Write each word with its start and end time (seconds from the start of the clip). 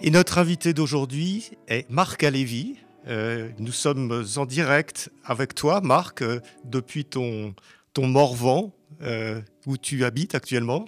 Et 0.00 0.10
notre 0.10 0.38
invité 0.38 0.74
d'aujourd'hui 0.74 1.50
est 1.66 1.90
Marc 1.90 2.22
Alévi. 2.22 2.76
Euh, 3.08 3.48
nous 3.58 3.72
sommes 3.72 4.24
en 4.36 4.46
direct 4.46 5.10
avec 5.24 5.56
toi, 5.56 5.80
Marc, 5.80 6.22
euh, 6.22 6.38
depuis 6.64 7.04
ton, 7.04 7.52
ton 7.94 8.06
Morvan, 8.06 8.72
euh, 9.02 9.40
où 9.66 9.76
tu 9.76 10.04
habites 10.04 10.36
actuellement. 10.36 10.84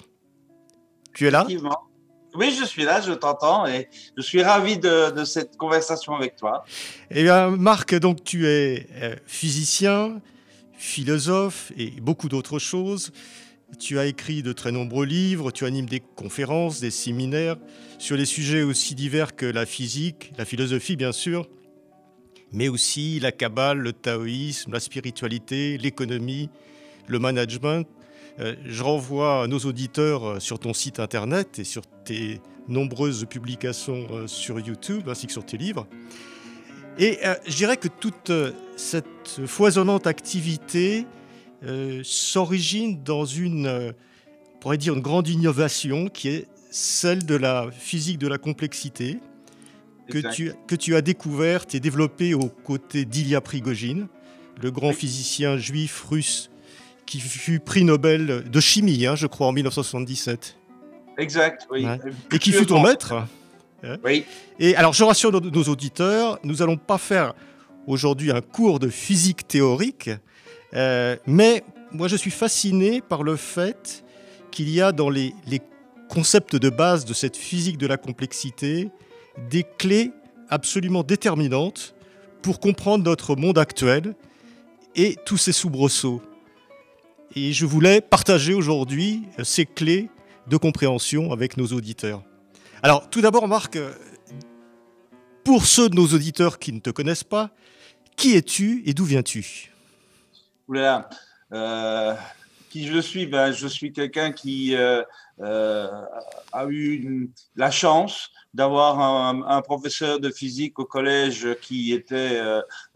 Tu 1.13 1.27
es 1.27 1.33
là? 1.33 1.45
Oui, 2.37 2.57
je 2.57 2.65
suis 2.65 2.85
là, 2.85 3.01
je 3.01 3.11
t'entends 3.11 3.67
et 3.67 3.89
je 4.17 4.23
suis 4.23 4.45
ravi 4.45 4.79
de, 4.79 5.11
de, 5.11 5.25
cette 5.25 5.57
conversation 5.57 6.15
avec 6.15 6.37
toi. 6.37 6.65
Eh 7.11 7.25
bien, 7.25 7.51
Marc, 7.51 7.97
donc 7.97 8.23
tu 8.23 8.47
es 8.47 8.87
physicien, 9.27 10.21
philosophe 10.75 11.73
et 11.77 11.91
beaucoup 12.01 12.29
d'autres 12.29 12.61
choses. 12.61 13.11
Tu 13.79 13.99
as 13.99 14.07
écrit 14.07 14.43
de 14.43 14.53
très 14.53 14.73
nombreux 14.73 15.07
livres, 15.07 15.53
tu 15.53 15.65
animes 15.65 15.89
des 15.89 16.01
conférences, 16.01 16.81
des 16.81 16.91
séminaires 16.91 17.57
sur 17.99 18.17
des 18.17 18.27
sujets 18.27 18.63
aussi 18.63 18.95
divers 18.95 19.37
que 19.37 19.47
la 19.47 19.67
physique, 19.67 20.33
la 20.37 20.45
philosophie 20.45 20.97
bien 20.97 21.13
sûr, 21.13 21.49
mais 22.53 22.69
aussi 22.69 23.21
la 23.21 23.33
Kabbale, 23.33 23.79
le 23.79 23.93
taoïsme, 23.93 24.73
la 24.73 24.81
spiritualité, 24.81 25.79
l'économie, 25.79 26.51
le 27.07 27.19
management. 27.19 27.87
Euh, 28.39 28.55
je 28.65 28.83
renvoie 28.83 29.47
nos 29.49 29.59
auditeurs 29.59 30.25
euh, 30.25 30.41
sur 30.41 30.59
ton 30.59 30.73
site 30.73 31.01
internet 31.01 31.59
et 31.59 31.65
sur 31.65 31.83
tes 32.05 32.41
nombreuses 32.69 33.27
publications 33.29 34.07
euh, 34.13 34.27
sur 34.27 34.61
YouTube 34.61 35.09
ainsi 35.09 35.27
que 35.27 35.33
sur 35.33 35.45
tes 35.45 35.57
livres. 35.57 35.87
Et 36.99 37.19
je 37.47 37.57
dirais 37.57 37.79
que 37.79 37.89
toute 37.89 38.31
cette 38.77 39.47
foisonnante 39.47 40.07
activité 40.07 41.07
s'origine 42.03 43.03
dans 43.03 43.25
une, 43.25 43.93
on 44.55 44.59
pourrait 44.59 44.79
dire, 44.79 44.95
une 44.95 45.01
grande 45.01 45.29
innovation 45.29 46.09
qui 46.09 46.29
est 46.29 46.47
celle 46.71 47.27
de 47.27 47.35
la 47.35 47.69
physique 47.71 48.19
de 48.19 48.29
la 48.29 48.39
complexité, 48.39 49.19
que 50.09 50.33
tu, 50.33 50.53
que 50.67 50.75
tu, 50.75 50.97
as 50.97 51.03
découverte 51.03 51.75
et 51.75 51.81
développée 51.81 52.35
aux 52.35 52.49
côtés 52.49 53.05
d'Ilya 53.05 53.41
Prigogine, 53.41 54.09
le 54.61 54.71
grand 54.71 54.93
physicien 54.93 55.57
juif 55.57 56.05
russe 56.09 56.51
qui 57.07 57.21
fut 57.21 57.61
prix 57.61 57.85
Nobel 57.85 58.45
de 58.49 58.61
chimie, 58.61 59.07
hein, 59.07 59.17
je 59.17 59.27
crois, 59.27 59.49
en 59.49 59.53
1977. 59.53 60.57
Exact, 61.19 61.67
oui. 61.71 61.87
Et 62.33 62.39
qui 62.39 62.53
fut 62.53 62.67
ton 62.67 62.81
maître. 62.81 63.13
Hein. 63.83 63.97
Oui. 64.05 64.25
Et 64.59 64.77
alors, 64.77 64.93
je 64.93 65.03
rassure 65.03 65.33
nos, 65.33 65.41
nos 65.41 65.65
auditeurs, 65.65 66.39
nous 66.45 66.57
n'allons 66.57 66.77
pas 66.77 66.99
faire 66.99 67.35
aujourd'hui 67.87 68.31
un 68.31 68.41
cours 68.41 68.79
de 68.79 68.89
physique 68.89 69.49
théorique, 69.49 70.11
euh, 70.75 71.17
mais 71.27 71.65
moi, 71.93 72.09
je 72.09 72.17
suis 72.17 72.31
fasciné 72.31 73.01
par 73.01 73.23
le 73.23 73.37
fait 73.37 74.05
qu'il 74.51 74.69
y 74.71 74.81
a 74.81 74.93
dans 74.93 75.11
les, 75.11 75.35
les 75.47 75.61
concepts 76.09 76.57
de 76.57 76.71
base 76.71 77.05
de 77.05 77.15
cette 77.15 77.37
physique 77.37 77.79
de 77.79 77.87
la 77.87 77.97
complexité 77.97 78.91
des 79.51 79.65
clés 79.79 80.13
absolument 80.49 81.03
déterminantes 81.03 81.95
pour 82.43 82.61
comprendre 82.61 83.05
notre 83.05 83.37
monde 83.37 83.59
actuel 83.59 84.15
et 84.97 85.17
tous 85.25 85.37
ses 85.37 85.53
soubresauts. 85.53 86.23
Et 87.37 87.53
je 87.53 87.65
voulais 87.65 88.01
partager 88.01 88.55
aujourd'hui 88.55 89.23
ces 89.45 89.67
clés 89.67 90.09
de 90.49 90.57
compréhension 90.57 91.33
avec 91.33 91.57
nos 91.57 91.69
auditeurs. 91.69 92.23
Alors, 92.83 93.09
tout 93.09 93.21
d'abord, 93.21 93.47
Marc, 93.47 93.79
pour 95.45 95.65
ceux 95.67 95.89
de 95.89 95.95
nos 95.95 96.07
auditeurs 96.07 96.59
qui 96.59 96.73
ne 96.73 96.81
te 96.81 96.91
connaissent 96.91 97.25
pas, 97.25 97.51
qui 98.17 98.37
es-tu 98.37 98.83
et 98.85 98.95
d'où 98.95 99.05
viens-tu? 99.05 99.70
Oula, 100.71 101.11
euh, 101.53 102.15
qui 102.71 102.87
je 102.87 103.01
suis? 103.01 103.27
Ben, 103.27 103.51
Je 103.51 103.67
suis 103.67 103.93
quelqu'un 103.93 104.31
qui 104.31 104.77
euh, 104.77 105.03
euh, 105.41 105.89
a 106.53 106.67
eu 106.69 107.29
la 107.57 107.73
chance 107.73 108.31
d'avoir 108.55 109.01
un, 109.01 109.63
professeur 109.63 110.21
de 110.21 110.31
physique 110.31 110.79
au 110.79 110.85
collège 110.85 111.57
qui 111.61 111.93
était 111.93 112.41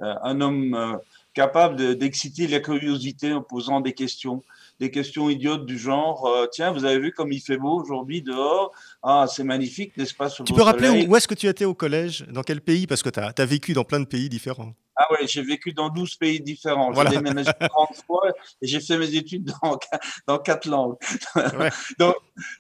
un 0.00 0.40
homme 0.40 0.98
capable 1.32 1.96
d'exciter 1.96 2.48
la 2.48 2.58
curiosité 2.60 3.32
en 3.32 3.42
posant 3.42 3.80
des 3.80 3.92
questions 3.92 4.42
des 4.80 4.90
questions 4.90 5.30
idiotes 5.30 5.64
du 5.64 5.78
genre 5.78 6.48
tiens 6.50 6.72
vous 6.72 6.84
avez 6.84 6.98
vu 6.98 7.12
comme 7.12 7.30
il 7.30 7.40
fait 7.40 7.56
beau 7.56 7.80
aujourd'hui 7.80 8.20
dehors? 8.20 8.72
Ah 9.04 9.26
c'est 9.28 9.44
magnifique 9.44 9.96
n'est-ce 9.96 10.14
pas 10.14 10.28
tu 10.28 10.52
peux 10.52 10.62
rappeler 10.62 11.06
où 11.06 11.14
est-ce 11.14 11.28
que 11.28 11.34
tu 11.34 11.46
étais 11.46 11.64
au 11.64 11.74
collège? 11.74 12.26
Dans 12.28 12.42
quel 12.42 12.60
pays? 12.60 12.88
Parce 12.88 13.04
que 13.04 13.10
tu 13.10 13.20
as, 13.20 13.32
as, 13.36 13.46
vécu 13.46 13.74
dans 13.74 13.84
plein 13.84 14.00
de 14.00 14.06
pays 14.06 14.28
différents 14.28 14.74
ah 14.96 15.12
ouais, 15.12 15.26
j'ai 15.26 15.42
vécu 15.42 15.72
dans 15.72 15.88
12 15.88 16.16
pays 16.16 16.40
différents. 16.40 16.92
J'ai 16.92 17.08
déménagé 17.08 17.50
30 17.58 17.96
fois 18.06 18.22
et 18.62 18.66
j'ai 18.66 18.80
fait 18.80 18.96
mes 18.96 19.14
études 19.14 19.50
dans, 19.62 19.78
dans 20.26 20.38
quatre 20.38 20.66
langues. 20.66 20.96
donc, 21.98 22.14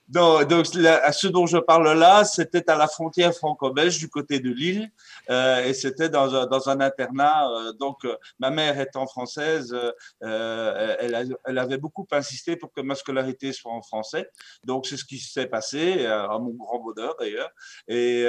donc, 0.08 0.48
donc 0.48 0.66
ce 0.66 1.26
dont 1.28 1.46
je 1.46 1.58
parle 1.58 1.96
là, 1.96 2.24
c'était 2.24 2.68
à 2.70 2.76
la 2.76 2.88
frontière 2.88 3.32
franco-belge 3.34 3.98
du 3.98 4.08
côté 4.08 4.40
de 4.40 4.50
Lille 4.50 4.90
euh, 5.30 5.64
et 5.64 5.74
c'était 5.74 6.08
dans, 6.08 6.34
un, 6.34 6.46
dans 6.46 6.68
un 6.68 6.80
internat. 6.80 7.48
Euh, 7.50 7.72
donc, 7.72 8.04
euh, 8.04 8.16
ma 8.38 8.50
mère 8.50 8.78
étant 8.80 9.06
française, 9.06 9.76
elle, 10.20 11.36
elle, 11.44 11.58
avait 11.58 11.78
beaucoup 11.78 12.06
insisté 12.12 12.56
pour 12.56 12.72
que 12.72 12.80
ma 12.80 12.94
scolarité 12.94 13.52
soit 13.52 13.72
en 13.72 13.82
français. 13.82 14.30
Donc, 14.64 14.86
c'est 14.86 14.96
ce 14.96 15.04
qui 15.04 15.18
s'est 15.18 15.46
passé, 15.46 16.06
à 16.06 16.38
mon 16.38 16.50
grand 16.50 16.78
bonheur 16.80 17.14
d'ailleurs. 17.18 17.50
Et 17.88 18.24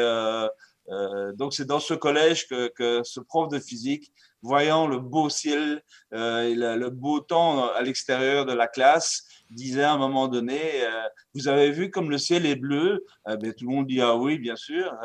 euh, 0.90 1.34
donc 1.34 1.54
c'est 1.54 1.66
dans 1.66 1.80
ce 1.80 1.94
collège 1.94 2.48
que, 2.48 3.02
ce 3.04 3.20
prof 3.20 3.50
de 3.50 3.60
physique, 3.60 4.12
voyant 4.42 4.88
le 4.88 5.00
beau 5.00 5.30
ciel, 5.30 5.82
euh, 6.14 6.76
le, 6.78 6.90
beau 6.90 7.20
temps 7.20 7.70
à 7.70 7.82
l'extérieur 7.82 8.46
de 8.46 8.54
la 8.54 8.68
classe, 8.68 9.24
disait 9.50 9.84
à 9.84 9.94
un 9.94 9.98
moment 9.98 10.28
donné, 10.28 10.60
euh, 10.84 11.08
vous 11.34 11.48
avez 11.48 11.72
vu 11.72 11.90
comme 11.90 12.10
le 12.10 12.18
ciel 12.18 12.46
est 12.46 12.56
bleu? 12.56 13.06
Ben, 13.26 13.54
Tout 13.54 13.66
le 13.66 13.76
monde 13.76 13.88
dit 13.88 14.02
ah 14.02 14.16
oui, 14.16 14.38
bien 14.38 14.56
sûr. 14.56 14.96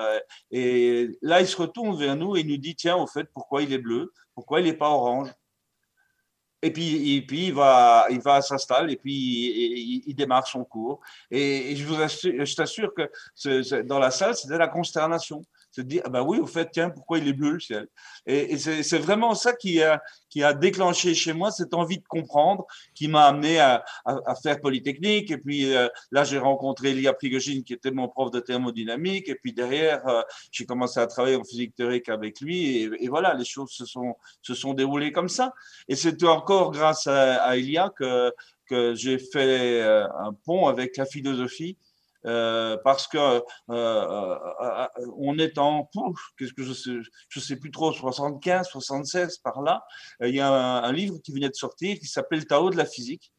Et 0.50 1.10
là, 1.22 1.40
il 1.40 1.46
se 1.46 1.56
retourne 1.56 1.98
vers 1.98 2.16
nous 2.16 2.36
et 2.36 2.44
nous 2.44 2.58
dit 2.58 2.74
tiens, 2.74 2.96
au 2.96 3.06
fait, 3.06 3.28
pourquoi 3.32 3.62
il 3.62 3.72
est 3.72 3.78
bleu? 3.78 4.12
Pourquoi 4.34 4.60
il 4.60 4.66
n'est 4.66 4.74
pas 4.74 4.90
orange? 4.90 5.30
Et 6.62 6.70
puis, 6.70 7.16
et 7.16 7.22
puis 7.22 7.46
il 7.46 7.54
va, 7.54 8.06
il 8.10 8.20
va 8.20 8.42
s'installer 8.42 8.92
et 8.92 8.96
puis 8.96 10.02
il, 10.06 10.14
démarre 10.14 10.46
son 10.46 10.62
cours. 10.62 11.00
Et, 11.30 11.72
et 11.72 11.76
je 11.76 11.86
vous 11.86 11.98
assure, 12.02 12.44
je 12.44 12.54
t'assure 12.54 12.92
que 12.94 13.80
dans 13.82 13.98
la 13.98 14.10
salle, 14.10 14.36
c'était 14.36 14.58
la 14.58 14.68
consternation 14.68 15.40
se 15.70 15.80
dire, 15.80 16.02
ah 16.04 16.08
ben 16.08 16.22
oui, 16.22 16.38
au 16.38 16.46
fait, 16.46 16.68
tiens, 16.72 16.90
pourquoi 16.90 17.18
il 17.18 17.28
est 17.28 17.32
bleu 17.32 17.52
le 17.52 17.60
ciel? 17.60 17.86
Et, 18.26 18.58
c'est 18.58 18.98
vraiment 18.98 19.34
ça 19.34 19.52
qui 19.52 19.82
a, 19.82 20.02
qui 20.28 20.42
a 20.42 20.52
déclenché 20.52 21.14
chez 21.14 21.32
moi 21.32 21.50
cette 21.50 21.74
envie 21.74 21.98
de 21.98 22.06
comprendre, 22.08 22.66
qui 22.94 23.08
m'a 23.08 23.26
amené 23.26 23.60
à, 23.60 23.84
à, 24.04 24.34
faire 24.34 24.60
Polytechnique. 24.60 25.30
Et 25.30 25.38
puis 25.38 25.74
euh, 25.74 25.88
là, 26.10 26.24
j'ai 26.24 26.38
rencontré 26.38 26.90
Elia 26.90 27.12
Prigogine, 27.12 27.64
qui 27.64 27.72
était 27.72 27.90
mon 27.90 28.08
prof 28.08 28.30
de 28.30 28.40
thermodynamique. 28.40 29.28
Et 29.28 29.34
puis 29.34 29.52
derrière, 29.52 30.06
euh, 30.08 30.22
j'ai 30.50 30.66
commencé 30.66 31.00
à 31.00 31.06
travailler 31.06 31.36
en 31.36 31.44
physique 31.44 31.74
théorique 31.74 32.08
avec 32.08 32.40
lui. 32.40 32.88
Et, 33.00 33.08
voilà, 33.08 33.34
les 33.34 33.44
choses 33.44 33.70
se 33.70 33.84
sont, 33.86 34.16
se 34.42 34.54
sont 34.54 34.74
déroulées 34.74 35.12
comme 35.12 35.28
ça. 35.28 35.52
Et 35.88 35.96
c'est 35.96 36.22
encore 36.24 36.72
grâce 36.72 37.06
à, 37.06 37.42
à 37.42 37.56
Elia 37.56 37.90
que, 37.96 38.32
que 38.66 38.94
j'ai 38.94 39.18
fait 39.18 39.82
euh, 39.82 40.06
un 40.18 40.32
pont 40.32 40.68
avec 40.68 40.96
la 40.96 41.04
philosophie 41.04 41.76
euh, 42.26 42.76
parce 42.84 43.08
que 43.08 43.18
euh, 43.18 43.40
euh, 43.70 44.88
on 45.16 45.38
est 45.38 45.58
en 45.58 45.88
qu'est-ce 46.38 46.52
que 46.52 46.62
je 46.62 46.72
sais, 46.72 46.90
je 47.28 47.40
sais 47.40 47.56
plus 47.56 47.70
trop 47.70 47.92
75, 47.92 48.68
76 48.68 49.38
par 49.38 49.62
là. 49.62 49.84
Il 50.20 50.34
y 50.34 50.40
a 50.40 50.50
un, 50.50 50.92
livre 50.92 51.18
qui 51.22 51.32
venait 51.32 51.48
de 51.48 51.54
sortir 51.54 51.98
qui 51.98 52.06
s'appelle 52.06 52.46
Tao 52.46 52.70
de 52.70 52.76
la 52.76 52.86
physique. 52.86 53.32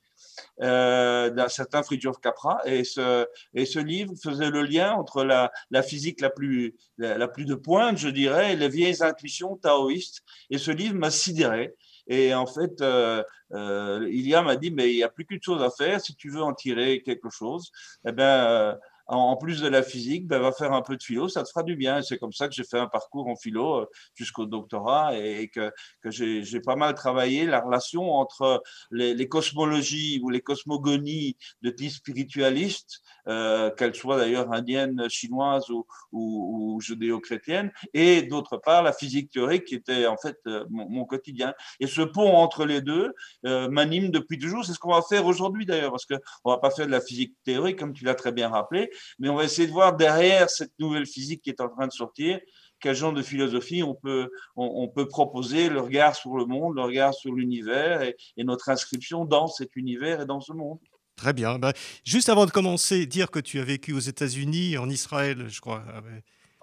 d'un 0.60 1.50
certain 1.50 1.84
Fridtjof 1.84 2.18
Capra 2.22 2.62
et 2.66 2.84
ce, 2.84 3.80
livre 3.80 4.14
faisait 4.24 4.50
le 4.50 4.64
lien 4.64 4.94
entre 4.94 5.24
la, 5.24 5.52
la 5.70 5.84
physique 5.84 6.22
la 6.22 6.30
plus, 6.30 6.76
la, 6.98 7.18
la, 7.18 7.28
plus 7.28 7.46
de 7.46 7.56
pointe, 7.56 7.98
je 7.98 8.10
dirais, 8.10 8.54
et 8.54 8.56
les 8.56 8.70
vieilles 8.70 9.04
intuitions 9.04 9.58
taoïstes. 9.58 10.22
Et 10.50 10.58
ce 10.58 10.72
livre 10.72 10.96
m'a 10.96 11.12
sidéré. 11.12 11.76
Et 12.12 12.34
en 12.34 12.46
fait, 12.46 12.82
euh, 12.82 13.24
euh, 13.54 14.06
Ilia 14.12 14.42
m'a 14.42 14.58
dit, 14.58 14.70
mais 14.70 14.92
il 14.92 14.98
n'y 14.98 15.04
a 15.04 15.08
plus 15.08 15.26
qu'une 15.26 15.42
chose 15.42 15.64
à 15.64 15.70
faire. 15.70 16.02
Si 16.02 16.14
tu 16.14 16.30
veux 16.30 16.42
en 16.42 16.54
tirer 16.54 17.02
quelque 17.04 17.30
chose, 17.30 17.72
eh 18.06 18.12
ben, 18.12 18.24
euh, 18.24 18.76
en 19.08 19.38
plus 19.38 19.62
de 19.62 19.70
la 19.70 19.82
physique, 19.82 20.28
ben, 20.28 20.40
va 20.40 20.52
faire 20.52 20.74
un 20.74 20.82
peu 20.82 20.98
de 20.98 21.04
philo, 21.04 21.30
ça 21.30 21.44
te 21.44 21.48
fera 21.48 21.64
du 21.64 21.78
bien. 21.78 22.02
c'est 22.02 22.18
comme 22.18 22.34
ça 22.34 22.50
que 22.50 22.54
j'ai 22.54 22.66
fait 22.66 22.80
un 22.80 22.88
parcours 22.88 23.28
en 23.28 23.36
philo 23.38 23.82
euh, 23.82 23.86
jusqu'au 24.14 24.46
doctorat 24.46 25.18
et, 25.18 25.50
que, 25.50 25.72
j'ai 26.10 26.60
pas 26.60 26.76
mal 26.76 26.96
travaillé 26.96 27.46
la 27.46 27.62
relation 27.62 28.12
entre 28.12 28.62
les, 28.92 29.14
les, 29.14 29.28
cosmologies 29.30 30.20
ou 30.22 30.30
les 30.30 30.42
cosmogonies 30.42 31.38
de 31.62 31.70
type 31.70 31.92
spiritualiste, 31.92 33.02
qu'elles 33.26 33.96
soient 33.96 34.18
d'ailleurs 34.18 34.52
indiennes, 34.52 35.10
chinoises 35.10 35.70
ou, 35.70 35.86
ou, 36.12 36.76
ou 36.76 36.82
judéo-chrétiennes, 36.82 37.72
et 37.94 38.24
d'autre 38.24 38.58
part 38.58 38.84
la 38.84 38.94
physique 38.94 39.30
théorique 39.30 39.66
qui 39.66 39.76
était 39.76 40.06
en 40.06 40.18
fait 40.18 40.38
euh, 40.48 40.66
mon, 40.70 41.06
quotidien. 41.06 41.54
Et 41.80 41.88
ce 41.88 42.02
pont 42.02 42.36
entre 42.36 42.66
les 42.66 42.82
deux 42.82 43.14
euh, 43.46 43.70
m'anime 43.70 44.10
depuis 44.10 44.38
toujours. 44.38 44.66
C'est 44.66 44.74
ce 44.74 44.80
qu'on 44.80 44.94
va 44.94 45.02
faire 45.02 45.26
aujourd'hui 45.26 45.66
d'ailleurs, 45.66 45.92
parce 45.92 46.06
qu'on 46.06 46.50
va 46.50 46.58
pas 46.58 46.72
faire 46.72 46.86
de 46.86 46.92
la 46.92 47.02
physique 47.02 47.36
théorique 47.44 47.80
comme 47.80 47.94
tu 47.94 48.06
l'as 48.06 48.16
très 48.16 48.32
bien 48.32 48.50
rappelé, 48.50 48.90
mais 49.20 49.30
on 49.30 49.36
va 49.36 49.44
essayer 49.44 49.68
de 49.68 49.74
voir 49.74 49.96
derrière 49.96 50.50
cette 50.50 50.74
nouvelle 50.80 51.06
physique 51.06 51.42
qui 51.42 51.50
est 51.50 51.62
en 51.62 51.70
train 51.70 51.88
de 51.88 51.92
sortir, 51.92 52.40
quel 52.80 52.96
genre 52.96 53.14
de 53.14 53.22
philosophie 53.22 53.84
on 53.84 53.94
peut, 53.94 54.30
on, 54.56 54.88
peut 54.88 55.08
proposer, 55.08 55.70
le 55.70 55.82
regard 55.82 56.16
sur 56.16 56.36
le 56.36 56.46
monde, 56.46 56.76
le 56.76 56.82
regard 56.82 57.14
sur 57.14 57.32
l'univers 57.32 58.02
et, 58.02 58.16
notre 58.38 58.70
inscription 58.70 59.24
dans 59.24 59.48
cet 59.48 59.76
univers 59.76 60.22
et 60.22 60.26
dans 60.26 60.42
ce 60.42 60.52
monde. 60.52 60.80
Très 61.22 61.34
bien. 61.34 61.60
Ben, 61.60 61.72
juste 62.04 62.30
avant 62.30 62.48
de 62.48 62.52
commencer, 62.52 63.06
dire 63.06 63.30
que 63.30 63.38
tu 63.38 63.60
as 63.60 63.64
vécu 63.64 63.94
aux 63.94 64.00
États-Unis, 64.00 64.80
en 64.80 64.90
Israël, 64.90 65.46
je 65.50 65.62
crois. 65.62 65.84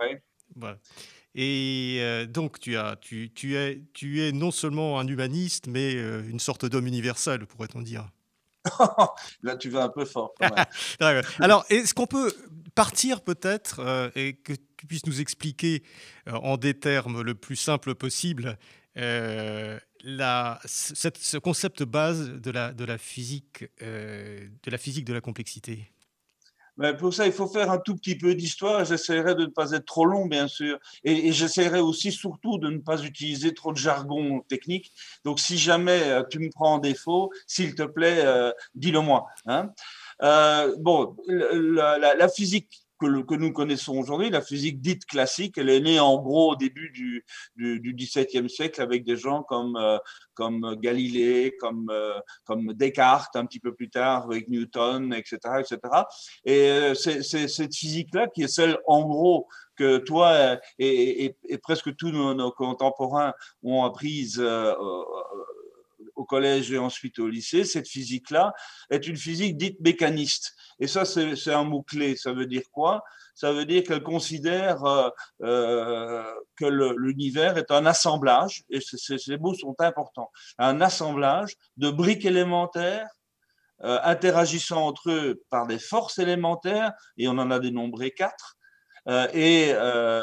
Oui. 0.01 0.17
Voilà. 0.57 0.79
Et 1.37 1.99
euh, 2.01 2.27
donc, 2.27 2.59
tu, 2.59 2.77
as, 2.77 2.97
tu, 2.97 3.31
tu, 3.33 3.57
es, 3.57 3.85
tu 3.95 4.21
es 4.21 4.33
non 4.33 4.51
seulement 4.51 4.99
un 4.99 5.07
humaniste, 5.07 5.69
mais 5.69 5.95
euh, 5.95 6.29
une 6.29 6.41
sorte 6.41 6.67
d'homme 6.67 6.89
universel, 6.89 7.47
pourrait-on 7.47 7.83
dire. 7.83 8.09
Là, 9.45 9.57
tu 9.57 9.71
vas 9.71 9.85
un 9.85 9.91
peu 9.91 10.05
fort. 10.05 10.35
Alors, 11.39 11.65
est-ce 11.71 11.95
qu'on 11.95 12.09
peut 12.09 12.35
partir 12.75 13.21
peut-être 13.21 13.79
euh, 13.79 14.11
et 14.17 14.35
que 14.35 14.55
tu 14.77 14.87
puisses 14.89 15.07
nous 15.07 15.21
expliquer 15.21 15.85
en 16.27 16.57
des 16.57 16.75
termes 16.75 17.23
le 17.23 17.37
plus 17.37 17.55
simples 17.55 17.95
possible 17.95 18.59
ce 20.05 21.39
concept 21.39 21.83
base 21.83 22.31
de 22.31 22.51
la, 22.51 22.99
physique, 22.99 23.65
de 23.81 24.71
la 24.71 24.79
physique 24.79 25.05
de 25.05 25.13
la 25.13 25.21
complexité 25.21 25.91
mais 26.79 26.97
pour 26.97 27.13
ça, 27.13 27.27
il 27.27 27.33
faut 27.33 27.49
faire 27.49 27.71
un 27.73 27.79
tout 27.79 27.97
petit 27.97 28.17
peu 28.17 28.35
d'histoire. 28.37 28.85
J'essaierai 28.85 29.35
de 29.35 29.43
ne 29.43 29.51
pas 29.51 29.73
être 29.73 29.85
trop 29.85 30.05
long, 30.05 30.27
bien 30.27 30.47
sûr. 30.47 30.79
Et, 31.03 31.33
j'essaierai 31.33 31.81
aussi, 31.81 32.13
surtout, 32.13 32.59
de 32.59 32.71
ne 32.71 32.79
pas 32.79 33.03
utiliser 33.03 33.53
trop 33.53 33.73
de 33.73 33.77
jargon 33.77 34.41
technique. 34.49 34.93
Donc, 35.25 35.41
si 35.41 35.59
jamais 35.59 36.01
euh, 36.05 36.23
tu 36.31 36.39
me 36.39 36.51
prends 36.51 36.75
en 36.75 36.79
défaut, 36.79 37.33
s'il 37.49 37.75
te 37.75 37.83
plaît, 37.83 38.21
euh, 38.25 38.53
dis-le 38.77 39.01
moi. 39.01 39.27
Hein. 39.47 39.73
Euh, 40.23 40.75
bon, 40.79 41.17
la, 41.27 42.29
physique 42.29 42.88
que, 42.99 43.23
que, 43.23 43.35
nous 43.35 43.53
connaissons 43.53 43.97
aujourd'hui, 43.99 44.31
la 44.31 44.43
physique 44.43 44.81
dite 44.81 45.07
classique, 45.07 45.59
elle 45.59 45.71
est 45.71 45.81
née 45.81 46.01
en 46.01 46.21
gros 46.21 46.53
au 46.53 46.57
début 46.57 46.91
du, 46.91 47.25
du, 47.57 47.81
du 47.81 47.95
XVIIe 47.95 48.49
siècle 48.49 48.81
avec 48.83 49.05
des 49.05 49.17
gens 49.17 49.43
comme, 49.43 49.77
euh, 49.77 49.99
comme 50.35 50.77
Galilée, 50.77 51.55
comme, 51.61 51.89
euh, 51.91 52.19
comme 52.45 52.73
Descartes, 52.75 53.37
un 53.37 53.47
petit 53.47 53.61
peu 53.61 53.75
plus 53.75 53.91
tard 53.91 54.25
avec 54.25 54.49
Newton, 54.49 55.13
etc. 55.15 55.39
etc. 55.61 55.79
Et 56.45 56.71
euh, 56.71 56.95
c'est 56.95 57.23
cette 57.23 57.75
physique-là 57.75 58.29
qui 58.29 58.43
est 58.43 58.49
celle, 58.49 58.79
en 58.87 59.03
gros, 59.07 59.49
que 59.77 59.99
toi 59.99 60.59
et, 60.81 61.25
et, 61.25 61.37
et 61.49 61.59
presque 61.59 61.95
tous 61.95 62.11
nos, 62.11 62.35
nos, 62.35 62.51
contemporains 62.51 63.33
ont 63.63 63.85
apprise 63.85 64.43
au 66.19 66.25
collège 66.25 66.73
et 66.73 66.79
ensuite 66.79 67.19
au 67.19 67.29
lycée, 67.29 67.65
cette 67.65 67.89
physique-là 67.89 68.53
est 68.91 69.07
une 69.07 69.17
physique 69.17 69.57
dite 69.57 69.81
mécaniste. 69.81 70.55
Et 70.81 70.87
ça, 70.87 71.05
c'est 71.05 71.53
un 71.53 71.65
mot-clé. 71.65 72.17
Ça 72.17 72.33
veut 72.33 72.47
dire 72.47 72.63
quoi? 72.73 73.03
Ça 73.35 73.53
veut 73.53 73.65
dire 73.65 73.85
qu'elle 73.85 74.03
considère 74.03 74.85
euh, 74.85 75.09
euh 75.43 76.25
que 76.57 76.67
l'univers 76.67 77.57
est 77.57 77.71
un 77.71 77.87
assemblage, 77.87 78.65
et 78.69 78.81
ces 78.81 79.37
mots 79.39 79.55
sont 79.55 79.77
importants, 79.79 80.31
un 80.59 80.81
assemblage 80.81 81.55
de 81.77 81.89
briques 81.89 82.25
élémentaires 82.25 83.07
euh, 83.85 84.01
interagissant 84.03 84.85
entre 84.89 85.11
eux 85.11 85.45
par 85.51 85.69
des 85.69 85.79
forces 85.79 86.19
élémentaires, 86.19 86.93
et 87.17 87.29
on 87.29 87.39
en 87.39 87.53
a 87.53 87.61
dénombré 87.61 88.11
quatre, 88.11 88.58
et, 89.33 89.71
euh, 89.73 90.23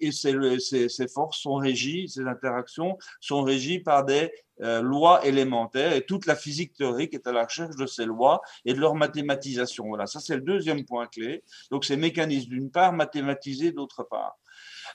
et 0.00 0.10
ces, 0.10 0.34
ces, 0.58 0.88
ces, 0.88 1.08
forces 1.08 1.38
sont 1.38 1.54
régies, 1.54 2.08
ces 2.08 2.26
interactions 2.26 2.98
sont 3.20 3.42
régies 3.42 3.78
par 3.78 4.04
des 4.04 4.32
euh, 4.62 4.82
lois 4.82 5.24
élémentaires 5.24 5.92
et 5.92 6.04
toute 6.04 6.26
la 6.26 6.34
physique 6.34 6.74
théorique 6.74 7.14
est 7.14 7.26
à 7.28 7.32
la 7.32 7.44
recherche 7.44 7.76
de 7.76 7.86
ces 7.86 8.04
lois 8.04 8.40
et 8.64 8.74
de 8.74 8.80
leur 8.80 8.96
mathématisation. 8.96 9.86
Voilà, 9.86 10.06
ça 10.06 10.18
c'est 10.18 10.34
le 10.34 10.42
deuxième 10.42 10.84
point 10.84 11.06
clé. 11.06 11.44
Donc 11.70 11.84
ces 11.84 11.96
mécanismes 11.96 12.50
d'une 12.50 12.70
part, 12.70 12.92
mathématisés 12.92 13.70
d'autre 13.70 14.02
part. 14.02 14.36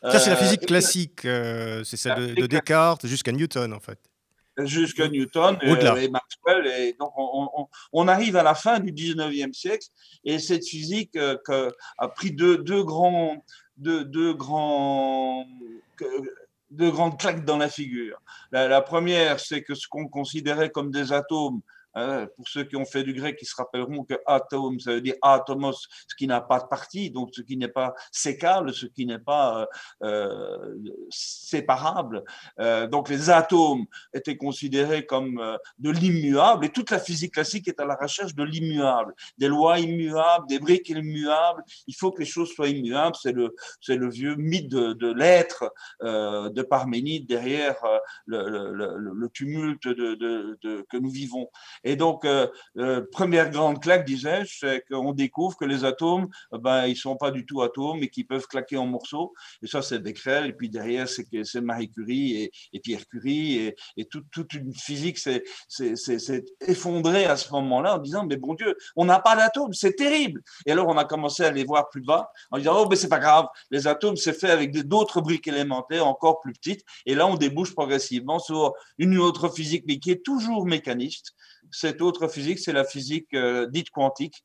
Ça 0.03 0.19
c'est 0.19 0.31
la 0.31 0.35
physique 0.35 0.65
classique, 0.65 1.21
c'est 1.21 1.97
celle 1.97 2.35
de 2.35 2.47
Descartes 2.47 3.07
jusqu'à 3.07 3.31
Newton 3.31 3.71
en 3.71 3.79
fait 3.79 4.10
jusqu'à 4.65 5.07
Newton 5.07 5.57
et, 5.61 6.09
Maxwell. 6.09 6.67
Et 6.67 6.95
donc, 6.99 7.11
on, 7.93 8.07
arrive 8.07 8.35
à 8.35 8.43
la 8.43 8.55
fin 8.55 8.79
du 8.79 8.91
19e 8.91 9.53
siècle 9.53 9.87
et 10.23 10.39
cette 10.39 10.65
physique 10.65 11.15
euh, 11.15 11.71
a 11.97 12.07
pris 12.07 12.31
deux, 12.31 12.57
deux 12.57 12.83
grands, 12.83 13.43
deux, 13.77 14.05
deux 14.05 14.33
grands, 14.33 15.45
deux 16.69 16.91
grandes 16.91 17.19
claques 17.19 17.45
dans 17.45 17.57
la 17.57 17.69
figure. 17.69 18.21
La, 18.51 18.67
la 18.67 18.81
première, 18.81 19.39
c'est 19.39 19.63
que 19.63 19.75
ce 19.75 19.87
qu'on 19.87 20.07
considérait 20.07 20.69
comme 20.69 20.91
des 20.91 21.13
atomes 21.13 21.61
Hein, 21.93 22.27
pour 22.35 22.47
ceux 22.47 22.63
qui 22.63 22.75
ont 22.75 22.85
fait 22.85 23.03
du 23.03 23.13
grec, 23.13 23.37
ils 23.41 23.45
se 23.45 23.55
rappelleront 23.55 24.03
que 24.03 24.15
atome, 24.25 24.79
ça 24.79 24.93
veut 24.93 25.01
dire 25.01 25.15
atomos, 25.21 25.87
ce 26.07 26.15
qui 26.15 26.27
n'a 26.27 26.41
pas 26.41 26.59
de 26.59 26.67
partie, 26.67 27.11
donc 27.11 27.29
ce 27.33 27.41
qui 27.41 27.57
n'est 27.57 27.67
pas 27.67 27.93
sécable, 28.11 28.73
ce 28.73 28.85
qui 28.85 29.05
n'est 29.05 29.19
pas 29.19 29.67
euh, 30.03 30.07
euh 30.07 30.75
séparable. 31.09 32.23
Euh, 32.59 32.87
donc 32.87 33.09
les 33.09 33.29
atomes 33.29 33.85
étaient 34.13 34.37
considérés 34.37 35.05
comme 35.05 35.39
euh, 35.39 35.57
de 35.79 35.89
l'immuable, 35.89 36.65
et 36.65 36.69
toute 36.69 36.91
la 36.91 36.99
physique 36.99 37.33
classique 37.33 37.67
est 37.67 37.79
à 37.79 37.85
la 37.85 37.95
recherche 37.95 38.35
de 38.35 38.43
l'immuable, 38.43 39.13
des 39.37 39.47
lois 39.47 39.79
immuables, 39.79 40.47
des 40.47 40.59
briques 40.59 40.89
immuables. 40.89 41.63
Il 41.87 41.95
faut 41.95 42.11
que 42.11 42.19
les 42.19 42.25
choses 42.25 42.51
soient 42.53 42.69
immuables. 42.69 43.15
C'est 43.21 43.33
le, 43.33 44.09
vieux 44.09 44.35
mythe 44.35 44.69
de, 44.69 45.13
l'être 45.13 45.73
euh, 46.03 46.49
de 46.49 46.61
Parménide 46.61 47.27
derrière 47.27 47.75
le, 48.25 49.27
tumulte 49.33 49.83
que 49.83 50.97
nous 50.97 51.09
vivons. 51.09 51.49
Et 51.83 51.95
donc, 51.95 52.25
euh, 52.25 52.47
euh, 52.77 53.05
première 53.11 53.49
grande 53.49 53.81
claque, 53.81 54.05
disais-je, 54.05 54.59
c'est 54.59 54.83
qu'on 54.89 55.13
découvre 55.13 55.57
que 55.57 55.65
les 55.65 55.85
atomes, 55.85 56.27
ben, 56.51 56.85
ils 56.87 56.95
sont 56.95 57.15
pas 57.15 57.31
du 57.31 57.45
tout 57.45 57.61
atomes 57.61 57.99
et 58.03 58.09
qu'ils 58.09 58.27
peuvent 58.27 58.47
claquer 58.47 58.77
en 58.77 58.85
morceaux. 58.85 59.33
Et 59.63 59.67
ça, 59.67 59.81
c'est 59.81 59.99
Becquerel. 59.99 60.45
Et 60.47 60.53
puis 60.53 60.69
derrière, 60.69 61.07
c'est 61.07 61.25
c'est 61.43 61.61
Marie 61.61 61.89
Curie 61.89 62.51
et, 62.73 62.79
Pierre 62.79 63.07
Curie 63.07 63.73
et, 63.97 64.05
toute 64.05 64.53
une 64.53 64.73
physique 64.73 65.17
s'est 65.17 65.43
effondrée 66.61 67.25
à 67.25 67.37
ce 67.37 67.51
moment-là 67.51 67.95
en 67.95 67.99
disant, 67.99 68.25
mais 68.25 68.37
bon 68.37 68.53
Dieu, 68.53 68.75
on 68.95 69.05
n'a 69.05 69.19
pas 69.19 69.35
d'atomes, 69.35 69.73
c'est 69.73 69.93
terrible. 69.93 70.41
Et 70.65 70.71
alors, 70.71 70.87
on 70.87 70.97
a 70.97 71.05
commencé 71.05 71.43
à 71.43 71.51
les 71.51 71.63
voir 71.63 71.89
plus 71.89 72.01
bas 72.01 72.31
en 72.51 72.57
disant, 72.57 72.73
oh, 72.77 72.87
mais 72.89 72.95
c'est 72.95 73.09
pas 73.09 73.19
grave, 73.19 73.47
les 73.69 73.87
atomes, 73.87 74.17
c'est 74.17 74.33
fait 74.33 74.49
avec 74.49 74.71
d'autres 74.87 75.21
briques 75.21 75.47
élémentaires 75.47 76.07
encore 76.07 76.41
plus 76.41 76.53
petites. 76.53 76.83
Et 77.05 77.15
là, 77.15 77.27
on 77.27 77.35
débouche 77.35 77.73
progressivement 77.73 78.39
sur 78.39 78.73
une 78.97 79.17
autre 79.17 79.49
physique, 79.49 79.83
mais 79.87 79.99
qui 79.99 80.11
est 80.11 80.23
toujours 80.23 80.65
mécaniste, 80.65 81.33
cette 81.71 82.01
autre 82.01 82.27
physique, 82.27 82.59
c'est 82.59 82.73
la 82.73 82.83
physique 82.83 83.33
euh, 83.33 83.67
dite 83.67 83.89
quantique, 83.89 84.43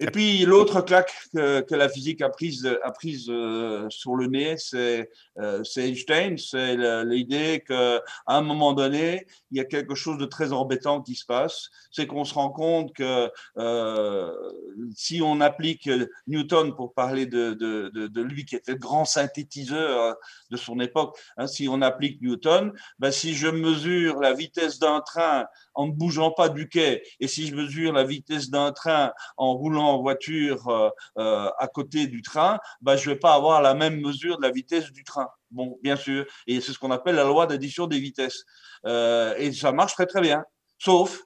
et 0.00 0.06
puis 0.06 0.44
l'autre 0.44 0.80
claque 0.80 1.12
que, 1.34 1.74
la 1.74 1.88
physique 1.88 2.22
a 2.22 2.28
prise, 2.28 2.68
a 2.84 2.92
prise 2.92 3.26
euh, 3.28 3.86
sur 3.90 4.14
le 4.14 4.26
nez, 4.26 4.56
c'est 4.56 5.10
euh, 5.38 5.62
Einstein. 5.76 6.38
C'est 6.38 6.76
l'idée 7.04 7.64
qu'à 7.66 8.02
un 8.26 8.40
moment 8.40 8.74
donné, 8.74 9.26
il 9.50 9.58
y 9.58 9.60
a 9.60 9.64
quelque 9.64 9.96
chose 9.96 10.18
de 10.18 10.26
très 10.26 10.52
embêtant 10.52 11.02
qui 11.02 11.16
se 11.16 11.26
passe. 11.26 11.70
C'est 11.90 12.06
qu'on 12.06 12.24
se 12.24 12.34
rend 12.34 12.50
compte 12.50 12.92
que 12.94 13.30
euh, 13.58 14.32
si 14.94 15.20
on 15.20 15.40
applique 15.40 15.90
Newton, 16.28 16.76
pour 16.76 16.94
parler 16.94 17.26
de, 17.26 17.54
de, 17.54 17.88
de, 17.88 18.22
lui 18.22 18.44
qui 18.44 18.54
était 18.54 18.72
le 18.72 18.78
grand 18.78 19.04
synthétiseur 19.04 20.16
de 20.50 20.56
son 20.56 20.78
époque, 20.78 21.18
hein, 21.36 21.46
si 21.46 21.68
on 21.68 21.82
applique 21.82 22.22
Newton, 22.22 22.72
ben, 22.98 23.10
si 23.10 23.34
je 23.34 23.48
mesure 23.48 24.20
la 24.20 24.32
vitesse 24.32 24.78
d'un 24.78 25.00
train 25.00 25.46
en 25.74 25.86
ne 25.86 25.92
bougeant 25.92 26.30
pas 26.30 26.48
du 26.48 26.68
quai, 26.68 27.02
et 27.20 27.28
si 27.28 27.46
je 27.46 27.54
mesure 27.54 27.92
la 27.92 28.04
vitesse 28.04 28.50
d'un 28.50 28.72
train 28.72 29.12
en 29.36 29.54
roulant 29.54 29.87
en 29.92 30.00
voiture 30.00 30.68
euh, 30.68 30.90
euh, 31.18 31.50
à 31.58 31.68
côté 31.68 32.06
du 32.06 32.22
train, 32.22 32.58
bah, 32.80 32.96
je 32.96 33.10
vais 33.10 33.16
pas 33.16 33.34
avoir 33.34 33.62
la 33.62 33.74
même 33.74 34.00
mesure 34.00 34.36
de 34.38 34.42
la 34.42 34.50
vitesse 34.50 34.90
du 34.92 35.04
train. 35.04 35.28
Bon, 35.50 35.78
bien 35.82 35.96
sûr. 35.96 36.26
Et 36.46 36.60
c'est 36.60 36.72
ce 36.72 36.78
qu'on 36.78 36.90
appelle 36.90 37.16
la 37.16 37.24
loi 37.24 37.46
d'addition 37.46 37.86
des 37.86 37.98
vitesses. 37.98 38.44
Euh, 38.86 39.34
et 39.36 39.52
ça 39.52 39.72
marche 39.72 39.94
très 39.94 40.06
très 40.06 40.20
bien. 40.20 40.44
Sauf, 40.78 41.22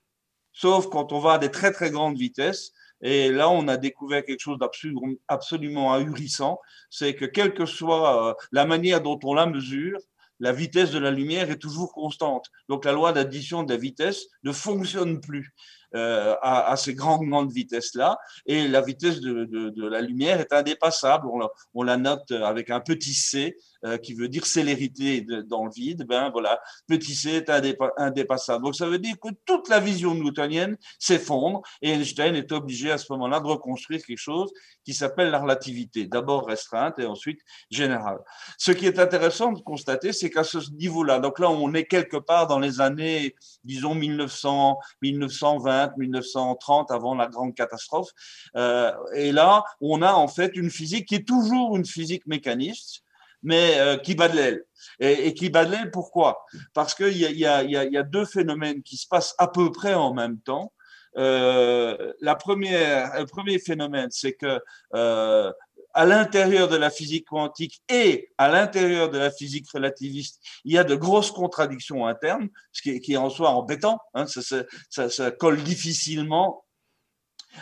sauf 0.53 0.89
quand 0.89 1.13
on 1.13 1.19
va 1.19 1.35
à 1.35 1.39
des 1.39 1.51
très 1.51 1.73
très 1.73 1.91
grandes 1.91 2.17
vitesses. 2.17 2.73
Et 3.05 3.33
là, 3.33 3.51
on 3.51 3.67
a 3.67 3.77
découvert 3.77 4.25
quelque 4.25 4.41
chose 4.41 4.59
d'absolument 4.59 5.13
absolument 5.27 5.93
ahurissant. 5.93 6.61
C'est 6.89 7.17
que 7.17 7.25
quelle 7.25 7.53
que 7.53 7.67
soit 7.67 8.37
la 8.53 8.65
manière 8.65 9.01
dont 9.01 9.19
on 9.25 9.35
la 9.35 9.47
mesure, 9.47 9.99
la 10.43 10.53
vitesse 10.53 10.91
de 10.91 10.99
la 10.99 11.13
lumière 11.13 11.51
est 11.51 11.59
toujours 11.59 11.93
constante. 11.93 12.51
Donc 12.69 12.85
la 12.85 12.93
loi 12.93 13.13
d'addition 13.13 13.63
de 13.63 13.73
la 13.73 13.79
vitesse 13.79 14.27
ne 14.43 14.53
fonctionne 14.53 15.21
plus. 15.21 15.55
Euh, 15.95 16.35
à, 16.43 16.71
à, 16.71 16.77
ces 16.77 16.95
grandes, 16.95 17.27
grandes 17.29 17.53
vitesses-là. 17.53 18.19
Et 18.47 18.69
la 18.69 18.81
vitesse 18.81 19.21
de, 19.21 19.45
de, 19.45 19.71
de, 19.71 19.89
la 19.89 20.01
lumière 20.01 20.41
est 20.41 20.53
indépassable. 20.53 21.27
On 21.29 21.39
la, 21.39 21.49
on 21.75 21.83
la 21.83 21.97
note 21.97 22.31
avec 22.31 22.71
un 22.71 22.81
petit 22.81 23.15
c 23.15 23.57
euh, 23.85 23.99
qui 23.99 24.15
veut 24.15 24.29
dire 24.29 24.47
célérité 24.47 25.27
dans 25.47 25.65
le 25.65 25.71
vide, 25.71 26.05
ben 26.07 26.31
voilà, 26.31 26.61
petit 26.87 27.15
c 27.15 27.31
est 27.31 27.51
indépassable. 27.97 28.65
Donc 28.65 28.77
ça 28.77 28.87
veut 28.87 28.99
dire 28.99 29.17
que 29.21 29.29
toute 29.45 29.69
la 29.69 29.81
vision 29.81 30.15
newtonienne 30.15 30.77
s'effondre 30.99 31.63
et 31.81 31.91
Einstein 31.91 32.37
est 32.37 32.53
obligé 32.53 32.91
à 32.91 32.99
ce 32.99 33.13
moment-là 33.13 33.41
de 33.41 33.47
reconstruire 33.47 34.05
quelque 34.05 34.19
chose 34.19 34.53
qui 34.85 34.95
s'appelle 34.95 35.31
la 35.31 35.39
relativité, 35.39 36.07
d'abord 36.07 36.47
restreinte 36.47 36.99
et 36.99 37.07
ensuite 37.07 37.41
générale. 37.71 38.19
Ce 38.59 38.73
qui 38.73 38.87
est 38.87 38.99
intéressant 38.99 39.53
de 39.53 39.61
constater, 39.61 40.13
c'est 40.13 40.31
qu'à 40.31 40.45
ce 40.45 40.59
niveau-là, 40.75 41.19
donc 41.19 41.39
là 41.39 41.51
on 41.51 41.73
est 41.75 41.85
quelque 41.85 42.17
part 42.17 42.47
dans 42.47 42.59
les 42.59 42.81
années, 42.81 43.35
disons 43.65 43.95
1900, 43.95 44.79
1920, 45.03 45.97
1930, 45.97 46.91
avant 46.91 47.15
la 47.15 47.27
grande 47.27 47.55
catastrophe, 47.55 48.11
euh, 48.57 48.93
et 49.15 49.33
là 49.33 49.65
on 49.81 50.03
a 50.03 50.13
en 50.13 50.29
fait 50.29 50.57
une 50.57 50.71
physique 50.71 51.07
qui 51.09 51.17
est 51.17 51.27
toujours 51.27 51.77
une 51.77 51.87
physique 51.87 52.27
mécaniste, 52.27 53.03
mais 53.43 53.79
euh, 53.79 53.97
qui 53.97 54.15
bat 54.15 54.29
de 54.29 54.37
l'aile. 54.37 54.65
Et, 55.01 55.35
qui 55.35 55.51
bat 55.51 55.65
de 55.65 55.73
l'aile, 55.73 55.91
pourquoi? 55.91 56.45
Parce 56.75 56.95
qu'il 56.95 57.17
y 57.17 57.27
a, 57.27 57.31
y, 57.31 57.77
a, 57.77 57.85
y 57.85 57.97
a 57.97 58.03
deux 58.03 58.25
phénomènes 58.25 58.83
qui 58.83 58.97
se 58.97 59.07
passent 59.07 59.35
à 59.39 59.49
peu 59.49 59.71
près 59.71 59.95
en 59.95 60.15
même 60.15 60.39
temps. 60.41 60.73
Euh, 61.19 62.13
la 62.21 62.35
première, 62.35 63.19
le 63.19 63.27
premier 63.27 63.59
phénomène, 63.59 64.09
c'est 64.11 64.33
que 64.33 64.61
euh, 64.95 65.53
à 65.95 66.07
l'intérieur 66.07 66.69
de 66.69 66.77
la 66.77 66.91
physique 66.91 67.27
quantique 67.27 67.83
et 67.91 68.31
à 68.39 68.49
l'intérieur 68.49 69.11
de 69.11 69.19
la 69.19 69.31
physique 69.31 69.71
relativiste, 69.71 70.41
il 70.65 70.73
y 70.73 70.79
a 70.79 70.85
de 70.85 70.95
grosses 70.95 71.31
contradictions 71.31 72.07
internes, 72.07 72.49
ce 72.73 72.83
qui 72.83 72.91
est, 72.91 73.01
qui 73.01 73.13
est 73.13 73.19
en 73.19 73.29
soi 73.29 73.51
embêtant. 73.51 73.99
Hein, 74.15 74.27
ça, 74.27 74.41
ça, 74.89 75.11
ça, 75.11 75.31
colle 75.31 75.63
difficilement 75.63 76.62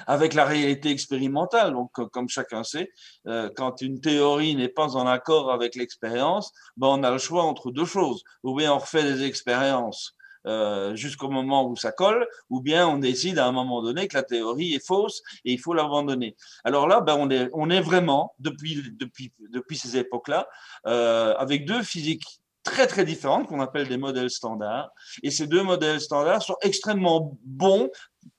avec 0.06 0.34
la 0.34 0.44
réalité 0.44 0.90
expérimentale. 0.90 1.72
Donc, 1.72 1.92
comme 2.10 2.28
chacun 2.28 2.64
sait, 2.64 2.90
euh, 3.26 3.50
quand 3.54 3.82
une 3.82 4.00
théorie 4.00 4.54
n'est 4.54 4.68
pas 4.68 4.96
en 4.96 5.06
accord 5.06 5.52
avec 5.52 5.74
l'expérience, 5.74 6.52
ben 6.76 6.88
on 6.88 7.02
a 7.02 7.10
le 7.10 7.18
choix 7.18 7.44
entre 7.44 7.70
deux 7.70 7.84
choses. 7.84 8.22
Ou 8.42 8.54
bien 8.54 8.72
on 8.72 8.78
refait 8.78 9.02
des 9.02 9.24
expériences 9.24 10.14
euh, 10.46 10.96
jusqu'au 10.96 11.28
moment 11.28 11.68
où 11.68 11.76
ça 11.76 11.92
colle, 11.92 12.26
ou 12.48 12.62
bien 12.62 12.88
on 12.88 12.96
décide 12.96 13.38
à 13.38 13.46
un 13.46 13.52
moment 13.52 13.82
donné 13.82 14.08
que 14.08 14.16
la 14.16 14.22
théorie 14.22 14.74
est 14.74 14.86
fausse 14.86 15.22
et 15.44 15.52
il 15.52 15.60
faut 15.60 15.74
l'abandonner. 15.74 16.34
Alors 16.64 16.88
là, 16.88 17.00
ben 17.02 17.16
on, 17.18 17.28
est, 17.30 17.50
on 17.52 17.68
est 17.68 17.82
vraiment, 17.82 18.34
depuis, 18.38 18.82
depuis, 18.92 19.32
depuis 19.50 19.76
ces 19.76 19.98
époques-là, 19.98 20.48
euh, 20.86 21.34
avec 21.36 21.66
deux 21.66 21.82
physiques 21.82 22.40
très 22.62 22.86
très 22.86 23.04
différentes 23.04 23.48
qu'on 23.48 23.60
appelle 23.60 23.88
des 23.88 23.98
modèles 23.98 24.30
standards. 24.30 24.90
Et 25.22 25.30
ces 25.30 25.46
deux 25.46 25.62
modèles 25.62 26.00
standards 26.00 26.42
sont 26.42 26.56
extrêmement 26.62 27.36
bons 27.44 27.90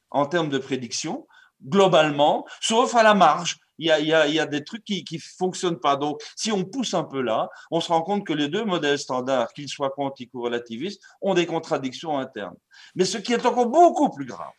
en 0.10 0.26
termes 0.26 0.50
de 0.50 0.58
prédiction, 0.58 1.28
globalement, 1.66 2.46
sauf 2.60 2.96
à 2.96 3.04
la 3.04 3.14
marge. 3.14 3.58
Il 3.78 3.88
y 3.88 4.14
a, 4.14 4.46
des 4.46 4.64
trucs 4.64 4.84
qui 4.84 5.04
ne 5.12 5.18
fonctionnent 5.40 5.80
pas. 5.80 5.96
Donc, 5.96 6.22
si 6.36 6.52
on 6.52 6.64
pousse 6.64 6.94
un 6.94 7.04
peu 7.04 7.22
là, 7.22 7.50
on 7.72 7.82
se 7.82 7.88
rend 7.88 8.04
compte 8.04 8.28
que 8.28 8.34
les 8.34 8.48
deux 8.48 8.64
modèles 8.64 9.00
standards, 9.00 9.52
qu'ils 9.54 9.70
soient 9.70 9.90
quantiques 9.90 10.30
ou 10.36 10.42
relativistes, 10.44 11.02
ont 11.20 11.34
des 11.34 11.48
contradictions 11.48 12.20
internes. 12.20 12.58
Mais 12.94 13.06
ce 13.06 13.18
qui 13.18 13.34
est 13.34 13.44
encore 13.44 13.66
beaucoup 13.66 14.12
plus 14.12 14.26
grave, 14.26 14.54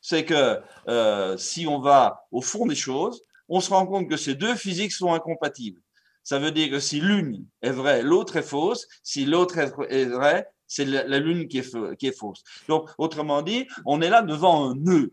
c'est 0.00 0.24
que 0.24 0.60
euh, 0.86 1.36
si 1.36 1.66
on 1.66 1.80
va 1.80 2.26
au 2.30 2.42
fond 2.42 2.66
des 2.66 2.76
choses, 2.76 3.22
on 3.48 3.60
se 3.60 3.70
rend 3.70 3.86
compte 3.86 4.08
que 4.08 4.16
ces 4.16 4.36
deux 4.36 4.54
physiques 4.54 4.92
sont 4.92 5.12
incompatibles. 5.12 5.80
Ça 6.22 6.38
veut 6.38 6.52
dire 6.52 6.70
que 6.70 6.78
si 6.78 7.00
l'une 7.00 7.46
est 7.60 7.70
vraie, 7.70 8.02
l'autre 8.02 8.36
est 8.36 8.42
fausse. 8.42 8.86
Si 9.02 9.24
l'autre 9.24 9.58
est 9.58 10.04
vraie, 10.04 10.46
c'est 10.66 10.84
la 10.84 11.18
l'une 11.18 11.48
qui 11.48 11.58
est, 11.58 11.96
qui 11.96 12.06
est 12.06 12.18
fausse. 12.18 12.42
Donc, 12.68 12.88
autrement 12.98 13.42
dit, 13.42 13.66
on 13.84 14.00
est 14.00 14.08
là 14.08 14.22
devant 14.22 14.70
un 14.70 14.74
nœud. 14.74 15.12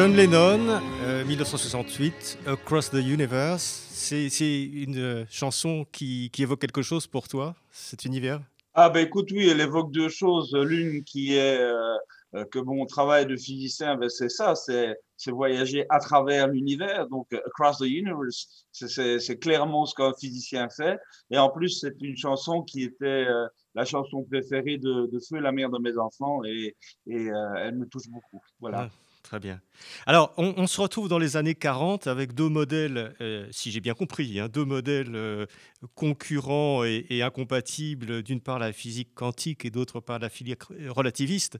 John 0.00 0.16
Lennon, 0.16 0.80
1968, 1.26 2.38
euh, 2.46 2.54
Across 2.54 2.88
the 2.88 3.02
Universe. 3.04 3.86
C'est 3.90 4.30
une 4.40 5.26
chanson 5.28 5.84
qui, 5.92 6.30
évoque 6.38 6.58
quelque 6.58 6.80
chose 6.80 7.06
pour 7.06 7.28
toi, 7.28 7.54
cet 7.70 8.06
univers? 8.06 8.40
Ah 8.72 8.88
ben 8.88 9.04
écoute, 9.04 9.28
oui, 9.30 9.46
elle 9.50 9.60
évoque 9.60 9.92
deux 9.92 10.08
choses. 10.08 10.54
L'une 10.54 11.04
qui 11.04 11.36
est 11.36 11.58
euh, 11.58 11.98
euh, 12.34 12.46
que 12.46 12.58
mon 12.58 12.86
travail 12.86 13.26
de 13.26 13.36
physicien, 13.36 13.96
ben, 13.96 14.08
c'est 14.08 14.30
ça, 14.30 14.54
c'est 14.54 14.96
voyager 15.26 15.84
à 15.90 15.98
travers 15.98 16.48
l'univers. 16.48 17.06
Donc, 17.08 17.30
Across 17.34 17.80
the 17.80 17.82
Universe, 17.82 18.64
c'est 18.72 19.38
clairement 19.38 19.84
ce 19.84 19.94
qu'un 19.94 20.14
physicien 20.18 20.70
fait. 20.70 20.98
Et 21.30 21.36
en 21.36 21.50
plus, 21.50 21.78
c'est 21.78 22.00
une 22.00 22.16
chanson 22.16 22.62
qui 22.62 22.84
était 22.84 23.26
la 23.74 23.84
chanson 23.84 24.22
préférée 24.22 24.78
de, 24.78 25.10
de 25.12 25.20
Feu, 25.28 25.40
la 25.40 25.52
mère 25.52 25.68
de 25.68 25.78
mes 25.78 25.98
enfants, 25.98 26.42
et, 26.46 26.74
et 27.06 27.26
elle 27.58 27.76
me 27.76 27.84
touche 27.84 28.08
beaucoup. 28.08 28.40
Voilà. 28.60 28.88
Très 29.30 29.38
bien. 29.38 29.60
Alors, 30.06 30.34
on, 30.38 30.66
se 30.66 30.80
retrouve 30.80 31.08
dans 31.08 31.20
les 31.20 31.36
années 31.36 31.54
40 31.54 32.08
avec 32.08 32.34
deux 32.34 32.48
modèles, 32.48 33.14
euh, 33.20 33.46
si 33.52 33.70
j'ai 33.70 33.78
bien 33.78 33.94
compris, 33.94 34.40
hein, 34.40 34.48
deux 34.48 34.64
modèles 34.64 35.14
euh, 35.14 35.46
concurrents 35.94 36.82
et, 36.82 37.22
incompatibles. 37.22 38.24
D'une 38.24 38.40
part, 38.40 38.58
la 38.58 38.72
physique 38.72 39.14
quantique 39.14 39.64
et 39.64 39.70
d'autre 39.70 40.00
part, 40.00 40.18
la 40.18 40.30
physique 40.30 40.64
relativiste. 40.88 41.58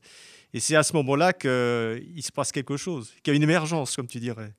Et 0.53 0.59
c'est 0.59 0.75
à 0.75 0.83
ce 0.83 0.95
moment-là 0.95 1.33
qu'il 1.33 2.25
se 2.25 2.33
passe 2.33 2.51
quelque 2.51 2.77
chose, 2.77 3.13
qu'il 3.23 3.33
y 3.33 3.35
a 3.35 3.37
une 3.37 3.45
émergence, 3.45 3.95
comme 3.95 4.09
tu 4.09 4.19
dirais. 4.19 4.53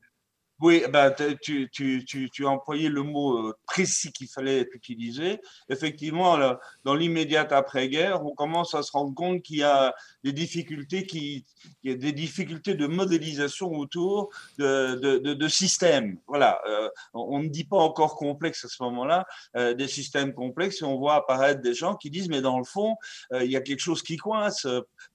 Oui, 0.61 0.83
ben, 0.93 1.11
tu, 1.41 1.69
tu, 1.71 2.05
tu, 2.05 2.29
tu, 2.29 2.45
as 2.45 2.49
employé 2.49 2.87
le 2.87 3.01
mot 3.01 3.47
euh, 3.47 3.57
précis 3.65 4.11
qu'il 4.11 4.27
fallait 4.27 4.69
utiliser. 4.73 5.41
Effectivement, 5.69 6.37
dans 6.83 6.93
l'immédiate 6.93 7.51
après-guerre, 7.51 8.23
on 8.23 8.35
commence 8.35 8.75
à 8.75 8.83
se 8.83 8.91
rendre 8.91 9.15
compte 9.15 9.41
qu'il 9.41 9.57
y 9.57 9.63
a 9.63 9.95
des 10.23 10.33
difficultés, 10.33 11.07
qui, 11.07 11.45
des 11.83 12.11
difficultés 12.11 12.75
de 12.75 12.85
modélisation 12.85 13.73
autour 13.73 14.29
de, 14.59 14.93
de, 14.99 15.33
de, 15.33 15.47
systèmes. 15.47 16.19
Voilà, 16.27 16.61
euh, 16.67 16.89
on 17.15 17.39
ne 17.39 17.47
dit 17.47 17.63
pas 17.63 17.77
encore 17.77 18.15
complexe 18.15 18.63
à 18.63 18.67
ce 18.67 18.83
moment-là, 18.83 19.25
euh, 19.57 19.73
des 19.73 19.87
systèmes 19.87 20.35
complexes, 20.35 20.83
et 20.83 20.85
on 20.85 20.99
voit 20.99 21.15
apparaître 21.15 21.61
des 21.61 21.73
gens 21.73 21.95
qui 21.95 22.11
disent, 22.11 22.29
mais 22.29 22.41
dans 22.41 22.59
le 22.59 22.65
fond, 22.65 22.97
il 23.33 23.49
y 23.51 23.55
a 23.55 23.61
quelque 23.61 23.79
chose 23.79 24.03
qui 24.03 24.17
coince. 24.17 24.67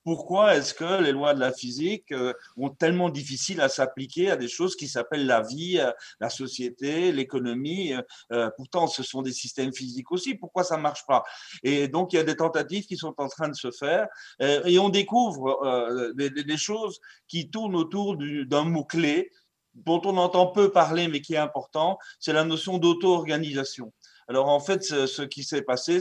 Pourquoi 0.03 0.57
est-ce 0.57 0.75
que 0.75 1.01
les 1.03 1.13
lois 1.13 1.35
de 1.35 1.41
la 1.41 1.53
physique 1.53 2.13
ont 2.57 2.71
tellement 2.71 3.11
difficile 3.11 3.61
à 3.61 3.69
s'appliquer 3.69 4.33
à 4.33 4.37
des 4.37 4.49
choses 4.49 4.75
qui 4.75 4.89
s'appellent 4.89 5.27
la 5.27 5.36
la 5.37 5.43
vie, 5.43 5.79
euh, 5.79 5.93
la 6.21 6.31
société, 6.31 7.13
l'économie. 7.13 7.93
Euh, 7.93 8.03
euh, 8.33 8.51
pourtant, 8.57 8.87
ce 8.87 9.03
sont 9.03 9.23
des 9.23 9.33
systèmes 9.33 9.73
physiques 9.73 10.11
aussi. 10.13 10.35
Pourquoi 10.35 10.65
ça 10.65 10.77
ne 10.77 10.83
marche 10.83 11.05
pas? 11.07 11.25
Et 11.63 11.89
donc, 11.89 12.13
il 12.13 12.17
y 12.17 12.19
a 12.19 12.25
des 12.25 12.37
tentatives 12.37 12.87
qui 12.87 12.97
sont 12.97 13.15
en 13.19 13.29
train 13.29 13.49
de 13.49 13.55
se 13.55 13.71
faire 13.71 14.07
et 14.41 14.79
on 14.79 14.89
découvre 14.89 16.13
des, 16.15 16.57
choses 16.57 17.01
qui 17.29 17.51
tournent 17.51 17.77
autour 17.77 18.17
d'un 18.17 18.65
mot-clé 18.65 19.31
dont 19.75 20.01
on 20.05 20.17
entend 20.17 20.47
peu 20.47 20.71
parler, 20.71 21.09
mais 21.09 21.21
qui 21.21 21.35
est 21.35 21.39
important, 21.39 21.99
c'est 22.19 22.33
la 22.33 22.45
notion 22.45 22.79
d'auto-organisation. 22.79 23.93
Alors 24.29 24.49
en 24.49 24.61
fait, 24.61 24.83
ce, 24.83 25.23
qui 25.23 25.45
s'est 25.45 25.63
passé, 25.63 26.01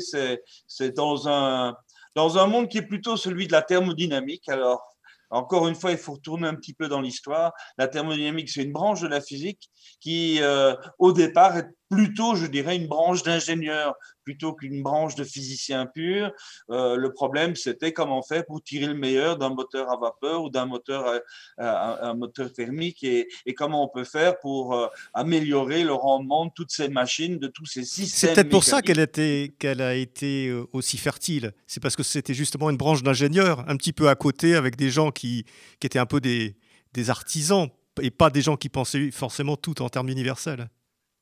c'est 0.68 0.92
dans 0.92 1.28
un, 1.28 1.76
dans 2.16 2.38
un 2.38 2.48
monde 2.48 2.70
qui 2.70 2.78
est 2.78 2.88
plutôt 2.88 3.18
celui 3.18 3.48
de 3.48 3.52
la 3.52 3.62
thermodynamique. 3.62 4.48
Alors 4.50 4.95
encore 5.30 5.68
une 5.68 5.76
fois, 5.76 5.92
il 5.92 5.98
faut 5.98 6.14
retourner 6.14 6.48
un 6.48 6.56
petit 6.56 6.74
peu 6.74 6.88
dans 6.88 7.02
l'histoire. 7.02 7.54
La 7.78 7.88
thermodynamique, 7.88 8.50
c'est 8.50 8.64
une 8.64 8.72
branche 8.72 9.02
de 9.02 9.08
la 9.08 9.22
physique 9.22 9.70
qui, 10.00 10.42
euh, 10.42 10.76
au 11.00 11.12
départ, 11.12 11.58
est 11.58 11.68
plutôt, 11.90 12.36
je 12.36 12.46
dirais, 12.46 12.76
une 12.76 12.88
branche 12.88 13.24
d'ingénieur 13.24 13.94
plutôt 14.26 14.54
qu'une 14.54 14.84
branche 14.84 15.16
de 15.16 15.24
physicien 15.24 15.86
pur. 15.86 16.32
Euh, 16.70 16.98
le 16.98 17.14
problème, 17.14 17.56
c'était 17.56 17.94
comment 17.94 18.22
fait 18.24 18.46
pour 18.46 18.62
tirer 18.62 18.88
le 18.88 18.96
meilleur 18.96 19.38
d'un 19.38 19.50
moteur 19.50 19.90
à 19.92 19.98
vapeur 19.98 20.44
ou 20.44 20.50
d'un 20.50 20.66
moteur, 20.66 21.22
à, 21.58 22.10
un 22.10 22.16
moteur 22.16 22.52
thermique 22.52 23.04
et, 23.04 23.28
comment 23.56 23.86
on 23.86 23.88
peut 23.88 24.04
faire 24.04 24.38
pour 24.40 24.74
euh, 24.74 24.88
améliorer 25.14 25.84
le 25.84 25.94
rendement 25.94 26.48
de 26.48 26.52
toutes 26.54 26.72
ces 26.72 26.90
machines, 26.90 27.38
de 27.38 27.48
tous 27.48 27.66
ces 27.66 27.86
systèmes. 27.86 28.30
C'est 28.30 28.34
peut-être 28.34 28.50
pour 28.50 28.64
ça 28.64 28.82
qu'elle 28.82 29.82
a 29.82 29.96
été 29.96 30.48
euh, 30.48 30.66
aussi 30.74 30.98
fertile. 30.98 31.54
C'est 31.68 31.82
parce 31.82 31.96
que 31.96 32.04
c'était 32.04 32.34
justement 32.34 32.70
une 32.70 32.78
branche 32.78 33.04
d'ingénieurs, 33.04 33.64
un 33.70 33.78
petit 33.78 33.94
peu 33.94 34.10
à 34.10 34.16
côté, 34.16 34.56
avec 34.56 34.76
des 34.76 34.90
gens 34.90 35.12
qui, 35.12 35.46
qui 35.80 35.88
étaient 35.88 36.00
un 36.00 36.06
peu 36.06 36.20
des, 36.20 36.58
des 36.94 37.10
artisans 37.10 37.70
et 38.02 38.12
pas 38.12 38.30
des 38.30 38.42
gens 38.42 38.58
qui 38.58 38.70
pensaient 38.70 39.12
forcément 39.12 39.56
tout 39.56 39.82
en 39.82 39.90
termes 39.90 40.10
universels. 40.10 40.68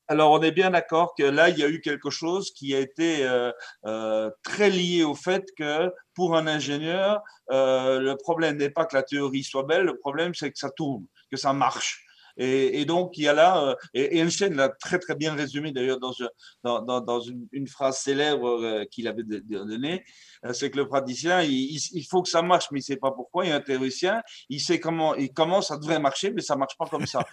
Alors, 0.10 0.32
on 0.32 0.42
est 0.42 0.52
bien 0.52 0.72
d'accord 0.72 1.14
que 1.18 1.24
là, 1.24 1.50
il 1.50 1.58
y 1.58 1.64
a 1.64 1.70
eu 1.70 1.80
quelque 1.80 2.10
chose 2.10 2.52
qui 2.52 2.76
a 2.76 2.80
été 2.80 3.26
euh, 3.26 3.52
euh, 3.86 4.30
très 4.44 4.70
lié 4.70 5.04
au 5.04 5.16
fait 5.16 5.46
que 5.58 5.92
pour 6.14 6.36
un 6.36 6.46
ingénieur, 6.46 7.22
euh, 7.52 8.00
le 8.00 8.18
problème 8.18 8.58
n'est 8.58 8.70
pas 8.70 8.86
que 8.86 8.96
la 8.96 9.04
théorie 9.04 9.44
soit 9.44 9.64
belle, 9.64 9.84
le 9.84 9.98
problème 9.98 10.36
c'est 10.36 10.52
que 10.52 10.60
ça 10.60 10.70
tourne, 10.72 11.06
que 11.32 11.38
ça 11.38 11.54
marche. 11.54 12.03
Et, 12.38 12.86
donc, 12.86 13.18
il 13.18 13.24
y 13.24 13.28
a 13.28 13.34
là, 13.34 13.64
euh, 13.64 13.76
et 13.94 14.18
Einstein 14.18 14.56
l'a 14.56 14.70
très 14.70 14.98
très 14.98 15.16
bien 15.16 15.36
résumé 15.36 15.72
d'ailleurs 15.72 16.00
dans, 16.00 16.82
dans, 16.82 17.02
dans, 17.02 17.20
une, 17.22 17.68
phrase 17.68 18.00
célèbre 18.00 18.48
euh, 18.48 18.86
qu'il 18.86 19.08
avait 19.08 19.24
donnée, 19.24 20.04
euh, 20.46 20.54
c'est 20.54 20.72
que 20.72 20.78
le 20.78 20.88
praticien, 20.88 21.42
il, 21.44 22.06
faut 22.10 22.24
que 22.24 22.30
ça 22.30 22.42
marche, 22.42 22.68
mais 22.72 22.80
il 22.80 22.82
ne 22.82 22.86
sait 22.86 22.98
pas 22.98 23.12
pourquoi. 23.12 23.46
Et 23.46 23.52
un 23.52 23.62
théoricien, 23.62 24.22
il 24.50 24.60
sait 24.60 24.80
comment, 24.80 25.16
il 25.16 25.32
comment 25.32 25.62
ça 25.62 25.78
devrait 25.78 26.00
marcher, 26.00 26.32
mais 26.32 26.42
ça 26.42 26.56
ne 26.56 26.60
marche 26.60 26.78
pas 26.78 26.88
comme 26.88 27.06
ça. 27.06 27.24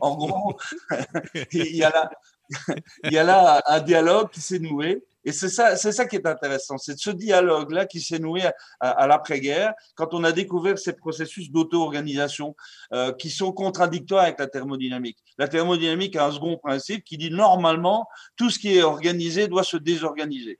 en, 0.00 0.16
gros, 0.16 0.56
il 1.52 1.76
y 1.76 1.82
a 1.82 1.90
là, 1.90 2.10
il 3.04 3.12
y 3.12 3.18
a 3.18 3.24
là 3.24 3.62
un 3.66 3.80
dialogue 3.80 4.30
qui 4.30 4.40
s'est 4.40 4.58
noué 4.58 5.02
et 5.24 5.32
c'est 5.32 5.48
ça, 5.48 6.06
qui 6.06 6.16
est 6.16 6.26
intéressant, 6.26 6.78
c'est 6.78 6.98
ce 6.98 7.10
dialogue-là 7.10 7.86
qui 7.86 8.00
s'est 8.00 8.18
noué 8.18 8.42
à, 8.80 9.06
l'après-guerre, 9.06 9.74
quand 9.94 10.14
on 10.14 10.24
a 10.24 10.32
découvert 10.32 10.78
ces 10.78 10.92
processus 10.92 11.50
d'auto-organisation 11.50 12.54
euh, 12.92 13.12
qui 13.12 13.30
sont 13.30 13.52
contradictoires 13.52 14.24
avec 14.24 14.38
la 14.38 14.46
thermodynamique. 14.46 15.18
La 15.36 15.48
thermodynamique 15.48 16.16
a 16.16 16.26
un 16.26 16.32
second 16.32 16.56
principe 16.56 17.04
qui 17.04 17.18
dit 17.18 17.30
normalement 17.30 18.06
tout 18.36 18.50
ce 18.50 18.58
qui 18.58 18.76
est 18.76 18.82
organisé 18.82 19.48
doit 19.48 19.64
se 19.64 19.76
désorganiser. 19.76 20.58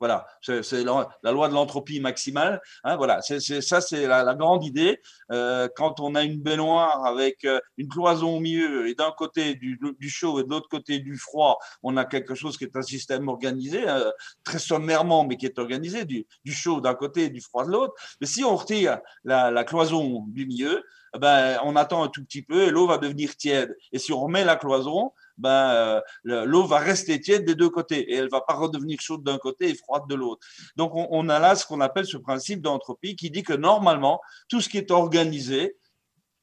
Voilà, 0.00 0.26
c'est 0.42 0.84
la, 0.84 1.32
loi 1.32 1.48
de 1.48 1.54
l'entropie 1.54 2.00
maximale. 2.00 2.60
Hein, 2.82 2.96
voilà, 2.96 3.20
ça, 3.22 3.80
c'est 3.80 4.06
la, 4.06 4.34
grande 4.34 4.64
idée. 4.64 5.00
Euh, 5.30 5.68
quand 5.76 6.00
on 6.00 6.14
a 6.14 6.24
une 6.24 6.40
baignoire 6.40 7.06
avec 7.06 7.44
euh, 7.44 7.60
une 7.78 7.88
cloison 7.88 8.36
au 8.36 8.40
milieu 8.40 8.88
et 8.88 8.94
d'un 8.94 9.12
côté 9.12 9.54
du, 9.54 9.78
chaud 10.08 10.40
et 10.40 10.44
de 10.44 10.50
l'autre 10.50 10.68
côté 10.68 10.98
du 10.98 11.16
froid, 11.16 11.58
on 11.82 11.96
a 11.96 12.04
quelque 12.04 12.34
chose 12.34 12.58
qui 12.58 12.64
est 12.64 12.76
un 12.76 12.82
système 12.82 13.28
organisé, 13.28 13.88
euh, 13.88 14.10
très 14.42 14.58
sommairement, 14.58 15.24
mais 15.24 15.36
qui 15.36 15.46
est 15.46 15.58
organisé, 15.58 16.04
du, 16.04 16.26
chaud 16.46 16.80
d'un 16.80 16.94
côté 16.94 17.24
et 17.24 17.30
du 17.30 17.40
froid 17.40 17.64
de 17.64 17.70
l'autre. 17.70 17.94
Mais 18.20 18.26
si 18.26 18.44
on 18.44 18.56
retire 18.56 18.98
la, 19.22 19.50
la 19.50 19.64
cloison 19.64 20.24
du 20.28 20.46
milieu, 20.46 20.82
ben, 21.18 21.58
on 21.62 21.76
attend 21.76 22.02
un 22.02 22.08
tout 22.08 22.24
petit 22.24 22.42
peu 22.42 22.62
et 22.62 22.70
l'eau 22.70 22.86
va 22.86 22.98
devenir 22.98 23.36
tiède. 23.36 23.76
Et 23.92 23.98
si 23.98 24.12
on 24.12 24.20
remet 24.20 24.44
la 24.44 24.56
cloison, 24.56 25.12
ben, 25.38 25.50
euh, 25.50 26.44
l'eau 26.44 26.64
va 26.64 26.78
rester 26.78 27.20
tiède 27.20 27.44
des 27.44 27.54
deux 27.54 27.70
côtés 27.70 28.12
et 28.12 28.16
elle 28.16 28.28
va 28.28 28.40
pas 28.40 28.54
redevenir 28.54 29.00
chaude 29.00 29.22
d'un 29.24 29.38
côté 29.38 29.70
et 29.70 29.74
froide 29.74 30.04
de 30.08 30.14
l'autre. 30.14 30.46
Donc, 30.76 30.92
on, 30.94 31.28
a 31.28 31.38
là 31.38 31.56
ce 31.56 31.66
qu'on 31.66 31.80
appelle 31.80 32.06
ce 32.06 32.16
principe 32.16 32.60
d'entropie 32.60 33.16
qui 33.16 33.30
dit 33.30 33.42
que 33.42 33.52
normalement, 33.52 34.20
tout 34.48 34.60
ce 34.60 34.68
qui 34.68 34.78
est 34.78 34.90
organisé 34.90 35.76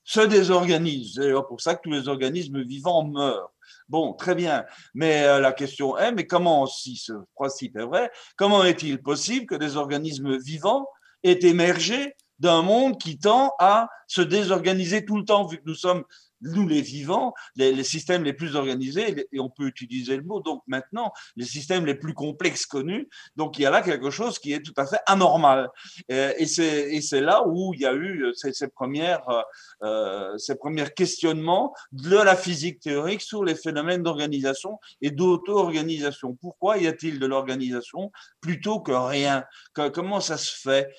se 0.04 0.22
désorganise. 0.22 1.14
C'est 1.16 1.32
pour 1.48 1.62
ça 1.62 1.76
que 1.76 1.82
tous 1.84 1.92
les 1.92 2.08
organismes 2.08 2.64
vivants 2.64 3.04
meurent. 3.06 3.52
Bon, 3.88 4.14
très 4.14 4.36
bien. 4.36 4.66
Mais 4.94 5.24
euh, 5.24 5.40
la 5.40 5.54
question 5.54 5.98
est, 5.98 6.12
mais 6.12 6.26
comment, 6.26 6.66
si 6.66 6.96
ce 6.96 7.14
principe 7.36 7.78
est 7.78 7.86
vrai, 7.86 8.12
comment 8.36 8.64
est-il 8.64 9.02
possible 9.02 9.46
que 9.46 9.56
des 9.56 9.78
organismes 9.78 10.38
vivants 10.38 10.88
aient 11.24 11.40
émergé 11.44 12.16
d'un 12.40 12.64
monde 12.64 12.98
qui 12.98 13.20
tend 13.20 13.54
à 13.60 13.88
se 14.08 14.22
désorganiser 14.22 15.06
tout 15.06 15.18
le 15.18 15.24
temps, 15.24 15.46
vu 15.46 15.58
que 15.58 15.64
nous 15.66 15.76
sommes 15.76 16.04
nous 16.42 16.68
les 16.68 16.82
vivants, 16.82 17.34
les, 17.56 17.84
systèmes 17.84 18.24
les 18.24 18.34
plus 18.34 18.56
organisés, 18.56 19.28
et 19.32 19.40
on 19.40 19.50
peut 19.50 19.68
utiliser 19.68 20.18
le 20.18 20.24
mot, 20.24 20.40
donc 20.40 20.62
maintenant, 20.68 21.12
les 21.36 21.46
systèmes 21.46 21.86
les 21.86 21.96
plus 21.96 22.14
complexes 22.14 22.66
connus, 22.66 23.10
donc 23.36 23.58
il 23.58 23.64
y 23.64 23.66
a 23.66 23.72
là 23.72 23.82
quelque 23.82 24.10
chose 24.10 24.40
qui 24.40 24.54
est 24.54 24.62
tout 24.62 24.74
à 24.78 24.86
fait 24.86 25.00
anormal. 25.06 25.70
Et, 26.10 26.46
c'est 26.46 27.22
là 27.22 27.44
où 27.46 27.74
il 27.74 27.82
y 27.82 27.86
a 27.86 27.94
eu 27.94 28.24
euh, 28.24 28.34
ces, 28.34 28.54
ces 28.54 28.68
premières, 28.68 29.28
euh, 29.30 29.42
euh, 29.84 30.38
ces 30.38 30.56
premiers 30.56 30.90
questionnements 30.90 31.74
de 31.92 32.16
la 32.16 32.36
physique 32.36 32.80
théorique 32.80 33.22
sur 33.22 33.44
les 33.44 33.56
phénomènes 33.56 34.04
d'organisation 34.04 34.80
et 35.02 35.12
d'auto-organisation. 35.12 36.38
Pourquoi 36.40 36.78
y 36.78 36.88
a-t-il 36.88 37.20
de 37.20 37.26
l'organisation 37.26 38.12
plutôt 38.40 38.80
que 38.80 38.92
rien? 38.92 39.46
Comment 39.74 40.20
ça 40.20 40.38
se 40.38 40.52
fait? 40.56 40.90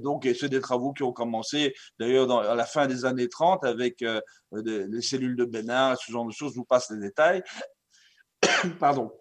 Donc, 0.00 0.28
c'est 0.38 0.48
des 0.48 0.60
travaux 0.60 0.92
qui 0.92 1.02
ont 1.02 1.12
commencé 1.12 1.74
d'ailleurs 1.98 2.30
à 2.30 2.54
la 2.54 2.64
fin 2.64 2.86
des 2.86 3.04
années 3.04 3.28
30 3.28 3.64
avec 3.64 4.04
des, 4.52 5.02
cellules 5.02 5.36
de 5.36 5.44
Bénin, 5.44 5.94
ce 5.96 6.10
genre 6.10 6.26
de 6.26 6.32
choses, 6.32 6.52
je 6.52 6.58
vous 6.58 6.64
passe 6.64 6.90
les 6.90 7.00
détails. 7.00 7.42
Pardon. 8.80 9.12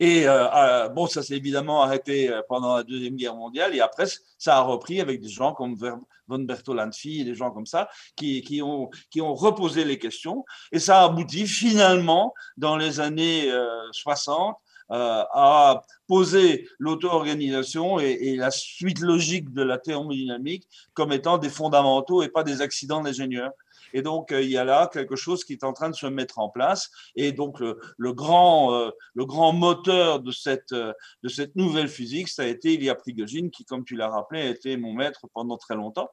Et 0.00 0.28
euh, 0.28 0.48
euh, 0.54 0.88
bon, 0.88 1.06
ça 1.06 1.22
s'est 1.22 1.36
évidemment 1.36 1.82
arrêté 1.82 2.30
euh, 2.30 2.42
pendant 2.48 2.76
la 2.76 2.82
Deuxième 2.82 3.16
Guerre 3.16 3.34
mondiale 3.34 3.74
et 3.74 3.80
après, 3.80 4.06
ça 4.36 4.56
a 4.56 4.60
repris 4.60 5.00
avec 5.00 5.20
des 5.20 5.28
gens 5.28 5.52
comme 5.52 5.74
von 5.74 6.38
Bertolanffy 6.40 7.24
des 7.24 7.34
gens 7.34 7.50
comme 7.50 7.66
ça 7.66 7.88
qui, 8.16 8.42
qui, 8.42 8.62
ont, 8.62 8.90
qui 9.10 9.20
ont 9.20 9.34
reposé 9.34 9.84
les 9.84 9.98
questions 9.98 10.44
et 10.72 10.78
ça 10.78 11.00
a 11.00 11.04
abouti 11.06 11.46
finalement 11.46 12.34
dans 12.56 12.76
les 12.76 13.00
années 13.00 13.50
60 13.92 14.56
a 14.90 15.82
posé 16.06 16.66
l'auto-organisation 16.78 18.00
et, 18.00 18.10
et, 18.10 18.36
la 18.36 18.50
suite 18.50 19.00
logique 19.00 19.52
de 19.52 19.62
la 19.62 19.76
thermodynamique 19.78 20.66
comme 20.94 21.12
étant 21.12 21.36
des 21.36 21.50
fondamentaux 21.50 22.22
et 22.22 22.28
pas 22.28 22.42
des 22.42 22.62
accidents 22.62 23.02
d'ingénieurs. 23.02 23.52
Et 23.92 24.02
donc, 24.02 24.32
euh, 24.32 24.42
il 24.42 24.50
y 24.50 24.56
a 24.56 24.64
là 24.64 24.88
quelque 24.92 25.16
chose 25.16 25.44
qui 25.44 25.52
est 25.52 25.64
en 25.64 25.72
train 25.72 25.90
de 25.90 25.94
se 25.94 26.06
mettre 26.06 26.38
en 26.38 26.48
place. 26.48 26.90
Et 27.16 27.32
donc, 27.32 27.60
le, 27.60 27.78
le 27.96 28.12
grand, 28.12 28.74
euh, 28.74 28.90
le 29.14 29.24
grand 29.24 29.52
moteur 29.52 30.20
de 30.20 30.30
cette, 30.30 30.72
euh, 30.72 30.92
de 31.22 31.28
cette 31.28 31.56
nouvelle 31.56 31.88
physique, 31.88 32.28
ça 32.28 32.42
a 32.42 32.46
été 32.46 32.74
Ilya 32.74 32.94
Prigogine, 32.94 33.50
qui, 33.50 33.64
comme 33.64 33.84
tu 33.84 33.96
l'as 33.96 34.08
rappelé, 34.08 34.42
a 34.42 34.48
été 34.48 34.76
mon 34.76 34.92
maître 34.92 35.26
pendant 35.34 35.56
très 35.56 35.74
longtemps. 35.74 36.10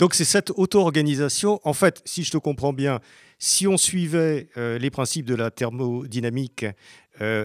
Donc 0.00 0.14
c'est 0.14 0.24
cette 0.24 0.50
auto-organisation, 0.50 1.60
en 1.62 1.74
fait, 1.74 2.02
si 2.04 2.24
je 2.24 2.32
te 2.32 2.38
comprends 2.38 2.72
bien, 2.72 2.98
si 3.38 3.68
on 3.68 3.76
suivait 3.76 4.48
les 4.56 4.90
principes 4.90 5.26
de 5.26 5.36
la 5.36 5.52
thermodynamique, 5.52 6.66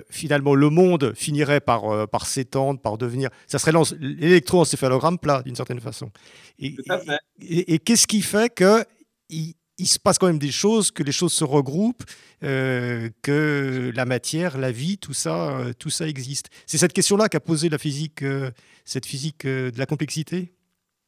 finalement 0.09 0.55
le 0.55 0.71
monde 0.71 1.13
finirait 1.15 1.61
par, 1.61 2.09
par 2.09 2.25
s'étendre, 2.25 2.79
par 2.81 2.97
devenir... 2.97 3.29
Ça 3.45 3.59
serait 3.59 3.73
l'électroencéphalogramme 3.99 5.19
plat, 5.19 5.43
d'une 5.43 5.55
certaine 5.55 5.79
façon. 5.79 6.09
Et, 6.57 6.73
Tout 6.73 6.83
à 6.89 6.97
fait. 6.97 7.19
Et, 7.41 7.75
et 7.75 7.79
qu'est-ce 7.79 8.07
qui 8.07 8.23
fait 8.23 8.51
que 8.51 8.83
il, 9.29 9.87
se 9.87 9.99
passe 9.99 10.17
quand 10.17 10.27
même 10.27 10.39
des 10.39 10.51
choses, 10.51 10.91
que 10.91 11.03
les 11.03 11.11
choses 11.11 11.33
se 11.33 11.43
regroupent, 11.43 12.03
euh, 12.43 13.09
que 13.21 13.91
la 13.95 14.05
matière, 14.05 14.57
la 14.57 14.71
vie, 14.71 14.97
tout 14.97 15.13
ça, 15.13 15.49
euh, 15.49 15.73
tout 15.73 15.89
ça 15.89 16.07
existe. 16.07 16.49
C'est 16.65 16.77
cette 16.77 16.93
question-là 16.93 17.29
qu'a 17.29 17.39
posé 17.39 17.69
la 17.69 17.77
physique, 17.77 18.23
euh, 18.23 18.51
cette 18.85 19.05
physique 19.05 19.45
de 19.45 19.77
la 19.77 19.85
complexité? 19.85 20.53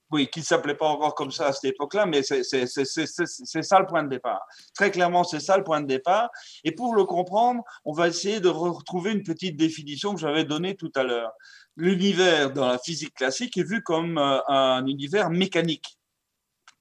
Oui, 0.10 0.30
qui 0.30 0.40
ne 0.40 0.46
s'appelait 0.46 0.76
pas 0.76 0.88
encore 0.88 1.16
comme 1.16 1.32
ça 1.32 1.48
à 1.48 1.54
cette 1.54 1.74
époque-là, 1.74 2.06
mais 2.06 2.24
c'est 2.24 2.44
ça 2.46 3.80
le 3.80 3.86
point 3.88 4.04
de 4.04 4.10
départ. 4.10 4.42
Très 4.74 4.90
clairement, 4.90 5.26
c'est 5.26 5.42
ça 5.42 5.58
le 5.58 5.66
point 5.66 5.82
de 5.82 5.86
départ. 5.86 6.30
Et 6.64 6.72
pour 6.72 6.96
le 6.96 7.04
comprendre, 7.04 7.62
on 7.84 7.92
va 7.92 8.08
essayer 8.08 8.40
de 8.40 8.48
retrouver 8.48 9.12
une 9.12 9.24
petite 9.24 9.58
définition 9.58 10.14
que 10.14 10.22
j'avais 10.22 10.46
donnée 10.46 10.78
tout 10.78 10.92
à 10.96 11.04
l'heure. 11.04 11.34
L'univers 11.76 12.54
dans 12.54 12.70
la 12.70 12.80
physique 12.80 13.16
classique 13.16 13.58
est 13.58 13.70
vu 13.70 13.84
comme 13.84 14.18
un 14.18 14.86
univers 14.88 15.30
mécanique 15.30 15.98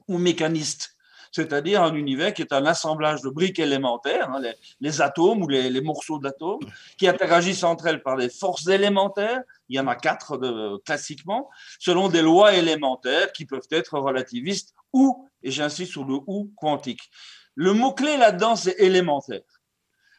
ou 0.06 0.18
mécaniste 0.18 0.95
c'est-à-dire 1.32 1.82
un 1.82 1.94
univers 1.94 2.32
qui 2.34 2.42
est 2.42 2.52
un 2.52 2.66
assemblage 2.66 3.22
de 3.22 3.28
briques 3.28 3.58
élémentaires, 3.58 4.30
hein, 4.30 4.40
les, 4.80 5.00
atomes 5.00 5.42
ou 5.42 5.48
les, 5.48 5.80
morceaux 5.80 6.18
d'atomes, 6.18 6.60
qui 6.98 7.08
interagissent 7.08 7.64
entre 7.64 7.86
elles 7.86 8.02
par 8.02 8.16
des 8.16 8.28
forces 8.28 8.66
élémentaires. 8.68 9.40
Il 9.68 9.76
y 9.76 9.80
en 9.80 9.86
a 9.86 9.96
quatre 9.96 10.38
de, 10.38 10.78
classiquement, 10.84 11.50
selon 11.78 12.08
des 12.08 12.22
lois 12.22 12.54
élémentaires 12.54 13.32
qui 13.32 13.46
peuvent 13.46 13.68
être 13.70 13.98
relativistes 13.98 14.74
ou, 14.92 15.28
et 15.42 15.50
j'insiste 15.50 15.92
sur 15.92 16.04
le 16.04 16.18
ou, 16.26 16.52
quantique. 16.56 17.10
Le 17.54 17.72
mot-clé 17.72 18.16
là-dedans, 18.16 18.56
c'est 18.56 18.76
élémentaire 18.78 19.42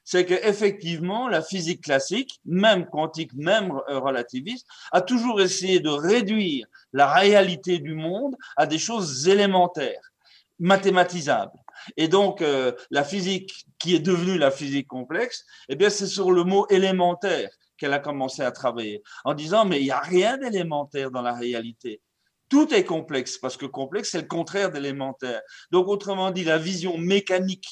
c'est 0.09 0.25
qu'effectivement, 0.25 1.27
la 1.27 1.41
physique 1.41 1.81
classique, 1.83 2.39
même 2.45 2.85
quantique, 2.85 3.33
même 3.33 3.73
relativiste, 3.89 4.65
a 4.93 5.01
toujours 5.01 5.41
essayé 5.41 5.81
de 5.81 5.89
réduire 5.89 6.65
la 6.93 7.11
réalité 7.11 7.79
du 7.79 7.93
monde 7.93 8.37
à 8.55 8.67
des 8.67 8.77
choses 8.77 9.27
élémentaires 9.27 10.13
mathématisable. 10.59 11.51
Et 11.95 12.07
donc, 12.07 12.41
euh, 12.41 12.71
la 12.89 13.03
physique 13.03 13.65
qui 13.79 13.95
est 13.95 13.99
devenue 13.99 14.37
la 14.37 14.51
physique 14.51 14.87
complexe, 14.87 15.45
eh 15.69 15.75
bien, 15.75 15.89
c'est 15.89 16.07
sur 16.07 16.31
le 16.31 16.43
mot 16.43 16.67
élémentaire 16.69 17.49
qu'elle 17.77 17.93
a 17.93 17.99
commencé 17.99 18.41
à 18.41 18.51
travailler, 18.51 19.03
en 19.23 19.33
disant, 19.33 19.65
mais 19.65 19.79
il 19.79 19.85
n'y 19.85 19.91
a 19.91 19.99
rien 19.99 20.37
d'élémentaire 20.37 21.11
dans 21.11 21.21
la 21.21 21.33
réalité. 21.33 22.01
Tout 22.49 22.73
est 22.73 22.85
complexe, 22.85 23.37
parce 23.37 23.57
que 23.57 23.65
complexe, 23.65 24.11
c'est 24.11 24.21
le 24.21 24.27
contraire 24.27 24.71
d'élémentaire. 24.71 25.41
Donc, 25.71 25.87
autrement 25.87 26.31
dit, 26.31 26.43
la 26.43 26.57
vision 26.57 26.97
mécanique 26.97 27.67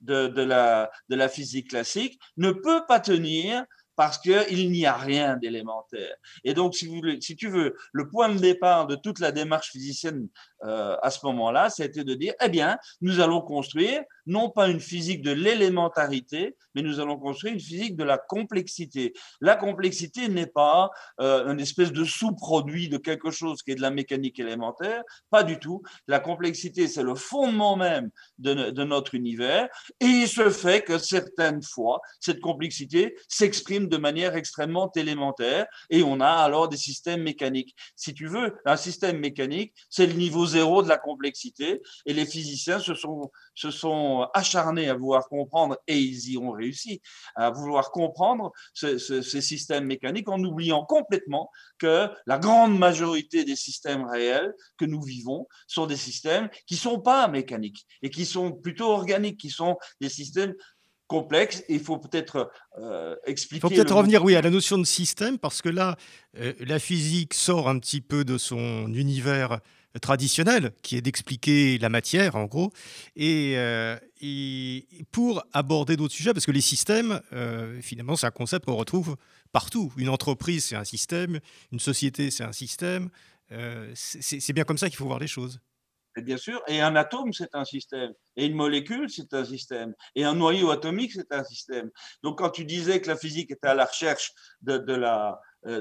de, 0.00 0.28
de, 0.28 0.42
la, 0.42 0.90
de 1.08 1.16
la 1.16 1.28
physique 1.28 1.70
classique 1.70 2.20
ne 2.36 2.52
peut 2.52 2.82
pas 2.86 3.00
tenir 3.00 3.64
parce 3.98 4.18
qu'il 4.18 4.70
n'y 4.70 4.86
a 4.86 4.96
rien 4.96 5.36
d'élémentaire. 5.36 6.14
Et 6.44 6.54
donc, 6.54 6.76
si, 6.76 6.86
vous, 6.86 7.02
si, 7.20 7.34
tu 7.34 7.48
veux, 7.48 7.74
le 7.90 8.08
point 8.08 8.28
de 8.28 8.38
départ 8.38 8.86
de 8.86 8.94
toute 8.94 9.18
la 9.18 9.32
démarche 9.32 9.72
physicienne 9.72 10.28
euh, 10.64 10.96
à 11.02 11.10
ce 11.10 11.24
moment-là, 11.26 11.70
c'était 11.70 12.04
de 12.04 12.14
dire, 12.14 12.34
eh 12.44 12.48
bien, 12.48 12.78
nous 13.00 13.20
allons 13.20 13.40
construire 13.40 14.02
non 14.26 14.50
pas 14.50 14.68
une 14.68 14.80
physique 14.80 15.22
de 15.22 15.30
l'élémentarité, 15.30 16.56
mais 16.74 16.82
nous 16.82 17.00
allons 17.00 17.18
construire 17.18 17.54
une 17.54 17.60
physique 17.60 17.96
de 17.96 18.04
la 18.04 18.18
complexité. 18.18 19.14
La 19.40 19.56
complexité 19.56 20.28
n'est 20.28 20.46
pas 20.46 20.90
euh, 21.20 21.50
une 21.50 21.60
espèce 21.60 21.92
de 21.92 22.04
sous-produit 22.04 22.88
de 22.88 22.98
quelque 22.98 23.30
chose 23.30 23.62
qui 23.62 23.70
est 23.70 23.74
de 23.74 23.80
la 23.80 23.90
mécanique 23.90 24.38
élémentaire, 24.38 25.02
pas 25.30 25.44
du 25.44 25.58
tout. 25.58 25.82
La 26.06 26.20
complexité, 26.20 26.88
c'est 26.88 27.02
le 27.02 27.14
fondement 27.14 27.76
même 27.76 28.10
de, 28.38 28.70
de 28.70 28.84
notre 28.84 29.14
univers, 29.14 29.68
et 30.00 30.06
il 30.06 30.28
se 30.28 30.50
fait 30.50 30.82
que 30.82 30.98
certaines 30.98 31.62
fois, 31.62 32.00
cette 32.20 32.40
complexité 32.40 33.16
s'exprime 33.28 33.88
de 33.88 33.96
manière 33.96 34.36
extrêmement 34.36 34.90
élémentaire, 34.94 35.66
et 35.90 36.02
on 36.02 36.20
a 36.20 36.28
alors 36.28 36.68
des 36.68 36.76
systèmes 36.76 37.22
mécaniques. 37.22 37.74
Si 37.96 38.12
tu 38.12 38.26
veux, 38.26 38.56
un 38.64 38.76
système 38.76 39.18
mécanique, 39.18 39.72
c'est 39.88 40.06
le 40.06 40.14
niveau 40.14 40.47
zéro 40.48 40.82
de 40.82 40.88
la 40.88 40.98
complexité, 40.98 41.80
et 42.06 42.12
les 42.12 42.26
physiciens 42.26 42.80
se 42.80 42.94
sont, 42.94 43.30
se 43.54 43.70
sont 43.70 44.26
acharnés 44.34 44.88
à 44.88 44.94
vouloir 44.94 45.28
comprendre, 45.28 45.76
et 45.86 45.98
ils 45.98 46.32
y 46.32 46.38
ont 46.38 46.50
réussi, 46.50 47.00
à 47.36 47.50
vouloir 47.50 47.90
comprendre 47.90 48.50
ce, 48.74 48.98
ces 48.98 49.40
systèmes 49.40 49.84
mécaniques 49.84 50.28
en 50.28 50.42
oubliant 50.42 50.84
complètement 50.84 51.50
que 51.78 52.08
la 52.26 52.38
grande 52.38 52.76
majorité 52.78 53.44
des 53.44 53.56
systèmes 53.56 54.04
réels 54.06 54.54
que 54.76 54.84
nous 54.84 55.02
vivons 55.02 55.46
sont 55.66 55.86
des 55.86 55.96
systèmes 55.96 56.48
qui 56.66 56.76
sont 56.76 57.00
pas 57.00 57.28
mécaniques 57.28 57.86
et 58.02 58.10
qui 58.10 58.26
sont 58.26 58.52
plutôt 58.52 58.90
organiques, 58.90 59.38
qui 59.38 59.50
sont 59.50 59.76
des 60.00 60.08
systèmes 60.08 60.54
complexes. 61.08 61.64
Il 61.68 61.80
faut 61.80 61.98
peut-être 61.98 62.50
euh, 62.78 63.16
expliquer. 63.26 63.58
Il 63.58 63.60
faut 63.60 63.74
peut-être 63.74 63.96
revenir, 63.96 64.22
oui, 64.22 64.36
à 64.36 64.42
la 64.42 64.50
notion 64.50 64.78
de 64.78 64.84
système, 64.84 65.38
parce 65.38 65.60
que 65.62 65.68
là, 65.68 65.96
euh, 66.38 66.52
la 66.60 66.78
physique 66.78 67.34
sort 67.34 67.68
un 67.68 67.78
petit 67.78 68.00
peu 68.00 68.24
de 68.24 68.38
son 68.38 68.92
univers 68.94 69.60
traditionnel, 70.00 70.72
qui 70.82 70.96
est 70.96 71.00
d'expliquer 71.00 71.78
la 71.78 71.88
matière, 71.88 72.36
en 72.36 72.44
gros, 72.44 72.72
et, 73.16 73.54
euh, 73.56 73.96
pour 75.10 75.44
aborder 75.52 75.96
d'autres 75.96 76.14
sujets, 76.14 76.32
parce 76.32 76.46
que 76.46 76.52
les 76.52 76.60
systèmes, 76.60 77.20
euh, 77.32 77.80
finalement, 77.80 78.16
c'est 78.16 78.26
un 78.26 78.30
concept 78.30 78.66
qu'on 78.66 78.76
retrouve 78.76 79.16
partout. 79.52 79.92
Une 79.96 80.08
entreprise, 80.08 80.66
c'est 80.66 80.76
un 80.76 80.84
système, 80.84 81.40
une 81.72 81.80
société, 81.80 82.30
c'est 82.30 82.44
un 82.44 82.52
système. 82.52 83.10
Euh, 83.52 83.90
c'est 83.94 84.52
bien 84.52 84.64
comme 84.64 84.78
ça 84.78 84.88
qu'il 84.88 84.96
faut 84.96 85.06
voir 85.06 85.18
les 85.18 85.26
choses. 85.26 85.60
Et 86.16 86.22
bien 86.22 86.36
sûr, 86.36 86.60
et 86.66 86.80
un 86.80 86.96
atome, 86.96 87.32
c'est 87.32 87.54
un 87.54 87.64
système, 87.64 88.12
et 88.36 88.46
une 88.46 88.54
molécule, 88.54 89.08
c'est 89.08 89.32
un 89.34 89.44
système, 89.44 89.94
et 90.16 90.24
un 90.24 90.34
noyau 90.34 90.70
atomique, 90.70 91.12
c'est 91.12 91.32
un 91.32 91.44
système. 91.44 91.90
Donc, 92.24 92.38
quand 92.38 92.50
tu 92.50 92.64
disais 92.64 93.00
que 93.00 93.06
la 93.06 93.16
physique 93.16 93.52
était 93.52 93.68
à 93.68 93.74
la 93.74 93.84
recherche 93.84 94.32
de 94.62 94.94
la, 94.94 95.40
euh, 95.66 95.80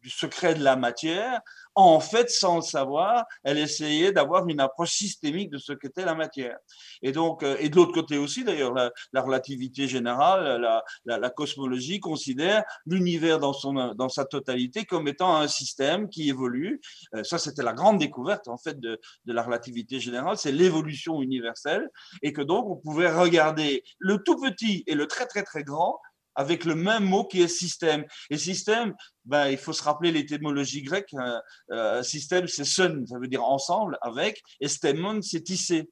du 0.00 0.10
secret 0.10 0.54
de 0.54 0.62
la 0.62 0.76
matière, 0.76 1.40
en 1.74 1.98
fait, 1.98 2.30
sans 2.30 2.56
le 2.56 2.62
savoir, 2.62 3.24
elle 3.42 3.58
essayait 3.58 4.12
d'avoir 4.12 4.46
une 4.48 4.60
approche 4.60 4.92
systémique 4.92 5.50
de 5.50 5.58
ce 5.58 5.72
qu'était 5.72 6.04
la 6.04 6.14
matière. 6.14 6.56
Et 7.02 7.10
donc, 7.10 7.42
euh, 7.42 7.56
et 7.58 7.68
de 7.68 7.76
l'autre 7.76 7.92
côté 7.92 8.18
aussi, 8.18 8.44
d'ailleurs, 8.44 8.72
la, 8.74 9.20
relativité 9.20 9.88
générale, 9.88 10.60
la, 10.60 10.84
la, 11.04 11.30
cosmologie 11.30 11.98
considère 11.98 12.62
l'univers 12.86 13.40
dans, 13.40 13.52
dans 13.94 14.08
sa 14.08 14.24
totalité 14.24 14.84
comme 14.84 15.08
étant 15.08 15.36
un 15.36 15.48
système 15.48 16.08
qui 16.08 16.28
évolue. 16.28 16.80
Euh, 17.14 17.24
ça, 17.24 17.38
c'était 17.38 17.64
la 17.64 17.72
grande 17.72 17.98
découverte, 17.98 18.46
en 18.46 18.58
fait, 18.58 18.78
de, 18.78 19.00
de 19.24 19.32
la 19.32 19.42
relativité 19.42 19.98
générale, 19.98 20.36
c'est 20.38 20.52
l'évolution 20.52 21.20
universelle, 21.20 21.88
et 22.22 22.32
que 22.32 22.42
donc, 22.42 22.68
on 22.68 22.76
pouvait 22.76 23.10
regarder 23.10 23.82
le 23.98 24.18
tout 24.22 24.36
petit 24.36 24.84
et 24.86 24.94
le 24.94 25.06
très, 25.08 25.26
très, 25.26 25.42
très 25.42 25.64
grand 25.64 26.00
avec 26.38 26.64
le 26.64 26.76
même 26.76 27.04
mot 27.04 27.24
qui 27.24 27.42
est 27.42 27.48
système. 27.48 28.04
Et 28.30 28.38
système, 28.38 28.94
ben, 29.24 29.48
il 29.48 29.58
faut 29.58 29.72
se 29.72 29.82
rappeler 29.82 30.12
l'étymologie 30.12 30.82
grecque. 30.82 31.12
Euh, 31.14 31.40
euh, 31.72 32.02
système, 32.04 32.46
c'est 32.46 32.64
sun, 32.64 33.04
ça 33.06 33.18
veut 33.18 33.26
dire 33.26 33.42
ensemble, 33.42 33.98
avec, 34.00 34.40
et 34.60 34.68
stemon, 34.68 35.20
c'est 35.20 35.42
tissé. 35.42 35.90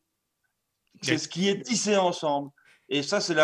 C'est 1.03 1.19
ce 1.19 1.29
qui 1.29 1.49
est 1.49 1.61
tissé 1.63 1.97
ensemble. 1.97 2.51
Et 2.89 3.03
ça, 3.03 3.21
c'est 3.21 3.35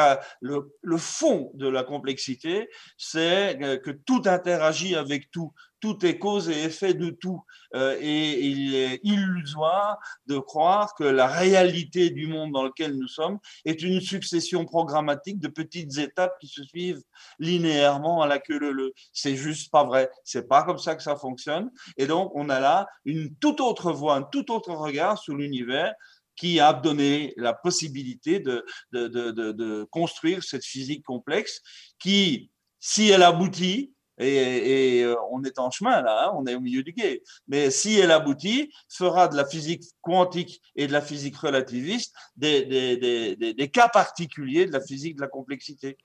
le, 0.40 0.72
le, 0.82 0.96
fond 0.96 1.50
de 1.54 1.68
la 1.68 1.82
complexité, 1.82 2.68
c'est 2.96 3.58
que 3.82 3.90
tout 3.90 4.22
interagit 4.26 4.94
avec 4.94 5.30
tout. 5.30 5.52
Tout 5.80 6.06
est 6.06 6.16
cause 6.16 6.48
et 6.48 6.62
effet 6.62 6.94
de 6.94 7.10
tout. 7.10 7.42
Euh, 7.74 7.96
et 8.00 8.40
il 8.46 8.76
est 8.76 9.00
illusoire 9.02 9.98
de 10.28 10.38
croire 10.38 10.94
que 10.94 11.02
la 11.02 11.26
réalité 11.26 12.10
du 12.10 12.28
monde 12.28 12.52
dans 12.52 12.62
lequel 12.62 12.96
nous 12.96 13.08
sommes 13.08 13.40
est 13.64 13.82
une 13.82 14.00
succession 14.00 14.64
programmatique 14.64 15.40
de 15.40 15.48
petites 15.48 15.98
étapes 15.98 16.38
qui 16.40 16.46
se 16.46 16.62
suivent 16.62 17.02
linéairement 17.40 18.22
à 18.22 18.28
la 18.28 18.38
queue 18.38 18.60
leu. 18.60 18.92
C'est 19.12 19.34
juste 19.34 19.72
pas 19.72 19.82
vrai. 19.82 20.08
C'est 20.22 20.46
pas 20.46 20.62
comme 20.62 20.78
ça 20.78 20.94
que 20.94 21.02
ça 21.02 21.16
fonctionne. 21.16 21.68
Et 21.96 22.06
donc, 22.06 22.30
on 22.36 22.48
a 22.48 22.60
là 22.60 22.86
une 23.04 23.34
toute 23.34 23.60
autre 23.60 23.90
voie, 23.90 24.14
un 24.14 24.22
tout 24.22 24.52
autre 24.52 24.70
regard 24.70 25.18
sur 25.18 25.34
l'univers 25.34 25.92
qui 26.42 26.58
a 26.58 26.72
donné 26.72 27.34
la 27.36 27.54
possibilité 27.54 28.40
de, 28.40 29.84
construire 29.92 30.42
cette 30.42 30.64
physique 30.64 31.04
complexe 31.04 31.60
qui, 32.00 32.50
si 32.80 33.10
elle 33.10 33.22
aboutit, 33.22 33.94
et, 34.22 35.14
on 35.30 35.42
est 35.44 35.58
en 35.58 35.70
chemin 35.70 36.02
là, 36.02 36.26
hein, 36.26 36.32
on 36.36 36.46
est 36.46 36.54
au 36.54 36.60
milieu 36.60 36.82
du 36.82 36.92
guet. 36.92 37.22
Mais 37.48 37.70
si 37.70 37.98
elle 37.98 38.10
aboutit, 38.10 38.72
fera 38.88 39.28
de 39.28 39.36
la 39.36 39.44
physique 39.44 39.84
quantique 40.00 40.62
et 40.76 40.86
de 40.86 40.92
la 40.92 41.00
physique 41.00 41.36
relativiste 41.36 42.14
des 42.36 43.70
cas 43.72 43.88
particuliers 43.88 44.66
de 44.66 44.72
la 44.72 44.80
physique 44.80 45.16
de 45.16 45.20
la 45.20 45.28
complexité. 45.28 45.96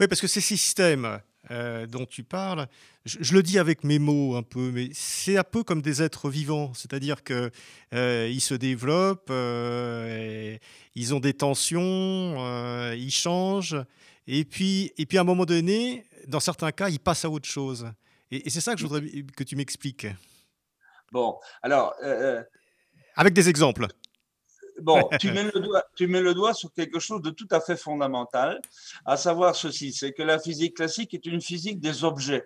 Oui, 0.00 0.06
parce 0.08 0.20
que 0.20 0.26
ces 0.26 0.40
systèmes 0.40 1.20
euh, 1.52 1.86
dont 1.86 2.06
tu 2.06 2.24
parles, 2.24 2.66
je, 3.04 3.32
le 3.32 3.42
dis 3.42 3.60
avec 3.60 3.84
mes 3.84 4.00
mots 4.00 4.34
un 4.34 4.42
peu, 4.42 4.72
mais 4.72 4.88
c'est 4.92 5.36
un 5.36 5.44
peu 5.44 5.62
comme 5.62 5.80
des 5.80 6.02
êtres 6.02 6.28
vivants, 6.28 6.72
c'est-à-dire 6.74 7.22
qu'ils 7.22 7.50
euh, 7.94 8.38
se 8.40 8.54
développent, 8.54 9.30
euh, 9.30 10.56
ils 10.96 11.14
ont 11.14 11.20
des 11.20 11.34
tensions, 11.34 12.34
ils 12.94 13.12
changent, 13.12 13.76
et 14.26 14.44
puis, 14.44 14.92
et 14.98 15.06
puis 15.06 15.18
à 15.18 15.20
un 15.20 15.24
moment 15.24 15.44
donné, 15.44 16.06
dans 16.26 16.40
certains 16.40 16.72
cas, 16.72 16.88
ils 16.88 17.00
passent 17.00 17.24
à 17.24 17.30
autre 17.30 17.48
chose. 17.48 17.90
Et, 18.30 18.50
c'est 18.50 18.60
ça 18.60 18.74
que 18.74 18.80
je 18.80 18.86
voudrais 18.86 19.02
que 19.36 19.44
tu 19.44 19.56
m'expliques. 19.56 20.06
Bon, 21.12 21.38
alors. 21.62 21.94
avec 23.16 23.34
des 23.34 23.48
exemples. 23.48 23.86
Bon, 24.80 25.08
tu 25.20 25.32
mets, 25.32 25.44
le 25.44 25.60
doigt, 25.60 25.84
tu 25.94 26.06
mets 26.06 26.20
le 26.20 26.34
doigt 26.34 26.54
sur 26.54 26.72
quelque 26.72 26.98
chose 26.98 27.22
de 27.22 27.30
tout 27.30 27.48
à 27.50 27.60
fait 27.60 27.76
fondamental, 27.76 28.60
à 29.04 29.16
savoir 29.16 29.54
ceci, 29.56 29.92
c'est 29.92 30.12
que 30.12 30.22
la 30.22 30.38
physique 30.38 30.76
classique 30.76 31.14
est 31.14 31.26
une 31.26 31.40
physique 31.40 31.80
des 31.80 32.04
objets. 32.04 32.44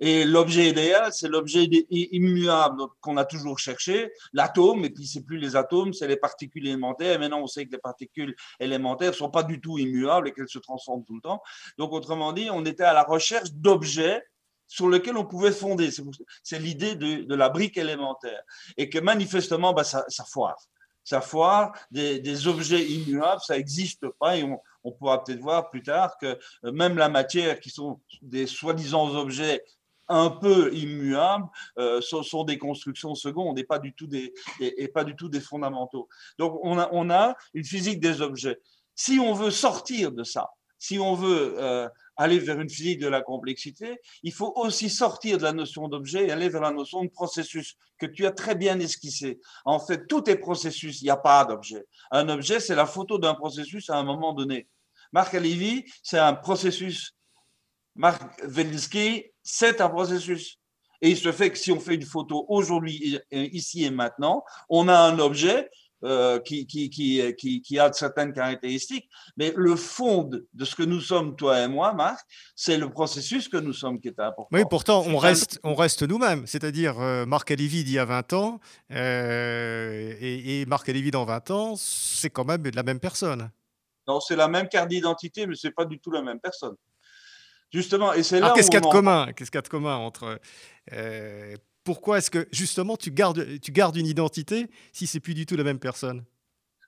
Et 0.00 0.24
l'objet 0.24 0.68
idéal, 0.68 1.12
c'est 1.12 1.28
l'objet 1.28 1.64
immuable 1.90 2.82
qu'on 3.00 3.16
a 3.16 3.24
toujours 3.24 3.58
cherché, 3.58 4.12
l'atome, 4.32 4.84
et 4.84 4.90
puis 4.90 5.06
c'est 5.06 5.22
plus 5.22 5.38
les 5.38 5.56
atomes, 5.56 5.92
c'est 5.92 6.08
les 6.08 6.16
particules 6.16 6.66
élémentaires. 6.66 7.14
Et 7.14 7.18
maintenant, 7.18 7.40
on 7.40 7.46
sait 7.46 7.66
que 7.66 7.72
les 7.72 7.78
particules 7.78 8.34
élémentaires 8.60 9.10
ne 9.10 9.16
sont 9.16 9.30
pas 9.30 9.42
du 9.42 9.60
tout 9.60 9.78
immuables 9.78 10.28
et 10.28 10.32
qu'elles 10.32 10.48
se 10.48 10.58
transforment 10.58 11.04
tout 11.04 11.14
le 11.14 11.20
temps. 11.20 11.42
Donc, 11.78 11.92
autrement 11.92 12.32
dit, 12.32 12.48
on 12.50 12.64
était 12.64 12.84
à 12.84 12.92
la 12.92 13.02
recherche 13.02 13.52
d'objets 13.52 14.22
sur 14.66 14.88
lesquels 14.88 15.16
on 15.16 15.24
pouvait 15.24 15.52
fonder. 15.52 15.90
C'est 16.42 16.58
l'idée 16.58 16.94
de, 16.96 17.34
la 17.34 17.48
brique 17.48 17.76
élémentaire. 17.76 18.42
Et 18.76 18.88
que 18.88 18.98
manifestement, 18.98 19.72
bah, 19.72 19.84
ça, 19.84 20.04
foire 20.26 20.56
ça 21.04 21.20
foire, 21.20 21.72
des, 21.90 22.48
objets 22.48 22.82
immuables, 22.82 23.42
ça 23.42 23.56
n'existe 23.56 24.08
pas 24.18 24.38
et 24.38 24.42
on, 24.42 24.92
pourra 24.92 25.22
peut-être 25.22 25.40
voir 25.40 25.70
plus 25.70 25.82
tard 25.82 26.16
que 26.18 26.38
euh, 26.64 26.72
même 26.72 26.96
la 26.98 27.08
matière, 27.08 27.60
qui 27.60 27.70
sont 27.70 28.00
des 28.20 28.46
soi-disant 28.46 29.14
objets 29.14 29.62
un 30.08 30.30
peu 30.30 30.72
immuables, 30.74 31.46
euh, 31.78 32.00
sont, 32.00 32.44
des 32.44 32.58
constructions 32.58 33.14
secondes 33.14 33.58
et 33.58 33.64
pas 33.64 33.78
du 33.78 33.94
tout 33.94 34.06
des, 34.06 35.40
fondamentaux. 35.40 36.08
Donc 36.38 36.58
on 36.62 36.78
a, 36.78 36.88
on 36.92 37.10
a 37.10 37.34
une 37.54 37.64
physique 37.64 38.00
des 38.00 38.20
objets. 38.20 38.58
Si 38.94 39.18
on 39.18 39.32
veut 39.32 39.50
sortir 39.50 40.12
de 40.12 40.24
ça, 40.24 40.50
si 40.78 40.98
on 40.98 41.14
veut 41.14 41.54
euh, 41.58 41.88
aller 42.16 42.38
vers 42.38 42.60
une 42.60 42.68
physique 42.68 43.00
de 43.00 43.08
la 43.08 43.22
complexité, 43.22 43.98
il 44.22 44.32
faut 44.32 44.52
aussi 44.56 44.90
sortir 44.90 45.38
de 45.38 45.42
la 45.42 45.52
notion 45.52 45.88
d'objet 45.88 46.26
et 46.26 46.30
aller 46.30 46.48
vers 46.48 46.60
la 46.60 46.72
notion 46.72 47.02
de 47.02 47.08
processus 47.08 47.76
que 47.98 48.06
tu 48.06 48.26
as 48.26 48.32
très 48.32 48.54
bien 48.54 48.78
esquissé. 48.78 49.40
En 49.64 49.78
fait, 49.78 50.06
tout 50.06 50.28
est 50.28 50.36
processus, 50.36 51.00
il 51.00 51.04
n'y 51.04 51.10
a 51.10 51.16
pas 51.16 51.44
d'objet. 51.44 51.86
Un 52.10 52.28
objet, 52.28 52.60
c'est 52.60 52.74
la 52.74 52.86
photo 52.86 53.18
d'un 53.18 53.34
processus 53.34 53.88
à 53.88 53.96
un 53.96 54.04
moment 54.04 54.34
donné. 54.34 54.68
Marc 55.12 55.34
Alivi, 55.34 55.84
c'est 56.02 56.18
un 56.18 56.34
processus. 56.34 57.14
Marc 57.94 58.42
Velinsky, 58.42 59.32
c'est 59.44 59.80
un 59.80 59.88
processus. 59.88 60.58
Et 61.00 61.10
il 61.10 61.16
se 61.16 61.30
fait 61.30 61.50
que 61.50 61.58
si 61.58 61.70
on 61.70 61.78
fait 61.78 61.94
une 61.94 62.02
photo 62.02 62.46
aujourd'hui, 62.48 63.20
ici 63.30 63.84
et 63.84 63.90
maintenant, 63.90 64.42
on 64.68 64.88
a 64.88 64.98
un 64.98 65.18
objet 65.18 65.68
euh, 66.04 66.38
qui, 66.38 66.66
qui, 66.66 66.90
qui, 66.90 67.62
qui, 67.62 67.78
a 67.78 67.90
certaines 67.94 68.34
caractéristiques, 68.34 69.08
mais 69.38 69.54
le 69.56 69.74
fond 69.74 70.24
de 70.24 70.64
ce 70.64 70.74
que 70.74 70.82
nous 70.82 71.00
sommes, 71.00 71.34
toi 71.34 71.60
et 71.62 71.68
moi, 71.68 71.94
Marc, 71.94 72.26
c'est 72.54 72.76
le 72.76 72.90
processus 72.90 73.48
que 73.48 73.56
nous 73.56 73.72
sommes 73.72 73.98
qui 73.98 74.08
est 74.08 74.20
important. 74.20 74.48
Oui, 74.52 74.64
pourtant, 74.68 75.02
on 75.06 75.16
reste, 75.16 75.60
on 75.62 75.74
reste 75.74 76.02
nous-mêmes. 76.02 76.46
C'est-à-dire, 76.46 77.00
euh, 77.00 77.24
Marc 77.24 77.50
Alivi 77.50 77.84
d'il 77.84 77.94
y 77.94 77.98
a 77.98 78.04
20 78.04 78.34
ans 78.34 78.60
euh, 78.90 80.14
et, 80.20 80.66
Marc 80.66 80.90
Alivi 80.90 81.10
dans 81.10 81.24
20 81.24 81.50
ans, 81.52 81.74
c'est 81.78 82.28
quand 82.28 82.44
même 82.44 82.62
la 82.74 82.82
même 82.82 83.00
personne. 83.00 83.50
Non, 84.06 84.20
c'est 84.20 84.36
la 84.36 84.48
même 84.48 84.68
carte 84.68 84.88
d'identité, 84.88 85.46
mais 85.46 85.54
ce 85.54 85.68
n'est 85.68 85.72
pas 85.72 85.86
du 85.86 86.00
tout 86.00 86.10
la 86.10 86.20
même 86.20 86.38
personne. 86.38 86.74
Justement, 87.74 88.12
et 88.14 88.22
c'est 88.22 88.40
là. 88.40 88.52
qu'est-ce 88.54 88.70
qu'il 88.70 88.80
y 88.80 88.82
a 88.82 88.86
de 88.86 88.86
commun 88.86 89.28
Qu'est-ce 89.34 89.50
qu'il 89.50 89.58
y 89.58 89.60
a 89.60 89.62
de 89.62 89.68
commun 89.68 89.96
entre 89.96 90.38
pourquoi 91.84 92.18
est-ce 92.18 92.30
que 92.30 92.48
justement 92.50 92.96
tu 92.96 93.10
gardes, 93.10 93.60
tu 93.60 93.70
gardes 93.70 93.96
une 93.96 94.06
identité 94.06 94.68
si 94.92 95.06
c'est 95.06 95.20
plus 95.20 95.34
du 95.34 95.46
tout 95.46 95.56
la 95.56 95.64
même 95.64 95.78
personne? 95.78 96.24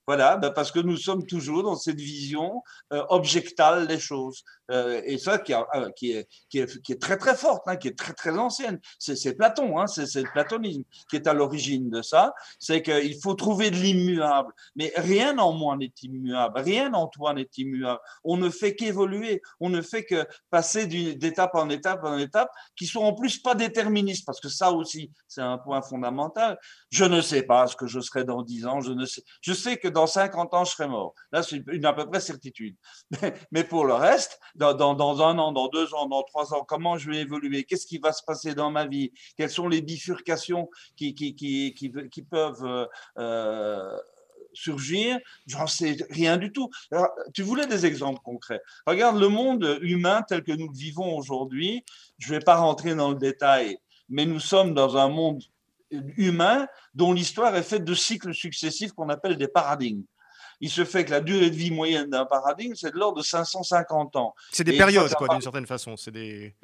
Voilà, 0.07 0.37
ben 0.37 0.51
parce 0.51 0.71
que 0.71 0.79
nous 0.79 0.97
sommes 0.97 1.27
toujours 1.27 1.63
dans 1.63 1.77
cette 1.77 2.01
vision 2.01 2.63
euh, 2.93 3.05
objectale 3.09 3.87
des 3.87 3.99
choses. 3.99 4.45
Euh, 4.71 5.01
et 5.05 5.19
ça 5.19 5.35
euh, 5.35 5.91
qui, 5.97 6.13
est, 6.13 6.29
qui, 6.49 6.59
est, 6.59 6.83
qui, 6.83 6.93
est, 6.93 7.01
très 7.01 7.17
très 7.17 7.37
forte, 7.37 7.63
hein, 7.67 7.77
qui 7.77 7.89
est 7.89 7.99
très 7.99 8.13
très 8.13 8.37
ancienne. 8.37 8.79
C'est 8.99 9.35
Platon, 9.35 9.79
hein, 9.79 9.87
c'est 9.87 10.23
le 10.23 10.31
platonisme 10.33 10.83
qui 11.09 11.17
est 11.17 11.27
à 11.27 11.35
l'origine 11.35 11.91
de 11.91 12.03
ça. 12.03 12.35
C'est 12.59 12.83
qu'il 12.83 13.21
faut 13.21 13.35
trouver 13.35 13.71
de 13.71 13.77
l'immuable. 13.77 14.53
Mais 14.75 14.93
rien 14.97 15.39
en 15.39 15.53
moi 15.53 15.77
n'est 15.77 15.93
immuable, 16.03 16.61
rien 16.61 16.93
en 16.95 17.07
toi 17.09 17.35
n'est 17.35 17.51
immuable. 17.57 18.01
On 18.25 18.37
ne 18.37 18.51
fait 18.51 18.75
qu'évoluer, 18.75 19.43
on 19.61 19.71
ne 19.71 19.83
fait 19.83 20.05
que 20.05 20.27
passer 20.51 20.87
d'étape 20.87 21.55
en 21.55 21.69
étape 21.69 22.05
en 22.05 22.19
étape, 22.19 22.51
qui 22.77 22.87
sont 22.87 23.01
en 23.01 23.15
plus 23.15 23.39
pas 23.39 23.55
déterministes, 23.55 24.25
parce 24.27 24.41
que 24.41 24.49
ça 24.49 24.73
aussi, 24.73 25.11
c'est 25.29 25.43
un 25.43 25.59
point 25.59 25.83
fondamental. 25.83 26.59
Je 26.91 27.05
ne 27.05 27.21
sais 27.21 27.43
pas 27.43 27.67
ce 27.67 27.77
que 27.77 27.87
je 27.87 28.01
serai 28.01 28.25
dans 28.25 28.43
dix 28.43 28.67
ans, 28.67 28.81
je 28.81 28.93
ne 28.93 29.05
sais. 29.05 29.23
Je 29.41 29.53
sais 29.53 29.77
que 29.77 29.89
dans 29.97 30.07
50 30.07 30.53
ans, 30.53 30.65
je 30.65 30.73
serai 30.73 30.89
mort. 30.89 31.15
Là, 31.33 31.43
c'est 31.43 31.63
une 31.69 31.87
à 31.87 31.95
peu 31.95 32.07
près 32.07 32.21
certitude. 32.21 32.77
Mais, 33.51 33.65
pour 33.65 33.87
le 33.87 33.95
reste, 33.95 34.39
dans, 34.55 34.77
un 35.23 35.39
an, 35.39 35.53
dans 35.53 35.69
deux 35.69 35.95
ans, 35.95 36.07
dans 36.07 36.23
trois 36.23 36.53
ans, 36.53 36.65
comment 36.69 36.99
je 36.99 37.11
vais 37.11 37.21
évoluer? 37.21 37.65
Qu'est-ce 37.65 37.87
qui 37.87 37.97
va 37.97 38.13
se 38.13 38.23
passer 38.23 38.55
dans 38.55 38.71
ma 38.71 38.87
vie? 38.87 39.11
Quelles 39.39 39.51
sont 39.51 39.69
les 39.69 39.81
bifurcations 39.81 40.69
qui, 40.97 41.15
peuvent... 42.31 42.65
Euh, 42.65 42.87
euh, 43.19 43.97
surgir, 44.53 45.19
j'en 45.47 45.67
sais 45.67 45.99
rien 46.09 46.39
du 46.39 46.51
tout. 46.51 46.71
tu 47.35 47.43
voulais 47.43 47.67
des 47.67 47.85
exemples 47.85 48.21
concrets. 48.23 48.63
Regarde 48.87 49.19
le 49.19 49.29
monde 49.29 49.79
humain 49.83 50.23
tel 50.27 50.43
que 50.43 50.53
nous 50.53 50.69
le 50.69 50.77
vivons 50.77 51.15
aujourd'hui. 51.15 51.85
Je 52.19 52.33
ne 52.33 52.39
vais 52.39 52.45
pas 52.45 52.57
rentrer 52.57 52.95
dans 52.95 53.11
le 53.11 53.17
détail, 53.17 53.77
mais 54.09 54.25
nous 54.25 54.41
sommes 54.41 54.73
dans 54.73 54.97
un 54.97 55.09
monde 55.09 55.43
humain 55.91 56.67
dont 56.95 57.13
l'histoire 57.13 57.55
est 57.57 57.63
faite 57.63 57.85
de 57.85 57.95
cycles 57.95 58.35
successifs 58.35 58.93
qu'on 58.93 59.09
appelle 59.09 59.37
des 59.37 59.49
paradigmes. 59.49 60.03
Il 60.61 60.71
se 60.71 60.85
fait 60.85 61.05
que 61.05 61.11
la 61.11 61.21
durée 61.21 61.51
de 61.51 61.55
vie 61.55 61.71
moyenne 61.71 62.09
d'un 62.09 62.25
paradigme, 62.25 62.75
c'est 62.75 62.91
de 62.91 62.97
l'ordre 62.97 63.19
de 63.19 63.23
550 63.23 64.17
ans. 64.17 64.35
C'est 64.51 64.65
des 64.65 64.77
périodes, 64.77 65.13
quoi, 65.15 65.29
d'une 65.29 65.43
certaine 65.43 65.67
façon. 65.67 65.97
C'est 65.97 66.11
des... 66.11 66.55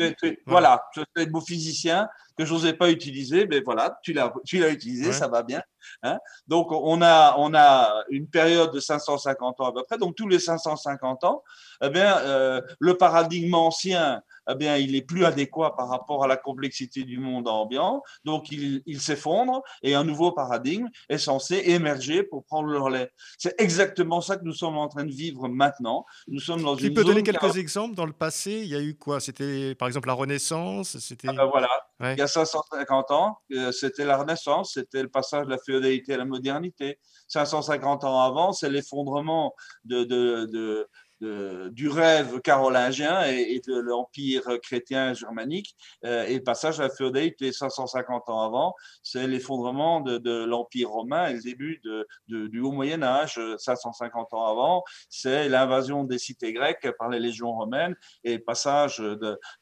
Voilà, 0.46 0.82
je 0.94 1.00
suis 1.00 1.26
un 1.26 1.30
beau 1.30 1.40
physicien 1.40 2.08
que 2.38 2.44
je 2.46 2.54
n'osais 2.54 2.72
pas 2.72 2.90
utiliser, 2.90 3.46
mais 3.46 3.60
voilà, 3.60 3.98
tu 4.02 4.14
l'as, 4.14 4.32
tu 4.46 4.58
l'as 4.58 4.70
utilisé, 4.70 5.12
ça 5.12 5.28
va 5.28 5.42
bien. 5.42 5.62
Hein. 6.02 6.18
donc, 6.46 6.68
on 6.70 7.02
a, 7.02 7.34
on 7.38 7.54
a 7.54 8.04
une 8.08 8.28
période 8.28 8.72
de 8.72 8.80
550 8.80 9.60
ans 9.60 9.66
à 9.66 9.72
peu 9.72 9.82
près. 9.82 9.98
Donc, 9.98 10.16
tous 10.16 10.28
les 10.28 10.38
550 10.38 11.24
ans, 11.24 11.42
eh 11.82 11.90
bien, 11.90 12.18
euh, 12.18 12.62
le 12.78 12.96
paradigme 12.96 13.54
ancien 13.54 14.22
eh 14.50 14.54
bien, 14.54 14.76
il 14.76 14.94
est 14.96 15.02
plus 15.02 15.24
adéquat 15.24 15.74
par 15.76 15.88
rapport 15.88 16.24
à 16.24 16.26
la 16.26 16.36
complexité 16.36 17.04
du 17.04 17.18
monde 17.18 17.48
ambiant. 17.48 18.02
Donc, 18.24 18.50
il, 18.50 18.82
s'effondre 19.00 19.62
et 19.82 19.94
un 19.94 20.04
nouveau 20.04 20.32
paradigme 20.32 20.88
est 21.08 21.18
censé 21.18 21.62
émerger 21.66 22.22
pour 22.22 22.44
prendre 22.44 22.68
le 22.68 22.78
relais. 22.78 23.10
C'est 23.38 23.60
exactement 23.60 24.20
ça 24.20 24.36
que 24.36 24.44
nous 24.44 24.52
sommes 24.52 24.76
en 24.76 24.88
train 24.88 25.04
de 25.04 25.12
vivre 25.12 25.48
maintenant. 25.48 26.04
Nous 26.28 26.40
sommes 26.40 26.62
dans 26.62 26.76
tu 26.76 26.86
une 26.86 26.94
peux 26.94 27.04
donner 27.04 27.22
quelques 27.22 27.56
exemples 27.56 27.94
dans 27.94 28.06
le 28.06 28.12
passé 28.12 28.60
Il 28.62 28.68
y 28.68 28.76
a 28.76 28.80
eu 28.80 28.96
quoi? 28.96 29.18
C'était 29.20 29.74
par 29.74 29.88
exemple 29.88 30.08
la 30.08 30.14
Renaissance 30.14 30.98
C'était 30.98 31.28
ah 31.28 31.32
ben 31.32 31.46
voilà. 31.46 31.68
Il 32.00 32.18
y 32.18 32.22
a 32.22 32.26
550 32.26 33.10
ans, 33.12 33.38
euh, 33.52 33.70
c'était 33.70 34.04
la 34.04 34.16
Renaissance, 34.16 34.72
c'était 34.74 35.02
le 35.02 35.08
passage 35.08 35.46
de 35.46 35.50
la 35.50 35.58
féodalité 35.58 36.14
à 36.14 36.16
la 36.16 36.24
modernité. 36.24 36.98
550 37.28 38.04
ans 38.04 38.20
avant, 38.20 38.52
c'est 38.52 38.68
l'effondrement 38.68 39.54
de, 39.84 40.02
de, 40.02 40.46
de 40.46 40.88
du 41.22 41.88
rêve 41.88 42.40
carolingien 42.40 43.24
et, 43.24 43.60
de 43.66 43.78
l'empire 43.78 44.42
chrétien 44.62 45.14
germanique. 45.14 45.76
Euh, 46.04 46.24
et 46.26 46.34
le 46.34 46.42
passage 46.42 46.80
à 46.80 46.84
la 46.84 46.90
féodalité 46.90 47.52
550 47.52 48.28
ans 48.28 48.40
avant, 48.40 48.74
c'est 49.02 49.26
l'effondrement 49.26 50.00
de, 50.00 50.44
l'empire 50.44 50.90
romain 50.90 51.28
et 51.28 51.34
le 51.34 51.40
début 51.40 51.80
du 52.26 52.60
haut 52.60 52.72
Moyen 52.72 53.02
Âge 53.02 53.40
550 53.58 54.34
ans 54.34 54.46
avant, 54.46 54.82
c'est 55.08 55.48
l'invasion 55.48 56.04
des 56.04 56.18
cités 56.18 56.52
grecques 56.52 56.90
par 56.98 57.08
les 57.08 57.20
légions 57.20 57.52
romaines 57.52 57.94
et 58.24 58.38
passage 58.38 59.02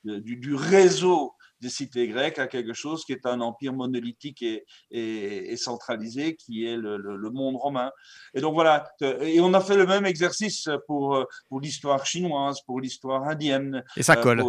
du 0.05 0.55
réseau 0.55 1.35
des 1.61 1.69
cités 1.69 2.09
grecques 2.09 2.39
à 2.39 2.47
quelque 2.47 2.73
chose 2.73 3.05
qui 3.05 3.13
est 3.13 3.27
un 3.27 3.41
empire 3.41 3.73
monolithique 3.73 4.43
et, 4.43 4.65
et, 4.91 5.57
centralisé, 5.57 6.37
qui 6.37 6.67
est 6.67 6.77
le, 6.77 6.97
le, 6.97 7.31
monde 7.31 7.57
romain. 7.57 7.91
Et 8.35 8.41
donc 8.41 8.55
voilà, 8.55 8.91
et 9.01 9.41
on 9.41 9.55
a 9.55 9.61
fait 9.61 9.77
le 9.77 9.87
même 9.87 10.07
exercice 10.07 10.69
pour, 10.87 11.27
pour 11.49 11.61
l'histoire 11.61 12.07
chinoise, 12.07 12.61
pour 12.63 12.81
l'histoire 12.81 13.25
indienne. 13.25 13.85
Et 13.97 14.03
ça 14.03 14.17
colle. 14.17 14.43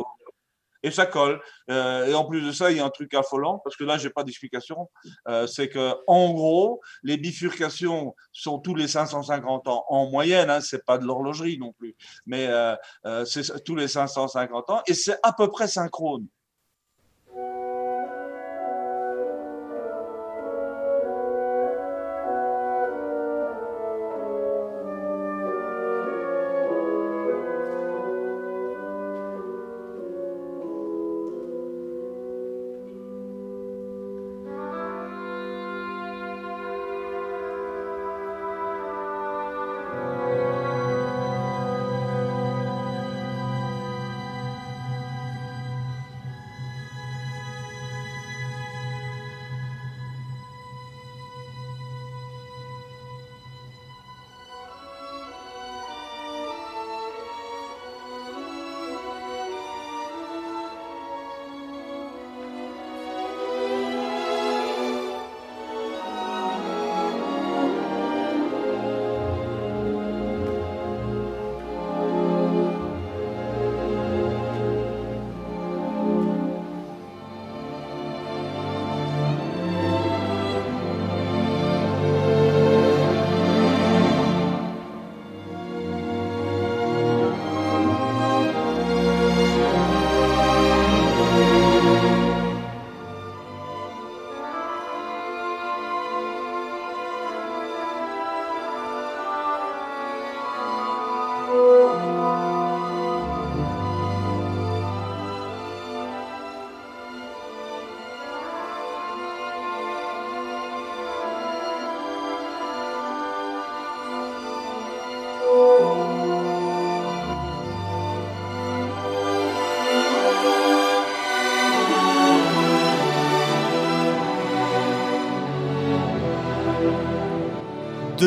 et 0.84 0.91
ça 0.91 1.06
colle. 1.06 1.41
Euh, 1.69 2.08
et 2.08 2.13
en 2.13 2.26
plus 2.26 2.41
de 2.41 2.52
ça, 2.52 2.71
il 2.71 2.78
y 2.78 2.80
a 2.80 2.86
un 2.86 2.89
truc 2.89 3.13
affolant, 3.13 3.60
parce 3.63 3.76
que 3.76 3.84
là, 3.84 3.97
j'ai 3.97 4.10
pas 4.10 4.24
d'explication. 4.24 4.89
Euh, 5.28 5.47
c'est 5.47 5.69
que, 5.69 5.95
en 6.08 6.32
gros, 6.34 6.82
les 7.04 7.17
bifurcations 7.17 8.15
sont 8.32 8.60
tous 8.60 8.76
les 8.76 8.88
550 8.88 9.67
ans 9.67 9.86
en 9.89 10.10
moyenne. 10.10 10.50
Hein, 10.50 10.62
c'est 10.62 10.86
pas 10.86 10.97
de 10.97 11.06
l'horlogerie 11.06 11.58
non 11.58 11.74
plus, 11.74 11.95
mais 12.26 12.47
euh, 12.47 12.76
c'est 13.26 13.63
tous 13.63 13.76
les 13.76 13.88
550 13.88 14.69
ans, 14.69 14.82
et 14.88 14.93
c'est 14.93 15.17
à 15.24 15.34
peu 15.34 15.50
près 15.50 15.67
synchrone. 15.67 16.28
thank 17.34 17.46
you 17.56 17.70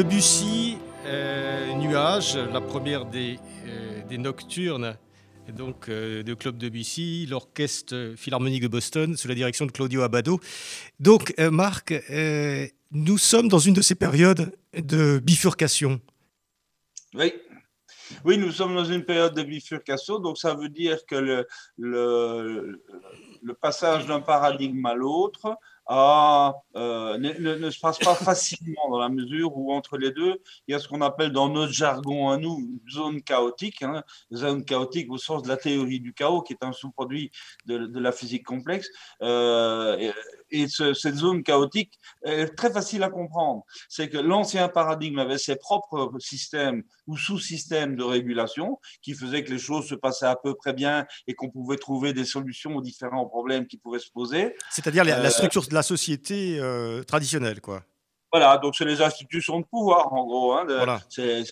Debussy, 0.04 0.76
Nuage, 1.78 2.36
la 2.36 2.60
première 2.60 3.06
des, 3.06 3.38
des 4.06 4.18
nocturnes 4.18 4.98
donc 5.48 5.88
de 5.88 6.34
Club 6.34 6.58
Debussy, 6.58 7.24
l'orchestre 7.24 8.12
philharmonique 8.14 8.62
de 8.62 8.68
Boston 8.68 9.16
sous 9.16 9.28
la 9.28 9.34
direction 9.34 9.64
de 9.64 9.72
Claudio 9.72 10.02
Abbado. 10.02 10.40
Donc 11.00 11.32
Marc, 11.38 11.94
nous 12.92 13.16
sommes 13.16 13.48
dans 13.48 13.58
une 13.58 13.72
de 13.72 13.80
ces 13.80 13.94
périodes 13.94 14.54
de 14.74 15.18
bifurcation. 15.20 16.02
Oui. 17.14 17.32
Oui, 18.26 18.36
nous 18.36 18.52
sommes 18.52 18.74
dans 18.74 18.84
une 18.84 19.04
période 19.04 19.34
de 19.34 19.42
bifurcation, 19.42 20.18
donc 20.18 20.36
ça 20.36 20.54
veut 20.54 20.68
dire 20.68 20.98
que 21.06 21.46
le, 21.78 22.82
le 23.42 23.54
passage 23.54 24.04
d'un 24.06 24.20
paradigme 24.20 24.84
à 24.84 24.94
l'autre 24.94 25.56
euh, 25.90 27.18
ne, 27.18 27.70
se 27.70 27.80
passe 27.80 27.98
pas 27.98 28.14
facilement 28.14 28.88
dans 28.90 28.98
la 28.98 29.08
mesure 29.08 29.56
où 29.56 29.72
entre 29.72 29.98
les 29.98 30.10
deux, 30.10 30.40
il 30.66 30.72
y 30.72 30.74
a 30.74 30.78
ce 30.78 30.88
qu'on 30.88 31.02
appelle 31.02 31.32
dans 31.32 31.48
notre 31.48 31.72
jargon 31.72 32.30
à 32.30 32.36
nous 32.36 32.58
une 32.58 32.80
zone 32.90 33.22
chaotique, 33.22 33.82
hein, 33.82 34.02
zone 34.32 34.64
chaotique 34.64 35.10
au 35.10 35.18
sens 35.18 35.42
de 35.42 35.48
la 35.48 35.56
théorie 35.56 36.00
du 36.00 36.14
chaos, 36.14 36.42
qui 36.42 36.54
est 36.54 36.64
un 36.64 36.72
sous-produit 36.72 37.30
de, 37.66 37.98
la 37.98 38.12
physique 38.12 38.44
complexe. 38.44 38.88
Euh, 39.22 40.12
cette 40.68 41.16
zone 41.16 41.42
chaotique 41.42 41.98
est 42.24 42.54
très 42.56 42.70
facile 42.72 43.02
à 43.02 43.10
comprendre. 43.10 43.64
C'est 43.88 44.08
que 44.08 44.18
l'ancien 44.18 44.68
paradigme 44.68 45.18
avait 45.18 45.38
ses 45.38 45.56
propres 45.56 46.10
systèmes 46.18 46.82
ou 47.06 47.16
sous-systèmes 47.16 47.96
de 47.96 48.04
régulation 48.04 48.78
qui 49.02 49.14
faisaient 49.14 49.44
que 49.44 49.50
les 49.50 49.58
choses 49.58 49.88
se 49.88 49.94
passaient 49.94 50.26
à 50.26 50.36
peu 50.36 50.54
près 50.54 50.72
bien 50.72 51.06
et 51.26 51.34
qu'on 51.34 51.50
pouvait 51.50 51.76
trouver 51.76 52.12
des 52.12 52.24
solutions 52.24 52.76
aux 52.76 52.82
différents 52.82 53.26
problèmes 53.26 53.66
qui 53.66 53.76
pouvaient 53.76 53.98
se 53.98 54.10
poser. 54.10 54.54
C'est-à-dire 54.70 55.04
la, 55.04 55.18
euh, 55.18 55.30
structure 55.30 55.66
de 55.66 55.74
la 55.74 55.82
société 55.82 56.58
euh, 56.58 57.02
traditionnelle, 57.02 57.60
quoi. 57.60 57.82
Voilà, 58.32 58.58
donc 58.58 58.74
c'est 58.74 58.84
les 58.84 59.00
institutions 59.00 59.60
de 59.60 59.64
pouvoir, 59.64 60.12
en 60.12 60.26
gros. 60.26 60.54
Hein, 60.54 60.64
voilà. 60.66 61.00
C'est 61.08 61.44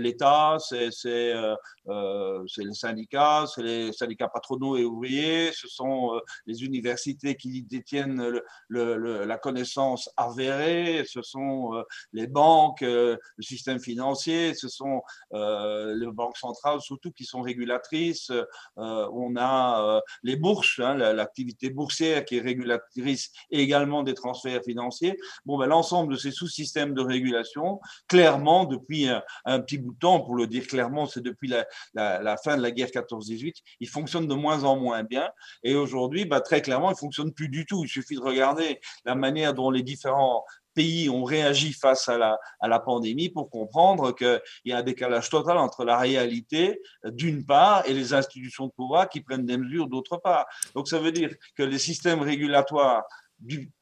l'État, 0.00 0.56
c'est 0.60 0.90
euh, 1.06 1.54
euh, 1.88 2.44
c'est 2.46 2.64
les 2.64 2.74
syndicats, 2.74 3.46
c'est 3.52 3.62
les 3.62 3.92
syndicats 3.92 4.28
patronaux 4.28 4.76
et 4.76 4.84
ouvriers, 4.84 5.50
ce 5.52 5.68
sont 5.68 6.14
euh, 6.14 6.20
les 6.46 6.64
universités 6.64 7.34
qui 7.34 7.62
détiennent 7.62 8.40
la 8.70 9.38
connaissance 9.38 10.10
avérée, 10.16 11.04
ce 11.08 11.22
sont 11.22 11.82
les 12.12 12.26
banques, 12.26 12.82
le 12.82 13.18
système 13.40 13.80
financier, 13.80 14.54
ce 14.54 14.68
sont 14.68 15.02
les 15.32 16.06
banques 16.12 16.36
centrales 16.36 16.80
surtout 16.80 17.10
qui 17.12 17.24
sont 17.24 17.40
régulatrices. 17.40 18.30
on 18.76 19.34
a 19.36 20.02
les 20.22 20.36
bourses, 20.36 20.78
hein, 20.78 20.94
l'activité 20.94 21.70
boursière 21.70 22.24
qui 22.24 22.36
est 22.36 22.40
régulatrice 22.40 23.30
également 23.50 24.02
des 24.02 24.14
transferts 24.14 24.62
financiers. 24.64 25.16
Bon, 25.46 25.58
ben, 25.58 25.66
l'ensemble 25.66 26.12
de 26.12 26.18
ces 26.18 26.30
sous-systèmes 26.30 26.94
de 26.94 27.02
régulation, 27.02 27.80
clairement, 28.08 28.64
depuis 28.64 29.08
un 29.44 29.60
petit 29.60 29.78
bout 29.78 29.92
de 29.92 29.98
temps, 29.98 30.20
pour 30.20 30.34
le 30.34 30.46
dire 30.46 30.66
clairement, 30.66 31.06
c'est 31.06 31.22
depuis 31.22 31.48
la, 31.48 32.36
fin 32.44 32.56
de 32.56 32.62
la 32.62 32.70
guerre 32.70 32.88
14-18, 32.88 33.54
il 33.80 33.88
fonctionne 33.88 34.26
de 34.26 34.34
moins 34.34 34.64
en 34.64 34.76
moins 34.76 35.02
bien. 35.02 35.30
Et 35.62 35.74
aujourd'hui, 35.74 36.24
bah, 36.24 36.40
très 36.40 36.62
clairement, 36.62 36.90
il 36.90 36.96
fonctionne 36.96 37.32
plus 37.32 37.48
du 37.48 37.66
tout. 37.66 37.84
Il 37.84 37.88
suffit 37.88 38.14
de 38.14 38.20
regarder 38.20 38.80
la 39.04 39.14
manière 39.14 39.54
dont 39.54 39.70
les 39.70 39.82
différents 39.82 40.44
pays 40.78 41.10
ont 41.10 41.24
réagi 41.24 41.72
face 41.72 42.08
à 42.08 42.38
la, 42.62 42.78
pandémie 42.78 43.30
pour 43.30 43.50
comprendre 43.50 44.14
qu'il 44.14 44.40
y 44.64 44.72
a 44.72 44.78
un 44.78 44.82
décalage 44.84 45.28
total 45.28 45.58
entre 45.58 45.84
la 45.84 45.98
réalité 45.98 46.80
d'une 47.04 47.44
part 47.44 47.84
et 47.86 47.92
les 47.92 48.14
institutions 48.14 48.66
de 48.66 48.72
pouvoir 48.72 49.08
qui 49.08 49.20
prennent 49.20 49.44
des 49.44 49.56
mesures 49.56 49.88
d'autre 49.88 50.18
part. 50.18 50.46
Donc 50.76 50.86
ça 50.86 51.00
veut 51.00 51.10
dire 51.10 51.30
que 51.56 51.64
les 51.64 51.80
systèmes 51.80 52.20
régulatoires 52.20 53.02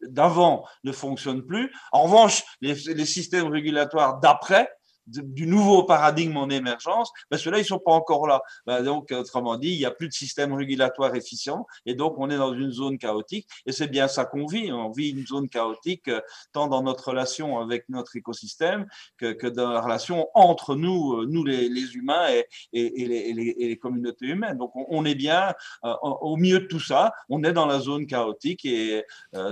d'avant 0.09 0.65
ne 0.85 0.93
fonctionnent 0.93 1.45
plus. 1.45 1.71
En 1.93 2.05
revanche, 2.05 2.43
les 2.63 3.07
systèmes 3.07 3.49
régulatoires 3.49 4.19
d'après 4.19 4.67
du 5.07 5.47
nouveau 5.47 5.85
paradigme 5.85 6.37
en 6.37 6.49
émergence, 6.49 7.13
ben 7.31 7.39
ceux-là, 7.39 7.59
ils 7.59 7.65
sont 7.65 7.79
pas 7.79 7.93
encore 7.93 8.27
là. 8.27 8.43
Ben 8.67 8.83
donc, 8.83 9.13
autrement 9.13 9.57
dit, 9.57 9.71
il 9.71 9.79
n'y 9.79 9.85
a 9.85 9.91
plus 9.91 10.09
de 10.09 10.13
système 10.13 10.53
régulatoire 10.53 11.15
efficient 11.15 11.67
et 11.85 11.95
donc 11.95 12.15
on 12.19 12.31
est 12.31 12.37
dans 12.37 12.55
une 12.55 12.73
zone 12.73 12.99
chaotique 12.99 13.49
et 13.67 13.73
c'est 13.73 13.89
bien 13.89 14.09
ça 14.09 14.25
qu'on 14.25 14.47
vit. 14.47 14.73
On 14.73 14.91
vit 14.91 15.11
une 15.11 15.27
zone 15.27 15.49
chaotique 15.49 16.09
euh, 16.09 16.21
tant 16.53 16.67
dans 16.67 16.83
notre 16.83 17.09
relation 17.09 17.59
avec 17.59 17.89
notre 17.89 18.17
écosystème 18.17 18.87
que, 19.17 19.33
que 19.33 19.47
dans 19.47 19.71
la 19.71 19.81
relation 19.81 20.29
entre 20.35 20.75
nous, 20.75 21.15
euh, 21.15 21.27
nous 21.29 21.45
les, 21.45 21.69
les 21.69 21.95
humains 21.95 22.29
et, 22.29 22.47
et, 22.73 23.03
et, 23.03 23.07
les, 23.07 23.55
et, 23.59 23.69
les, 23.69 23.77
communautés 23.79 24.27
humaines. 24.27 24.59
Donc, 24.59 24.73
on, 24.75 25.05
est 25.05 25.15
bien 25.15 25.55
euh, 25.85 25.95
au 26.03 26.37
milieu 26.37 26.61
de 26.61 26.67
tout 26.67 26.81
ça. 26.81 27.13
On 27.29 27.45
est 27.45 27.53
dans 27.53 27.67
la 27.67 27.79
zone 27.79 28.07
chaotique 28.07 28.65
et 28.65 29.05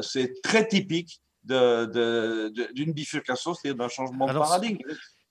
c'est 0.03 0.40
très 0.43 0.67
typique 0.67 1.21
d'une 1.45 2.92
bifurcation, 2.92 3.55
c'est-à-dire 3.55 3.77
d'un 3.77 3.88
changement 3.88 4.27
de 4.27 4.33
paradigme. 4.33 4.79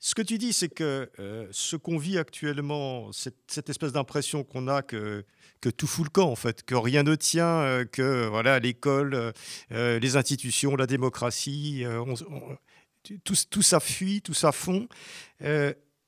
Ce 0.06 0.16
que 0.16 0.22
tu 0.22 0.38
dis, 0.38 0.52
c'est 0.52 0.68
que 0.68 1.10
euh, 1.18 1.48
ce 1.52 1.78
qu'on 1.78 1.98
vit 1.98 2.18
actuellement, 2.18 3.10
cette, 3.14 3.70
espèce 3.70 3.94
d'impression 3.94 4.44
qu'on 4.44 4.68
a 4.68 4.82
que, 4.82 5.24
tout 5.78 5.88
fout 5.88 6.04
le 6.04 6.10
camp, 6.10 6.30
en 6.30 6.36
fait, 6.36 6.62
que 6.64 6.76
rien 6.76 7.04
ne 7.04 7.16
tient, 7.16 7.62
euh, 7.62 7.86
que 7.86 8.28
voilà 8.28 8.60
l'école, 8.60 9.32
euh, 9.72 10.00
les 10.00 10.18
institutions, 10.18 10.76
la 10.76 10.88
démocratie, 10.88 11.86
tout, 13.24 13.62
ça 13.62 13.80
fuit, 13.80 14.22
tout 14.22 14.34
ça 14.34 14.52
fond. 14.52 14.90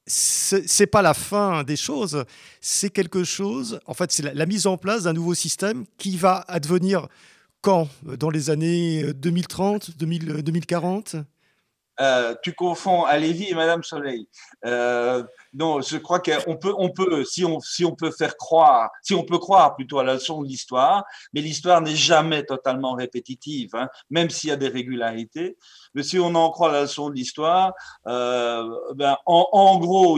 c'est 0.06 0.88
pas 0.88 1.02
la 1.02 1.14
fin 1.14 1.64
des 1.64 1.78
choses, 1.78 2.26
c'est 2.60 2.89
quelque 2.89 3.24
chose. 3.24 3.80
En 3.86 3.93
fait, 3.93 4.12
c'est 4.12 4.24
la, 4.24 4.34
la, 4.34 4.46
mise 4.46 4.68
en 4.68 4.76
place 4.76 5.04
d'un 5.04 5.14
nouveau 5.14 5.36
système 5.36 5.86
qui 5.98 6.18
va 6.18 6.43
advenir 6.50 7.08
quand? 7.62 7.88
Dans 8.04 8.30
les 8.30 8.50
années 8.50 9.14
2030, 9.14 9.98
2040 9.98 11.16
euh, 12.02 12.36
tu 12.43 12.54
confonds 12.54 13.04
Alévi 13.04 13.50
et 13.50 13.56
Madame 13.56 13.84
Soleil. 13.84 14.28
Euh, 14.66 15.24
non, 15.54 15.82
je 15.82 15.98
crois 15.98 16.20
qu'on 16.20 16.58
peut, 16.58 16.74
on 16.78 16.89
peut, 16.89 17.24
si 17.24 17.46
on, 17.46 17.60
si 17.60 17.86
on 17.86 17.96
peut 17.96 18.12
faire 18.12 18.36
croire, 18.38 18.89
si 19.02 19.14
on 19.14 19.24
peut 19.24 19.38
croire 19.38 19.76
plutôt 19.76 20.00
à 20.00 20.04
la 20.04 20.16
leçon 20.16 20.41
de 20.41 20.48
l'histoire, 20.48 21.06
mais 21.34 21.41
l'histoire 21.41 21.82
n'est 21.82 21.96
jamais 21.96 22.43
totalement 22.43 22.93
répétitive, 22.93 23.76
hein, 23.76 23.89
même 24.10 24.30
s'il 24.30 24.50
y 24.50 24.54
a 24.54 24.58
des 24.58 24.68
régularités. 24.68 25.58
Mais 25.93 26.04
si 26.04 26.20
on 26.20 26.36
en 26.36 26.50
croit 26.50 26.70
à 26.70 26.74
la 26.74 26.82
leçon 26.84 27.10
de 27.10 27.16
l'histoire, 27.16 27.74
euh, 28.08 28.64
ben, 28.96 29.18
en, 29.26 29.78
gros, 29.80 30.18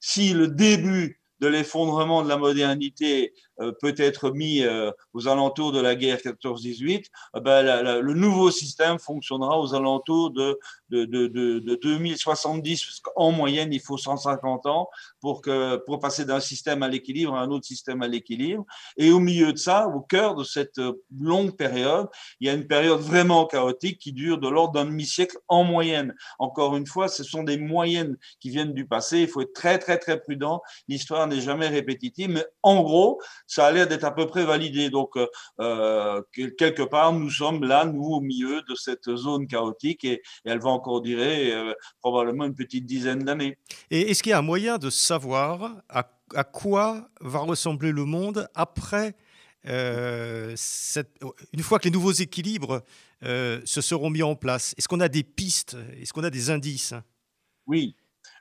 si 0.00 0.32
le 0.32 0.48
début 0.48 1.20
de 1.40 1.48
l'effondrement 1.48 2.22
de 2.22 2.28
la 2.28 2.36
modernité 2.36 3.34
peut 3.80 3.94
être 3.96 4.30
mis 4.30 4.62
euh, 4.62 4.90
aux 5.12 5.28
alentours 5.28 5.72
de 5.72 5.80
la 5.80 5.94
guerre 5.94 6.18
14-18, 6.18 7.06
euh, 7.36 7.40
ben, 7.40 8.00
le 8.00 8.14
nouveau 8.14 8.50
système 8.50 8.98
fonctionnera 8.98 9.58
aux 9.60 9.74
alentours 9.74 10.30
de, 10.30 10.58
de, 10.90 11.04
de, 11.04 11.28
de, 11.28 11.74
2070, 11.76 12.84
parce 12.84 13.00
qu'en 13.00 13.32
moyenne, 13.32 13.72
il 13.72 13.80
faut 13.80 13.98
150 13.98 14.66
ans 14.66 14.88
pour, 15.20 15.42
que, 15.42 15.76
pour 15.86 16.00
passer 16.00 16.24
d'un 16.24 16.40
système 16.40 16.82
à 16.82 16.88
l'équilibre 16.88 17.34
à 17.34 17.40
un 17.40 17.50
autre 17.50 17.66
système 17.66 18.02
à 18.02 18.08
l'équilibre. 18.08 18.64
Et 18.96 19.10
au 19.10 19.18
milieu 19.20 19.52
de 19.52 19.58
ça, 19.58 19.88
au 19.88 20.00
cœur 20.00 20.34
de 20.34 20.44
cette 20.44 20.80
longue 21.16 21.56
période, 21.56 22.08
il 22.40 22.46
y 22.46 22.50
a 22.50 22.54
une 22.54 22.66
période 22.66 23.00
vraiment 23.00 23.46
chaotique 23.46 23.98
qui 23.98 24.12
dure 24.12 24.38
de 24.38 24.48
l'ordre 24.48 24.74
d'un 24.74 24.84
demi-siècle 24.86 25.38
en 25.48 25.64
moyenne. 25.64 26.14
Encore 26.38 26.76
une 26.76 26.86
fois, 26.86 27.08
ce 27.08 27.24
sont 27.24 27.42
des 27.42 27.58
moyennes 27.58 28.16
qui 28.40 28.50
viennent 28.50 28.74
du 28.74 28.86
passé. 28.86 29.20
Il 29.20 29.28
faut 29.28 29.40
être 29.42 29.52
très, 29.52 29.78
très, 29.78 29.98
très 29.98 30.20
prudent. 30.20 30.62
L'histoire 30.88 31.26
n'est 31.26 31.40
jamais 31.40 31.68
répétitive, 31.68 32.30
mais 32.30 32.44
en 32.62 32.82
gros, 32.82 33.20
ça 33.46 33.66
a 33.66 33.72
l'air 33.72 33.86
d'être 33.86 34.04
à 34.04 34.10
peu 34.10 34.26
près 34.26 34.44
validé. 34.44 34.90
Donc, 34.90 35.16
euh, 35.16 35.26
euh, 35.60 36.22
quelque 36.32 36.82
part, 36.82 37.12
nous 37.12 37.30
sommes 37.30 37.64
là, 37.64 37.84
nous, 37.84 38.04
au 38.04 38.20
milieu 38.20 38.62
de 38.62 38.74
cette 38.74 39.14
zone 39.14 39.46
chaotique 39.46 40.04
et, 40.04 40.22
elle 40.44 40.60
va 40.60 40.70
encore 40.70 41.00
durer 41.00 41.52
euh, 41.52 41.72
probablement 42.00 42.44
une 42.44 42.54
petite 42.54 42.86
dizaine 42.86 43.24
d'années. 43.24 43.58
Et 43.90 44.10
est-ce 44.10 44.22
qu'il 44.22 44.30
y 44.30 44.32
a 44.32 44.38
un 44.38 44.42
moyen 44.42 44.78
de 44.78 44.90
savoir 44.90 45.82
à, 45.88 46.04
quoi 46.44 47.08
va 47.20 47.40
ressembler 47.40 47.92
le 47.92 48.04
monde 48.04 48.48
après 48.54 49.14
cette, 50.56 51.18
une 51.52 51.62
fois 51.62 51.78
que 51.78 51.84
les 51.84 51.90
nouveaux 51.90 52.12
équilibres 52.12 52.82
se 53.22 53.80
seront 53.80 54.10
mis 54.10 54.22
en 54.22 54.34
place? 54.34 54.74
Est-ce 54.76 54.88
qu'on 54.88 55.00
a 55.00 55.08
des 55.08 55.22
pistes? 55.22 55.76
Est-ce 56.00 56.12
qu'on 56.12 56.24
a 56.24 56.30
des 56.30 56.50
indices? 56.50 56.94
Oui, 57.66 57.96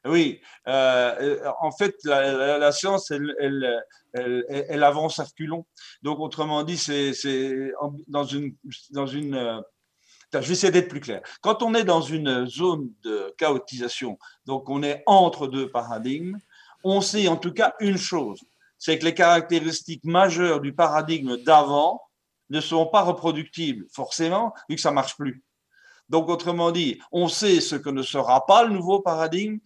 oui, 0.05 0.41
euh, 0.67 1.39
en 1.61 1.71
fait, 1.71 1.95
la, 2.03 2.71
science, 2.71 3.09
elle, 3.11 3.33
elle, 3.39 4.45
elle, 4.69 4.83
avance 4.83 5.19
à 5.19 5.23
reculons. 5.23 5.65
Donc, 6.01 6.19
autrement 6.19 6.63
dit, 6.63 6.77
c'est 6.77 7.71
dans 8.07 8.25
une, 8.25 8.55
dans 8.91 9.07
une 9.07 9.35
euh, 9.35 9.61
je 10.41 10.47
vais 10.47 10.53
essayer 10.53 10.71
d'être 10.71 10.89
plus 10.89 10.99
clair. 10.99 11.21
Quand 11.41 11.61
on 11.61 11.73
est 11.73 11.83
dans 11.83 12.01
une 12.01 12.47
zone 12.47 12.89
de 13.03 13.33
chaotisation, 13.37 14.17
donc 14.45 14.69
on 14.69 14.83
est 14.83 15.03
entre 15.05 15.47
deux 15.47 15.69
paradigmes, 15.69 16.37
on 16.83 17.01
sait 17.01 17.27
en 17.27 17.37
tout 17.37 17.53
cas 17.53 17.75
une 17.79 17.97
chose, 17.97 18.41
c'est 18.77 18.97
que 18.99 19.05
les 19.05 19.13
caractéristiques 19.13 20.03
majeures 20.03 20.59
du 20.59 20.73
paradigme 20.73 21.37
d'avant 21.37 22.01
ne 22.49 22.59
sont 22.61 22.87
pas 22.87 23.01
reproductibles, 23.01 23.85
forcément, 23.91 24.53
vu 24.69 24.75
que 24.75 24.81
ça 24.81 24.91
marche 24.91 25.15
plus. 25.15 25.43
Donc, 26.09 26.29
autrement 26.29 26.71
dit, 26.71 26.99
on 27.11 27.27
sait 27.27 27.61
ce 27.61 27.75
que 27.75 27.89
ne 27.89 28.03
sera 28.03 28.45
pas 28.45 28.65
le 28.65 28.73
nouveau 28.73 28.99
paradigme 28.99 29.59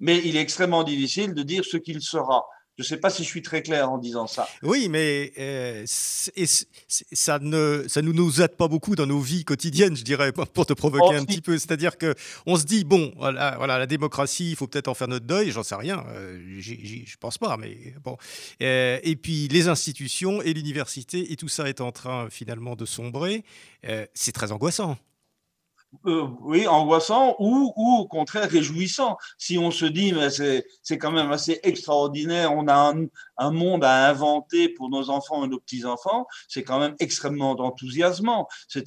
mais 0.00 0.20
il 0.24 0.36
est 0.36 0.40
extrêmement 0.40 0.84
difficile 0.84 1.34
de 1.34 1.42
dire 1.42 1.64
ce 1.64 1.76
qu'il 1.76 2.00
sera. 2.00 2.44
Je 2.78 2.82
ne 2.82 2.88
sais 2.88 2.96
pas 2.98 3.08
si 3.08 3.24
je 3.24 3.28
suis 3.28 3.40
très 3.40 3.62
clair 3.62 3.90
en 3.90 3.96
disant 3.96 4.26
ça. 4.26 4.46
Oui, 4.62 4.88
mais 4.90 5.32
euh, 5.38 5.84
ça 5.86 7.38
ne 7.38 7.84
ça 7.88 8.02
nous, 8.02 8.12
nous 8.12 8.42
aide 8.42 8.54
pas 8.54 8.68
beaucoup 8.68 8.94
dans 8.94 9.06
nos 9.06 9.18
vies 9.18 9.44
quotidiennes, 9.44 9.96
je 9.96 10.04
dirais, 10.04 10.30
pour 10.30 10.66
te 10.66 10.74
provoquer 10.74 11.14
oh, 11.16 11.18
un 11.18 11.24
petit 11.24 11.40
peu. 11.40 11.56
C'est-à-dire 11.56 11.96
que 11.96 12.14
on 12.44 12.56
se 12.56 12.64
dit 12.64 12.84
bon, 12.84 13.14
voilà, 13.16 13.54
voilà 13.56 13.78
la 13.78 13.86
démocratie, 13.86 14.50
il 14.50 14.56
faut 14.56 14.66
peut-être 14.66 14.88
en 14.88 14.94
faire 14.94 15.08
notre 15.08 15.24
deuil. 15.24 15.52
J'en 15.52 15.62
sais 15.62 15.74
rien, 15.74 16.04
euh, 16.10 16.38
je 16.58 16.74
je 17.06 17.16
pense 17.16 17.38
pas, 17.38 17.56
mais 17.56 17.94
bon. 18.04 18.18
Euh, 18.62 18.98
et 19.02 19.16
puis 19.16 19.48
les 19.48 19.68
institutions 19.68 20.42
et 20.42 20.52
l'université 20.52 21.32
et 21.32 21.36
tout 21.36 21.48
ça 21.48 21.70
est 21.70 21.80
en 21.80 21.92
train 21.92 22.28
finalement 22.28 22.76
de 22.76 22.84
sombrer. 22.84 23.42
c'est 24.12 24.32
très 24.32 24.52
angoissant. 24.52 24.98
Euh, 26.04 26.26
oui, 26.42 26.66
angoissant 26.66 27.36
ou, 27.38 27.72
ou 27.76 27.96
au 27.98 28.06
contraire 28.06 28.50
réjouissant. 28.50 29.16
Si 29.38 29.58
on 29.58 29.70
se 29.70 29.86
dit, 29.86 30.12
mais 30.12 30.30
c'est 30.30 30.98
quand 30.98 31.10
même 31.10 31.32
assez 31.32 31.58
extraordinaire, 31.62 32.52
on 32.52 32.68
a 32.68 32.74
un, 32.92 33.06
un, 33.38 33.50
monde 33.50 33.84
à 33.84 34.08
inventer 34.08 34.68
pour 34.68 34.88
nos 34.90 35.10
enfants 35.10 35.44
et 35.44 35.48
nos 35.48 35.60
petits-enfants, 35.60 36.26
c'est 36.48 36.62
quand 36.62 36.78
même 36.78 36.94
extrêmement 36.98 37.52
enthousiasmant. 37.52 38.48
C'est 38.68 38.84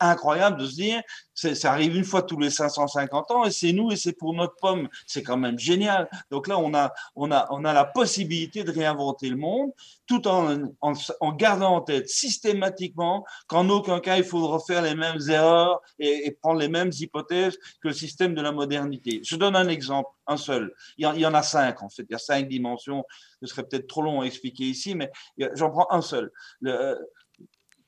incroyable 0.00 0.58
de 0.58 0.66
se 0.66 0.74
dire, 0.74 1.02
ça 1.34 1.72
arrive 1.72 1.96
une 1.96 2.04
fois 2.04 2.22
tous 2.22 2.38
les 2.38 2.50
550 2.50 3.30
ans 3.30 3.44
et 3.44 3.50
c'est 3.50 3.72
nous 3.72 3.90
et 3.92 3.96
c'est 3.96 4.12
pour 4.12 4.34
notre 4.34 4.54
pomme. 4.60 4.88
C'est 5.06 5.22
quand 5.22 5.36
même 5.36 5.58
génial. 5.58 6.08
Donc 6.30 6.48
là, 6.48 6.58
on 6.58 6.74
a, 6.74 6.92
on, 7.16 7.30
a, 7.32 7.46
on 7.50 7.64
a 7.64 7.72
la 7.72 7.84
possibilité 7.84 8.64
de 8.64 8.70
réinventer 8.70 9.28
le 9.28 9.36
monde 9.36 9.70
tout 10.10 10.26
en, 10.26 10.58
en, 10.80 11.32
gardant 11.32 11.76
en 11.76 11.80
tête 11.82 12.08
systématiquement 12.08 13.24
qu'en 13.46 13.68
aucun 13.68 14.00
cas 14.00 14.16
il 14.16 14.24
faut 14.24 14.44
refaire 14.48 14.82
les 14.82 14.96
mêmes 14.96 15.20
erreurs 15.28 15.80
et, 16.00 16.36
prendre 16.42 16.58
les 16.58 16.68
mêmes 16.68 16.90
hypothèses 16.98 17.56
que 17.80 17.88
le 17.88 17.94
système 17.94 18.34
de 18.34 18.42
la 18.42 18.50
modernité. 18.50 19.20
Je 19.22 19.36
donne 19.36 19.54
un 19.54 19.68
exemple, 19.68 20.08
un 20.30 20.36
seul. 20.36 20.72
Il 20.96 21.04
y, 21.04 21.26
en, 21.26 21.34
a 21.34 21.42
cinq 21.42 21.82
en 21.82 21.88
fait, 21.88 22.02
il 22.02 22.12
y 22.12 22.14
a 22.14 22.18
cinq 22.18 22.48
dimensions. 22.48 23.04
Ce 23.42 23.46
serait 23.46 23.64
peut-être 23.64 23.86
trop 23.86 24.02
long 24.02 24.20
à 24.20 24.24
expliquer 24.24 24.64
ici, 24.64 24.94
mais 24.94 25.10
j'en 25.54 25.70
prends 25.70 25.86
un 25.90 26.02
seul. 26.02 26.30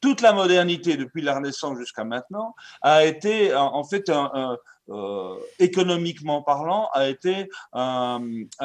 Toute 0.01 0.21
la 0.21 0.33
modernité 0.33 0.97
depuis 0.97 1.23
la 1.23 1.37
Renaissance 1.37 1.79
jusqu'à 1.79 2.05
maintenant 2.05 2.55
a 2.83 3.05
été 3.05 3.55
en 3.55 3.85
fait 3.85 4.11
euh, 4.89 5.37
économiquement 5.61 6.43
parlant, 6.43 6.89
a 6.93 7.09
été 7.09 7.49
un, 7.73 8.21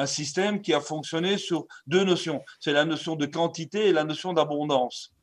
système 0.06 0.60
qui 0.60 0.74
a 0.74 0.80
fonctionné 0.80 1.38
sur 1.38 1.66
deux 1.86 2.02
notions. 2.02 2.42
C'est 2.58 2.72
la 2.72 2.84
notion 2.84 3.14
de 3.14 3.26
quantité 3.26 3.86
et 3.88 3.92
la 3.92 4.04
notion 4.04 4.32
d'abondance. 4.32 5.14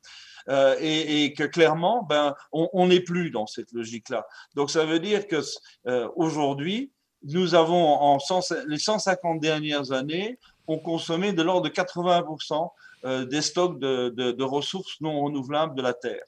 Euh, 0.48 0.76
et, 0.80 1.26
et, 1.26 1.34
que 1.34 1.44
clairement, 1.44 2.04
ben, 2.04 2.36
on 2.52 2.88
n'est 2.88 3.00
plus 3.02 3.32
dans 3.32 3.48
cette 3.48 3.72
logique-là. 3.72 4.26
Donc 4.54 4.70
ça 4.70 4.86
veut 4.86 5.00
dire 5.00 5.28
que 5.28 5.42
euh, 5.88 6.08
aujourd'hui, 6.16 6.92
nous 7.26 7.56
avons 7.56 7.86
en 7.86 8.20
les 8.68 8.78
150 8.78 9.40
dernières 9.40 9.92
années, 9.92 10.38
on 10.68 10.78
consommé 10.78 11.34
de 11.34 11.42
l'ordre 11.42 11.70
de 11.70 11.74
80% 11.74 12.70
euh, 13.06 13.26
des 13.26 13.42
stocks 13.42 13.80
de, 13.80 14.44
ressources 14.44 15.00
non 15.02 15.22
renouvelables 15.22 15.76
de 15.76 15.82
la 15.82 15.94
Terre. 15.94 16.24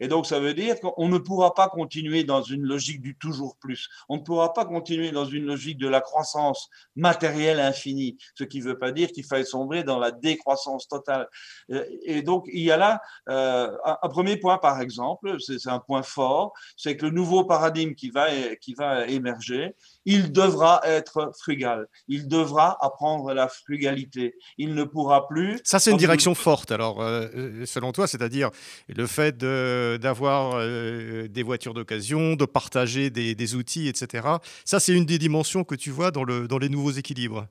Et 0.00 0.08
donc, 0.08 0.26
ça 0.26 0.40
veut 0.40 0.54
dire 0.54 0.80
qu'on 0.80 1.08
ne 1.08 1.18
pourra 1.18 1.54
pas 1.54 1.68
continuer 1.68 2.24
dans 2.24 2.42
une 2.42 2.62
logique 2.62 3.00
du 3.00 3.16
toujours 3.16 3.56
plus. 3.56 3.88
On 4.08 4.16
ne 4.16 4.22
pourra 4.22 4.52
pas 4.52 4.64
continuer 4.64 5.12
dans 5.12 5.24
une 5.24 5.44
logique 5.44 5.78
de 5.78 5.86
la 5.86 6.00
croissance 6.00 6.68
matérielle 6.96 7.60
infinie, 7.60 8.18
ce 8.34 8.42
qui 8.42 8.58
ne 8.58 8.64
veut 8.64 8.78
pas 8.78 8.90
dire 8.90 9.12
qu'il 9.12 9.24
faille 9.24 9.46
sombrer 9.46 9.84
dans 9.84 10.00
la 10.00 10.10
décroissance 10.10 10.88
totale. 10.88 11.28
Euh, 11.70 11.84
et 12.02 12.22
donc, 12.22 12.46
il 12.52 12.62
y 12.62 12.72
a 12.72 12.76
là 12.76 13.00
euh, 13.28 13.70
un, 13.84 14.08
premier 14.08 14.36
point, 14.36 14.58
par 14.58 14.80
exemple, 14.80 15.36
c'est 15.38 15.68
un 15.68 15.78
point 15.78 16.02
fort, 16.02 16.54
c'est 16.76 16.96
que 16.96 17.06
le 17.06 17.12
nouveau 17.12 17.44
paradigme 17.44 17.94
qui 17.94 18.10
va 18.10 19.06
émerger, 19.06 19.76
il 20.04 20.32
devra 20.32 20.80
être 20.84 21.32
frugal. 21.38 21.86
Il 22.08 22.28
devra 22.28 22.76
apprendre 22.80 23.32
la 23.32 23.48
frugalité. 23.48 24.34
Il 24.58 24.74
ne 24.74 24.84
pourra 24.84 25.26
plus. 25.28 25.60
Ça, 25.64 25.78
c'est 25.78 25.90
une 25.90 25.96
direction 25.96 26.34
forte. 26.34 26.72
Alors, 26.72 27.00
euh, 27.00 27.64
selon 27.66 27.92
toi, 27.92 28.06
c'est-à-dire 28.06 28.50
le 28.88 29.06
fait 29.06 29.36
d'avoir 29.36 30.56
euh, 30.56 31.28
des 31.28 31.42
voitures 31.42 31.74
d'occasion, 31.74 32.36
de 32.36 32.44
partager 32.44 33.10
des, 33.10 33.34
des, 33.34 33.54
outils, 33.54 33.88
etc. 33.88 34.28
Ça, 34.64 34.80
c'est 34.80 34.92
une 34.92 35.06
des 35.06 35.18
dimensions 35.18 35.64
que 35.64 35.74
tu 35.74 35.90
vois 35.90 36.10
dans, 36.10 36.24
le, 36.24 36.48
dans 36.48 36.58
les 36.58 36.68
nouveaux 36.68 36.92
équilibres. 36.92 37.46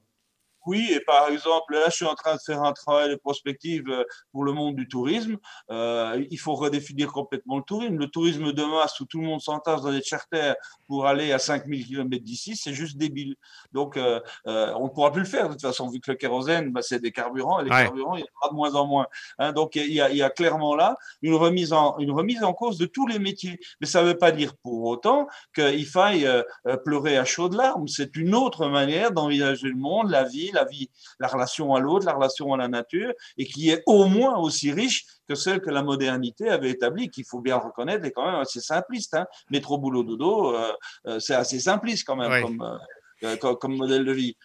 Oui, 0.65 0.91
et 0.93 0.99
par 1.01 1.29
exemple, 1.29 1.73
là, 1.73 1.85
je 1.87 1.95
suis 1.95 2.05
en 2.05 2.15
train 2.15 2.35
de 2.35 2.41
faire 2.41 2.63
un 2.63 2.73
travail 2.73 3.09
de 3.09 3.15
prospective 3.15 3.89
euh, 3.89 4.03
pour 4.31 4.43
le 4.43 4.53
monde 4.53 4.75
du 4.75 4.87
tourisme. 4.87 5.37
Euh, 5.71 6.23
il 6.29 6.37
faut 6.37 6.55
redéfinir 6.55 7.11
complètement 7.11 7.57
le 7.57 7.63
tourisme. 7.63 7.97
Le 7.97 8.07
tourisme 8.07 8.53
de 8.53 8.63
masse 8.63 8.99
où 8.99 9.05
tout 9.05 9.19
le 9.19 9.27
monde 9.27 9.41
s'entasse 9.41 9.81
dans 9.81 9.91
des 9.91 10.01
charters 10.01 10.55
pour 10.87 11.05
aller 11.05 11.31
à 11.31 11.39
5000 11.39 11.85
km 11.85 12.23
d'ici, 12.23 12.55
c'est 12.55 12.73
juste 12.73 12.97
débile. 12.97 13.35
Donc, 13.71 13.97
euh, 13.97 14.19
euh, 14.47 14.73
on 14.77 14.85
ne 14.85 14.89
pourra 14.89 15.11
plus 15.11 15.21
le 15.21 15.27
faire 15.27 15.47
de 15.47 15.53
toute 15.53 15.61
façon, 15.61 15.89
vu 15.89 15.99
que 15.99 16.11
le 16.11 16.17
kérosène, 16.17 16.71
bah, 16.71 16.81
c'est 16.81 16.99
des 16.99 17.11
carburants, 17.11 17.59
et 17.59 17.65
les 17.65 17.69
carburants, 17.69 18.15
il 18.15 18.21
y 18.21 18.23
en 18.23 18.37
aura 18.41 18.49
de 18.49 18.55
moins 18.55 18.75
en 18.75 18.87
moins. 18.87 19.07
Hein, 19.39 19.51
donc, 19.51 19.75
il 19.75 19.91
y, 19.91 20.01
a, 20.01 20.09
il 20.09 20.17
y, 20.17 20.23
a, 20.23 20.29
clairement 20.29 20.75
là 20.75 20.97
une 21.21 21.35
remise, 21.35 21.73
en, 21.73 21.97
une 21.99 22.11
remise 22.11 22.43
en 22.43 22.53
cause 22.53 22.77
de 22.77 22.85
tous 22.85 23.07
les 23.07 23.19
métiers. 23.19 23.59
Mais 23.81 23.87
ça 23.87 24.01
ne 24.01 24.07
veut 24.07 24.17
pas 24.17 24.31
dire 24.31 24.55
pour 24.57 24.85
autant 24.85 25.27
qu'il 25.53 25.85
faille 25.85 26.27
pleurer 26.85 27.17
à 27.17 27.25
chaudes 27.25 27.53
larmes. 27.53 27.87
C'est 27.87 28.15
une 28.15 28.33
autre 28.33 28.67
manière 28.67 29.11
d'envisager 29.11 29.67
le 29.67 29.75
monde, 29.75 30.09
la 30.09 30.23
vie, 30.23 30.51
la 30.53 30.65
vie, 30.65 30.89
la 31.19 31.27
relation 31.27 31.75
à 31.75 31.79
l'autre, 31.79 32.05
la 32.05 32.13
relation 32.13 32.53
à 32.53 32.57
la 32.57 32.67
nature, 32.67 33.13
et 33.37 33.45
qui 33.45 33.69
est 33.69 33.83
au 33.85 34.05
moins 34.05 34.37
aussi 34.37 34.71
riche 34.71 35.05
que 35.27 35.35
celle 35.35 35.61
que 35.61 35.69
la 35.69 35.83
modernité 35.83 36.49
avait 36.49 36.71
établie, 36.71 37.09
qu'il 37.09 37.25
faut 37.25 37.41
bien 37.41 37.57
reconnaître, 37.57 38.05
est 38.05 38.11
quand 38.11 38.25
même 38.25 38.41
assez 38.41 38.59
simpliste. 38.59 39.13
Hein. 39.13 39.25
Métro, 39.49 39.77
boulot, 39.77 40.03
dodo, 40.03 40.55
euh, 40.55 40.71
euh, 41.07 41.19
c'est 41.19 41.35
assez 41.35 41.59
simpliste 41.59 42.05
quand 42.05 42.15
même 42.15 42.43
comme, 42.43 42.79
euh, 43.23 43.37
comme, 43.37 43.75
modèle 43.75 44.05
de 44.05 44.11
vie. 44.11 44.35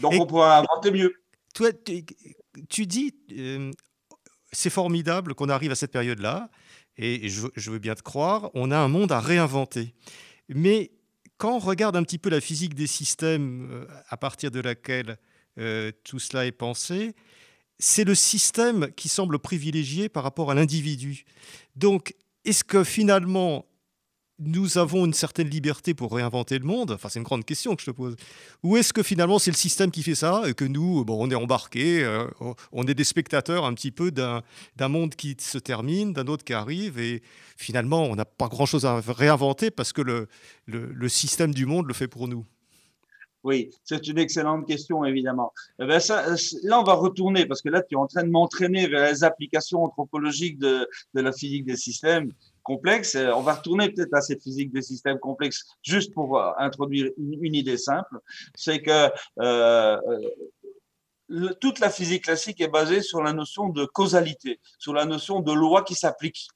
Donc 0.00 0.14
on 0.18 0.26
pourra 0.26 0.58
inventer 0.58 0.90
mieux. 0.90 1.14
Toi, 1.54 1.70
tu, 2.68 2.86
dis, 2.86 3.14
c'est 4.50 4.70
formidable 4.70 5.34
qu'on 5.34 5.48
arrive 5.48 5.70
à 5.70 5.76
cette 5.76 5.92
période-là, 5.92 6.50
et 6.96 7.28
je, 7.28 7.46
je 7.54 7.70
veux 7.70 7.78
bien 7.78 7.94
te 7.94 8.02
croire, 8.02 8.50
on 8.54 8.70
a 8.70 8.78
un 8.78 8.88
monde 8.88 9.12
à 9.12 9.20
réinventer. 9.20 9.94
Mais 10.48 10.90
quand 11.38 11.56
on 11.56 11.58
regarde 11.58 11.96
un 11.96 12.02
petit 12.02 12.18
peu 12.18 12.28
la 12.28 12.40
physique 12.40 12.74
des 12.74 12.86
systèmes 12.86 13.86
à 14.08 14.16
partir 14.16 14.50
de 14.50 14.60
laquelle 14.60 15.16
euh, 15.58 15.92
tout 16.04 16.18
cela 16.18 16.46
est 16.46 16.52
pensé, 16.52 17.14
c'est 17.78 18.04
le 18.04 18.14
système 18.14 18.90
qui 18.96 19.08
semble 19.08 19.38
privilégié 19.38 20.08
par 20.08 20.22
rapport 20.22 20.50
à 20.50 20.54
l'individu. 20.54 21.24
Donc, 21.76 22.14
est-ce 22.44 22.64
que 22.64 22.84
finalement, 22.84 23.66
nous 24.38 24.78
avons 24.78 25.04
une 25.04 25.14
certaine 25.14 25.48
liberté 25.48 25.94
pour 25.94 26.12
réinventer 26.12 26.58
le 26.58 26.64
monde? 26.64 26.90
Enfin, 26.90 27.08
c'est 27.08 27.18
une 27.18 27.24
grande 27.24 27.44
question 27.44 27.74
que 27.76 27.82
je 27.82 27.86
te 27.86 27.90
pose. 27.92 28.16
Ou 28.62 28.76
est-ce 28.76 28.92
que 28.92 29.02
finalement, 29.02 29.38
c'est 29.38 29.50
le 29.50 29.56
système 29.56 29.90
qui 29.90 30.02
fait 30.02 30.14
ça 30.14 30.42
et 30.46 30.54
que 30.54 30.64
nous, 30.64 31.04
bon, 31.04 31.24
on 31.24 31.30
est 31.30 31.36
embarqués, 31.36 32.02
euh, 32.02 32.26
on 32.72 32.84
est 32.86 32.94
des 32.94 33.04
spectateurs 33.04 33.64
un 33.64 33.74
petit 33.74 33.92
peu 33.92 34.10
d'un 34.10 34.42
monde 34.88 35.14
qui 35.14 35.36
se 35.38 35.58
termine, 35.58 36.12
d'un 36.12 36.26
autre 36.26 36.44
qui 36.44 36.52
arrive, 36.52 36.98
et 36.98 37.22
finalement, 37.56 38.04
on 38.04 38.16
n'a 38.16 38.24
pas 38.24 38.48
grand-chose 38.48 38.84
à 38.84 39.00
réinventer 39.00 39.70
parce 39.70 39.92
que 39.92 40.02
le, 40.02 40.28
le 40.66 41.08
système 41.08 41.54
du 41.54 41.66
monde 41.66 41.86
le 41.86 41.94
fait 41.94 42.08
pour 42.08 42.28
nous? 42.28 42.44
Oui, 43.44 43.70
c'est 43.84 44.08
une 44.08 44.18
excellente 44.18 44.66
question, 44.66 45.04
évidemment. 45.04 45.52
Eh 45.78 45.86
ben 45.86 46.00
là, 46.62 46.80
on 46.80 46.82
va 46.82 46.94
retourner, 46.94 47.44
parce 47.44 47.60
que 47.60 47.68
là, 47.68 47.82
tu 47.82 47.94
es 47.94 47.98
en 47.98 48.06
train 48.06 48.24
de 48.24 48.30
m'entraîner 48.30 48.86
vers 48.86 49.10
les 49.10 49.22
applications 49.22 49.84
anthropologiques 49.84 50.58
de, 50.58 50.88
la 51.12 51.30
physique 51.30 51.66
des 51.66 51.76
systèmes 51.76 52.32
complexes. 52.62 53.16
On 53.16 53.42
va 53.42 53.54
retourner 53.54 53.90
peut-être 53.90 54.14
à 54.14 54.22
cette 54.22 54.42
physique 54.42 54.72
des 54.72 54.80
systèmes 54.80 55.18
complexes, 55.18 55.64
juste 55.82 56.14
pour 56.14 56.38
euh, 56.38 56.52
introduire 56.58 57.10
une, 57.18 57.54
idée 57.54 57.76
simple. 57.76 58.16
C'est 58.54 58.80
que 58.80 59.10
euh, 59.40 59.98
toute 61.60 61.80
la 61.80 61.90
physique 61.90 62.24
classique 62.24 62.62
est 62.62 62.68
basée 62.68 63.02
sur 63.02 63.22
la 63.22 63.34
notion 63.34 63.68
de 63.68 63.84
causalité, 63.84 64.58
sur 64.78 64.94
la 64.94 65.04
notion 65.04 65.40
de 65.40 65.52
loi 65.52 65.82
qui 65.82 65.94
s'applique 65.94 66.48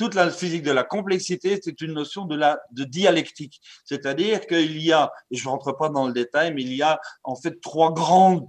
toute 0.00 0.14
la 0.14 0.30
physique 0.30 0.62
de 0.62 0.70
la 0.70 0.82
complexité, 0.82 1.60
c'est 1.62 1.78
une 1.82 1.92
notion 1.92 2.24
de, 2.24 2.34
la, 2.34 2.58
de 2.72 2.84
dialectique. 2.84 3.60
C'est-à-dire 3.84 4.46
qu'il 4.46 4.80
y 4.80 4.92
a, 4.92 5.12
et 5.30 5.36
je 5.36 5.44
ne 5.44 5.50
rentre 5.50 5.72
pas 5.72 5.90
dans 5.90 6.06
le 6.06 6.14
détail, 6.14 6.54
mais 6.54 6.62
il 6.62 6.72
y 6.74 6.80
a 6.80 6.98
en 7.22 7.36
fait 7.36 7.60
trois 7.60 7.92
grandes 7.92 8.48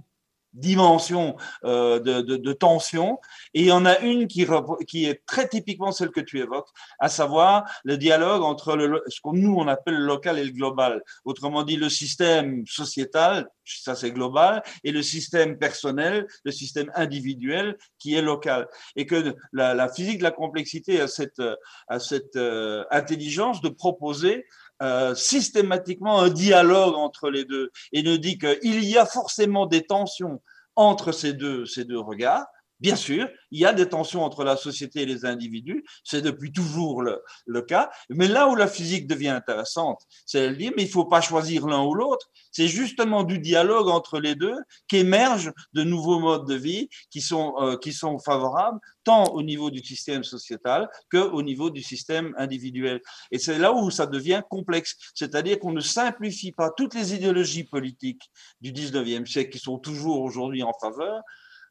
dimension 0.52 1.36
euh, 1.64 1.98
de, 1.98 2.20
de, 2.20 2.36
de, 2.36 2.52
tension. 2.52 3.18
Et 3.54 3.60
il 3.60 3.66
y 3.66 3.72
en 3.72 3.86
a 3.86 3.98
une 4.00 4.26
qui, 4.26 4.46
qui 4.86 5.06
est 5.06 5.24
très 5.26 5.48
typiquement 5.48 5.92
celle 5.92 6.10
que 6.10 6.20
tu 6.20 6.40
évoques, 6.40 6.68
à 6.98 7.08
savoir 7.08 7.64
le 7.84 7.96
dialogue 7.96 8.42
entre 8.42 8.76
le, 8.76 9.02
ce 9.08 9.20
que 9.20 9.34
nous 9.34 9.54
on 9.54 9.68
appelle 9.68 9.94
le 9.94 10.06
local 10.06 10.38
et 10.38 10.44
le 10.44 10.50
global. 10.50 11.02
Autrement 11.24 11.62
dit, 11.62 11.76
le 11.76 11.88
système 11.88 12.66
sociétal, 12.66 13.48
ça 13.64 13.94
c'est 13.94 14.10
global, 14.10 14.62
et 14.84 14.92
le 14.92 15.02
système 15.02 15.58
personnel, 15.58 16.26
le 16.44 16.52
système 16.52 16.90
individuel 16.94 17.76
qui 17.98 18.14
est 18.14 18.22
local. 18.22 18.68
Et 18.96 19.06
que 19.06 19.34
la, 19.52 19.74
la 19.74 19.88
physique 19.88 20.18
de 20.18 20.24
la 20.24 20.30
complexité 20.30 21.00
a 21.00 21.08
cette, 21.08 21.42
a 21.88 21.98
cette 21.98 22.36
euh, 22.36 22.84
intelligence 22.90 23.60
de 23.60 23.68
proposer 23.68 24.46
euh, 24.80 25.14
systématiquement 25.14 26.20
un 26.20 26.30
dialogue 26.30 26.94
entre 26.94 27.30
les 27.30 27.44
deux 27.44 27.70
et 27.92 28.02
nous 28.02 28.18
dit 28.18 28.38
qu'il 28.38 28.84
y 28.84 28.98
a 28.98 29.06
forcément 29.06 29.66
des 29.66 29.82
tensions 29.82 30.40
entre 30.76 31.12
ces 31.12 31.34
deux, 31.34 31.66
ces 31.66 31.84
deux 31.84 32.00
regards, 32.00 32.46
Bien 32.82 32.96
sûr, 32.96 33.28
il 33.52 33.60
y 33.60 33.64
a 33.64 33.72
des 33.72 33.88
tensions 33.88 34.24
entre 34.24 34.42
la 34.42 34.56
société 34.56 35.02
et 35.02 35.06
les 35.06 35.24
individus, 35.24 35.84
c'est 36.02 36.20
depuis 36.20 36.50
toujours 36.50 37.00
le, 37.00 37.62
cas, 37.62 37.92
mais 38.10 38.26
là 38.26 38.48
où 38.48 38.56
la 38.56 38.66
physique 38.66 39.06
devient 39.06 39.28
intéressante, 39.28 40.02
c'est 40.26 40.48
de 40.48 40.54
dire, 40.56 40.72
mais 40.76 40.82
il 40.82 40.86
ne 40.86 40.90
faut 40.90 41.04
pas 41.04 41.20
choisir 41.20 41.68
l'un 41.68 41.84
ou 41.84 41.94
l'autre, 41.94 42.28
c'est 42.50 42.66
justement 42.66 43.22
du 43.22 43.38
dialogue 43.38 43.88
entre 43.88 44.18
les 44.18 44.34
deux 44.34 44.56
qu'émergent 44.88 45.52
de 45.74 45.84
nouveaux 45.84 46.18
modes 46.18 46.48
de 46.48 46.56
vie 46.56 46.88
qui 47.08 47.20
sont, 47.20 47.54
euh, 47.60 47.76
qui 47.76 47.92
sont 47.92 48.18
favorables 48.18 48.80
tant 49.04 49.26
au 49.26 49.42
niveau 49.42 49.70
du 49.70 49.78
système 49.84 50.24
sociétal 50.24 50.88
qu'au 51.08 51.42
niveau 51.42 51.70
du 51.70 51.82
système 51.82 52.34
individuel. 52.36 53.00
Et 53.30 53.38
c'est 53.38 53.58
là 53.58 53.72
où 53.72 53.92
ça 53.92 54.06
devient 54.06 54.42
complexe, 54.50 54.96
c'est-à-dire 55.14 55.60
qu'on 55.60 55.72
ne 55.72 55.80
simplifie 55.80 56.50
pas 56.50 56.70
toutes 56.76 56.94
les 56.94 57.14
idéologies 57.14 57.64
politiques 57.64 58.28
du 58.60 58.72
19e 58.72 59.24
siècle 59.26 59.50
qui 59.50 59.60
sont 59.60 59.78
toujours 59.78 60.20
aujourd'hui 60.22 60.64
en 60.64 60.72
faveur, 60.80 61.22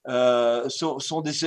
euh, 0.07 0.67
sont, 0.69 1.21
des, 1.21 1.45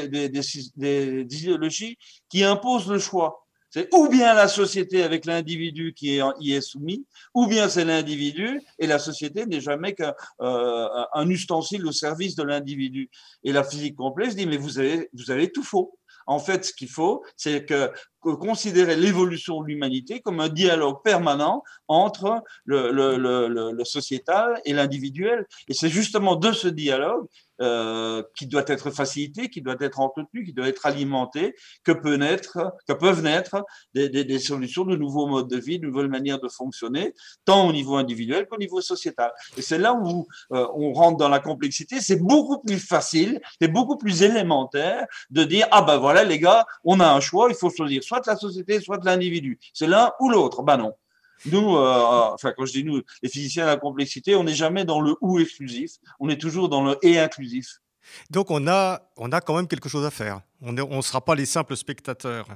idéologies 0.77 1.99
qui 2.29 2.45
imposent 2.45 2.89
le 2.89 2.99
choix. 2.99 3.45
C'est 3.71 3.93
ou 3.93 4.09
bien 4.09 4.35
la 4.35 4.47
société 4.47 5.03
avec 5.03 5.27
l'individu 5.27 5.95
qui 5.95 6.21
y 6.39 6.53
est 6.53 6.61
soumis, 6.61 7.05
ou 7.35 7.49
bien 7.49 7.69
c'est 7.69 7.85
l'individu 7.85 8.61
et 8.79 8.87
la 8.87 9.01
société 9.01 9.47
n'est 9.47 9.61
jamais 9.61 9.95
qu'un 9.95 10.15
euh, 10.41 11.27
ustensile 11.27 11.85
au 11.85 11.91
service 11.91 12.37
de 12.37 12.45
l'individu. 12.45 13.11
Et 13.43 13.51
la 13.51 13.65
physique 13.65 13.97
complexe 13.97 14.37
dit 14.37 14.47
mais 14.47 14.59
vous 14.59 14.79
avez, 14.79 15.11
vous 15.13 15.33
avez 15.33 15.51
tout 15.51 15.65
faux. 15.65 15.99
En 16.27 16.39
fait, 16.39 16.65
ce 16.65 16.73
qu'il 16.73 16.89
faut, 16.89 17.25
c'est 17.37 17.67
que, 17.67 17.93
considérer 18.21 18.97
l'évolution 18.97 19.61
de 19.61 19.67
l'humanité 19.67 20.21
comme 20.21 20.41
un 20.41 20.49
dialogue 20.49 21.03
permanent 21.03 21.63
entre 21.89 22.43
le 22.65 23.85
sociétal 23.85 24.61
et 24.65 24.73
l'individuel. 24.73 25.47
Et 25.69 25.75
c'est 25.75 25.91
justement 25.91 26.37
de 26.37 26.53
ce 26.53 26.69
dialogue 26.69 27.27
euh, 27.61 28.23
qui 28.37 28.47
doit 28.47 28.65
être 28.67 28.91
facilité, 28.91 29.49
qui 29.49 29.63
doit 29.63 29.77
être 29.81 30.01
entretenu, 30.01 30.45
qui 30.45 30.53
doit 30.53 30.67
être 30.67 30.87
alimenté, 30.87 31.55
que, 31.85 31.93
peut 31.93 32.17
naître, 32.17 32.59
que 32.89 32.93
peuvent 32.93 33.23
naître 33.23 33.65
des, 33.95 34.39
solutions 34.39 34.85
de 34.85 34.97
nouveaux 34.97 35.27
modes 35.27 35.49
de 35.49 35.59
vie, 35.59 35.79
de 35.79 35.87
nouvelles 35.87 36.09
manières 36.09 36.41
de 36.41 36.49
fonctionner, 36.49 37.15
tant 37.45 37.69
au 37.69 37.73
niveau 37.73 37.97
individuel 37.97 38.47
qu'au 38.49 38.59
niveau 38.59 38.81
sociétal. 38.81 39.33
Et 39.57 39.63
c'est 39.63 39.79
là 39.79 39.95
où 39.95 40.27
euh, 40.53 40.67
on 40.75 40.93
rentre 40.93 41.17
dans 41.17 41.29
la 41.29 41.39
complexité. 41.39 42.01
C'est 42.01 42.21
beaucoup 42.21 42.59
plus 42.59 42.81
facile, 42.81 43.41
c'est 43.61 43.69
beaucoup 43.69 43.97
plus 43.97 44.23
élémentaire 44.23 45.07
de 45.31 45.45
dire 45.45 45.69
ah 45.71 45.83
ben 45.83 45.99
voilà 45.99 46.25
les 46.25 46.39
gars, 46.41 46.67
on 46.83 46.99
a 47.01 47.09
un 47.09 47.21
choix, 47.21 47.47
il 47.51 47.55
faut 47.55 47.71
choisir 47.71 48.03
soit 48.03 48.27
la 48.27 48.37
société, 48.37 48.81
soit 48.81 48.99
l'individu. 49.05 49.59
C'est 49.73 49.87
l'un 49.87 50.13
ou 50.19 50.29
l'autre. 50.29 50.63
Ben 50.63 50.77
non. 50.77 50.93
Nous, 51.47 51.77
euh, 51.77 52.31
enfin, 52.33 52.53
quand 52.57 52.67
je 52.67 52.73
dis 52.73 52.85
nous, 52.85 53.03
les 53.23 53.29
physiciens 53.29 53.65
de 53.65 53.71
la 53.71 53.77
complexité, 53.77 54.37
on 54.37 54.45
n'est 54.45 54.55
jamais 54.55 54.85
dans 54.85 55.01
le 55.01 55.15
ou 55.21 55.39
exclusif, 55.39 55.93
on 56.21 56.29
est 56.29 56.41
toujours 56.41 56.69
dans 56.69 56.83
le 56.83 56.97
et 57.03 57.19
inclusif. 57.19 57.81
Donc, 58.31 58.51
on 58.51 58.67
a, 58.69 59.01
on 59.17 59.33
a 59.33 59.41
quand 59.41 59.57
même 59.57 59.69
quelque 59.69 59.89
chose 59.89 60.05
à 60.05 60.11
faire. 60.11 60.41
On 60.61 60.73
ne 60.73 60.83
on 60.83 61.03
sera 61.03 61.25
pas 61.25 61.35
les 61.35 61.47
simples 61.47 61.77
spectateurs. 61.77 62.47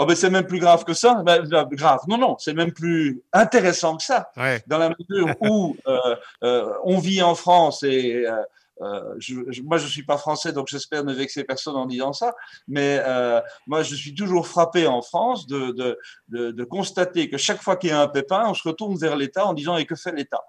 Oh 0.00 0.06
ben 0.06 0.14
c'est 0.14 0.30
même 0.30 0.46
plus 0.46 0.60
grave 0.60 0.84
que 0.84 0.94
ça. 0.94 1.22
Ben, 1.24 1.42
grave, 1.72 1.98
non, 2.06 2.18
non, 2.18 2.36
c'est 2.38 2.54
même 2.54 2.72
plus 2.72 3.20
intéressant 3.32 3.96
que 3.96 4.04
ça. 4.04 4.30
Ouais. 4.36 4.62
Dans 4.68 4.78
la 4.78 4.90
mesure 4.90 5.34
où 5.40 5.76
euh, 5.88 6.16
euh, 6.44 6.72
on 6.84 7.00
vit 7.00 7.20
en 7.20 7.34
France 7.34 7.82
et 7.82 8.24
euh, 8.24 8.36
euh, 8.80 9.18
moi, 9.64 9.78
je 9.78 9.86
suis 9.86 10.04
pas 10.04 10.18
français, 10.18 10.52
donc 10.52 10.68
j'espère 10.68 11.04
ne 11.04 11.12
vexer 11.12 11.44
personne 11.44 11.76
en 11.76 11.86
disant 11.86 12.12
ça. 12.12 12.34
Mais 12.66 13.00
euh, 13.04 13.40
moi, 13.66 13.82
je 13.82 13.94
suis 13.94 14.14
toujours 14.14 14.46
frappé 14.46 14.86
en 14.86 15.02
France 15.02 15.46
de 15.46 16.64
constater 16.64 17.28
que 17.28 17.36
chaque 17.36 17.62
fois 17.62 17.76
qu'il 17.76 17.90
y 17.90 17.92
a 17.92 18.00
un 18.00 18.08
pépin, 18.08 18.46
on 18.48 18.54
se 18.54 18.66
retourne 18.68 18.96
vers 18.96 19.16
l'État 19.16 19.46
en 19.46 19.54
disant 19.54 19.76
et 19.76 19.86
que 19.86 19.96
fait 19.96 20.12
l'État? 20.12 20.42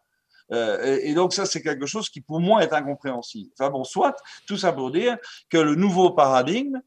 Euh, 0.51 0.83
et, 0.83 1.11
et, 1.11 1.13
donc 1.13 1.33
ça, 1.33 1.45
c'est 1.45 1.61
quelque 1.61 1.85
chose 1.85 2.09
qui 2.09 2.21
pour 2.21 2.39
moi 2.39 2.63
est 2.63 2.73
incompréhensible. 2.73 3.51
Enfin 3.59 3.69
bon, 3.69 3.83
soit 3.83 4.15
tout 4.47 4.57
ça 4.57 4.73
pour 4.73 4.91
dire 4.91 5.17
que 5.49 5.57
le 5.57 5.75
nouveau 5.75 6.11
paradigme 6.11 6.81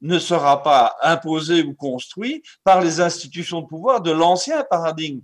ne 0.00 0.18
sera 0.18 0.62
pas 0.62 0.96
imposé 1.02 1.62
ou 1.62 1.74
construit 1.74 2.42
par 2.64 2.80
les 2.80 3.00
institutions 3.00 3.62
de 3.62 3.66
pouvoir 3.66 4.00
de 4.00 4.12
l'ancien 4.12 4.62
paradigme 4.62 5.20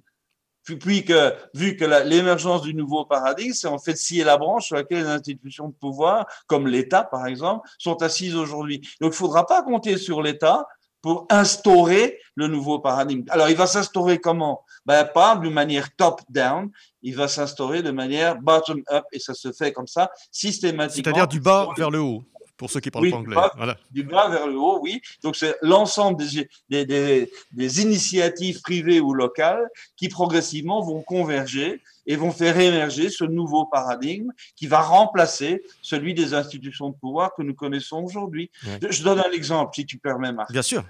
puis 0.65 1.05
que, 1.05 1.35
vu 1.55 1.77
que 1.77 1.85
l'émergence 1.85 2.63
du 2.63 2.75
nouveau 2.75 3.05
paradigme, 3.05 3.53
c'est 3.53 3.69
en 3.69 3.79
fait 3.79 3.97
scier 3.97 4.25
la 4.25 4.37
branche 4.37 4.67
sur 4.67 4.77
laquelle 4.77 5.05
les 5.05 5.09
institutions 5.09 5.69
de 5.69 5.75
pouvoir, 5.75 6.27
comme 6.47 6.67
l'État 6.67 7.05
par 7.05 7.27
exemple, 7.27 7.69
sont 7.79 8.03
assises 8.03 8.35
aujourd'hui. 8.35 8.81
Donc 9.01 9.13
il 9.13 9.15
ne 9.15 9.19
faudra 9.19 9.47
pas 9.47 9.63
compter 9.63 9.99
sur 9.99 10.23
l'État 10.23 10.67
pour 11.03 11.27
instaurer 11.29 12.19
le 12.35 12.49
nouveau 12.49 12.79
paradigme. 12.79 13.25
Alors 13.29 13.51
il 13.51 13.57
va 13.57 13.67
s'instaurer 13.67 14.19
comment? 14.19 14.65
Ben, 14.87 15.05
Pas 15.05 15.37
d'une 15.37 15.53
manière 15.53 15.95
top-down, 15.97 16.71
il 17.03 17.15
va 17.15 17.29
s'instaurer 17.29 17.83
de 17.83 17.91
manière 17.91 18.41
bottom-up, 18.41 19.05
et 19.13 19.19
ça 19.19 19.35
se 19.35 19.53
fait 19.53 19.71
comme 19.71 19.87
ça, 19.87 20.11
systématiquement. 20.31 21.13
C'est-à-dire 21.13 21.29
du 21.29 21.41
bas 21.41 21.69
vers 21.77 21.91
le 21.91 22.01
haut 22.01 22.25
pour 22.57 22.71
ceux 22.71 22.81
qui 22.81 22.91
parlent 22.91 23.11
pas 23.11 23.17
anglais. 23.17 23.37
voilà. 23.57 23.77
Du 23.91 24.05
bas 24.05 24.29
vers 24.29 24.47
le 24.47 24.57
haut, 24.57 24.79
oui. 24.81 25.01
Donc 25.23 25.37
c'est 25.37 25.57
l'ensemble 25.63 26.19
des, 26.19 26.49
des, 26.69 26.87
des, 26.87 27.33
des, 27.53 27.83
initiatives 27.83 28.61
privées 28.61 29.01
ou 29.01 29.13
locales 29.13 29.69
qui 29.97 30.09
progressivement 30.09 30.81
vont 30.83 31.03
converger 31.03 31.83
et 32.07 32.17
vont 32.17 32.31
faire 32.31 32.59
émerger 32.59 33.11
ce 33.11 33.25
nouveau 33.25 33.67
paradigme 33.67 34.31
qui 34.57 34.67
va 34.67 34.81
remplacer 34.81 35.65
celui 35.83 36.15
des 36.15 36.35
institutions 36.35 36.91
de 36.91 36.97
pouvoir 36.97 37.35
que 37.35 37.43
nous 37.43 37.55
connaissons 37.55 38.05
aujourd'hui. 38.05 38.51
Ouais. 38.67 38.79
Je 38.91 39.03
donne 39.03 39.21
un 39.21 39.33
exemple, 39.33 39.75
si 39.75 39.87
tu 39.87 39.99
permets, 39.99 40.33
Marc. 40.33 40.53
Bien 40.53 40.63
sûr. 40.63 40.85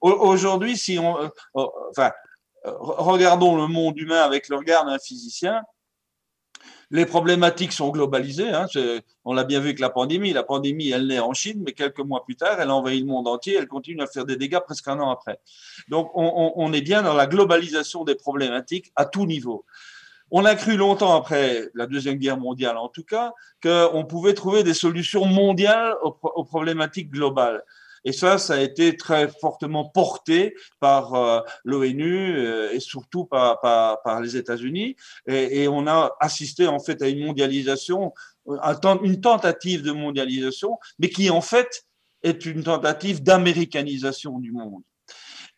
Aujourd'hui, 0.00 0.76
si 0.76 0.98
on, 0.98 1.16
euh, 1.20 1.28
enfin, 1.54 2.10
euh, 2.66 2.72
regardons 2.78 3.56
le 3.56 3.66
monde 3.66 3.96
humain 3.98 4.20
avec 4.20 4.48
le 4.48 4.56
regard 4.56 4.84
d'un 4.84 4.98
physicien, 4.98 5.62
les 6.92 7.06
problématiques 7.06 7.72
sont 7.72 7.88
globalisées. 7.88 8.50
Hein, 8.50 8.66
on 9.24 9.32
l'a 9.32 9.44
bien 9.44 9.60
vu 9.60 9.68
avec 9.68 9.80
la 9.80 9.88
pandémie. 9.88 10.34
La 10.34 10.42
pandémie, 10.42 10.90
elle 10.90 11.06
naît 11.06 11.18
en 11.18 11.32
Chine, 11.32 11.62
mais 11.64 11.72
quelques 11.72 12.00
mois 12.00 12.22
plus 12.22 12.36
tard, 12.36 12.60
elle 12.60 12.68
a 12.68 12.74
envahi 12.74 13.00
le 13.00 13.06
monde 13.06 13.26
entier. 13.26 13.56
Elle 13.56 13.66
continue 13.66 14.02
à 14.02 14.06
faire 14.06 14.26
des 14.26 14.36
dégâts 14.36 14.60
presque 14.60 14.86
un 14.88 15.00
an 15.00 15.10
après. 15.10 15.40
Donc, 15.88 16.10
on, 16.14 16.72
est 16.74 16.82
bien 16.82 17.02
dans 17.02 17.14
la 17.14 17.26
globalisation 17.26 18.04
des 18.04 18.14
problématiques 18.14 18.92
à 18.94 19.06
tout 19.06 19.24
niveau. 19.24 19.64
On 20.30 20.44
a 20.44 20.54
cru 20.54 20.76
longtemps, 20.76 21.16
après 21.16 21.70
la 21.74 21.86
Deuxième 21.86 22.16
Guerre 22.16 22.38
mondiale 22.38 22.76
en 22.76 22.88
tout 22.88 23.04
cas, 23.04 23.32
qu'on 23.62 24.04
pouvait 24.04 24.34
trouver 24.34 24.62
des 24.62 24.74
solutions 24.74 25.24
mondiales 25.24 25.94
aux 26.02 26.44
problématiques 26.44 27.10
globales. 27.10 27.62
Et 28.04 28.12
ça, 28.12 28.38
ça 28.38 28.54
a 28.54 28.60
été 28.60 28.96
très 28.96 29.28
fortement 29.28 29.88
porté 29.88 30.54
par 30.80 31.14
euh, 31.14 31.40
l'ONU 31.64 32.36
euh, 32.36 32.72
et 32.72 32.80
surtout 32.80 33.24
par, 33.24 34.20
les 34.20 34.36
États-Unis. 34.36 34.96
Et, 35.26 35.68
on 35.68 35.86
a 35.86 36.12
assisté 36.20 36.66
en 36.66 36.78
fait 36.78 37.00
à 37.02 37.08
une 37.08 37.24
mondialisation, 37.24 38.12
une 38.46 39.20
tentative 39.20 39.82
de 39.82 39.92
mondialisation, 39.92 40.78
mais 40.98 41.08
qui 41.08 41.30
en 41.30 41.40
fait 41.40 41.86
est 42.22 42.44
une 42.46 42.62
tentative 42.62 43.22
d'américanisation 43.22 44.38
du 44.38 44.52
monde. 44.52 44.82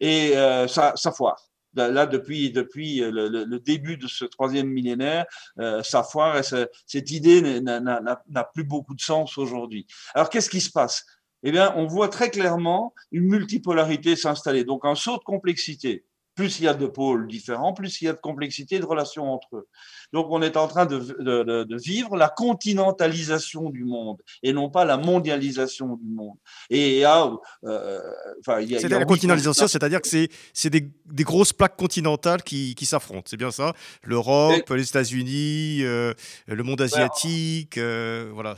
Et 0.00 0.36
euh, 0.36 0.66
ça, 0.68 0.94
foire 1.16 1.40
là 1.74 2.06
depuis 2.06 2.52
depuis 2.52 3.00
le, 3.00 3.58
début 3.58 3.96
de 3.96 4.06
ce 4.06 4.24
troisième 4.24 4.68
millénaire, 4.68 5.26
euh, 5.58 5.82
ça 5.82 6.02
foire 6.02 6.38
et 6.38 6.42
cette 6.86 7.10
idée 7.10 7.60
n'a 7.60 8.44
plus 8.54 8.64
beaucoup 8.64 8.94
de 8.94 9.00
sens 9.00 9.38
aujourd'hui. 9.38 9.86
Alors 10.14 10.30
qu'est-ce 10.30 10.50
qui 10.50 10.60
se 10.60 10.70
passe? 10.70 11.04
Eh 11.44 11.52
bien, 11.52 11.72
on 11.76 11.86
voit 11.86 12.08
très 12.08 12.30
clairement 12.30 12.94
une 13.12 13.24
multipolarité 13.24 14.16
s'installer. 14.16 14.64
Donc, 14.64 14.84
un 14.84 14.94
saut 14.94 15.18
de 15.18 15.24
complexité. 15.24 16.04
Plus 16.34 16.58
il 16.58 16.64
y 16.64 16.68
a 16.68 16.74
de 16.74 16.86
pôles 16.86 17.28
différents, 17.28 17.74
plus 17.74 18.00
il 18.00 18.06
y 18.06 18.08
a 18.08 18.12
de 18.12 18.18
complexité 18.18 18.80
de 18.80 18.84
relations 18.84 19.32
entre 19.32 19.54
eux. 19.54 19.68
Donc, 20.12 20.26
on 20.30 20.42
est 20.42 20.56
en 20.56 20.66
train 20.66 20.84
de, 20.84 20.98
de, 20.98 21.62
de 21.62 21.76
vivre 21.76 22.16
la 22.16 22.28
continentalisation 22.28 23.70
du 23.70 23.84
monde 23.84 24.20
et 24.42 24.52
non 24.52 24.68
pas 24.68 24.84
la 24.84 24.96
mondialisation 24.96 25.94
du 25.94 26.08
monde. 26.08 26.36
Et 26.70 26.96
il 26.96 26.98
y 26.98 27.04
a, 27.04 27.30
euh, 27.64 28.00
enfin, 28.40 28.60
il 28.60 28.72
y 28.72 28.76
a, 28.76 28.80
c'est 28.80 28.88
la 28.88 29.04
continentalisation, 29.04 29.68
c'est-à-dire 29.68 30.00
que 30.00 30.08
c'est, 30.08 30.28
c'est 30.52 30.70
des, 30.70 30.90
des, 31.06 31.22
grosses 31.22 31.52
plaques 31.52 31.76
continentales 31.76 32.42
qui, 32.42 32.74
qui 32.74 32.86
s'affrontent. 32.86 33.26
C'est 33.26 33.36
bien 33.36 33.52
ça? 33.52 33.72
L'Europe, 34.02 34.68
et... 34.68 34.76
les 34.76 34.88
États-Unis, 34.88 35.84
euh, 35.84 36.14
le 36.48 36.62
monde 36.64 36.80
asiatique, 36.80 37.78
euh, 37.78 38.30
voilà. 38.34 38.56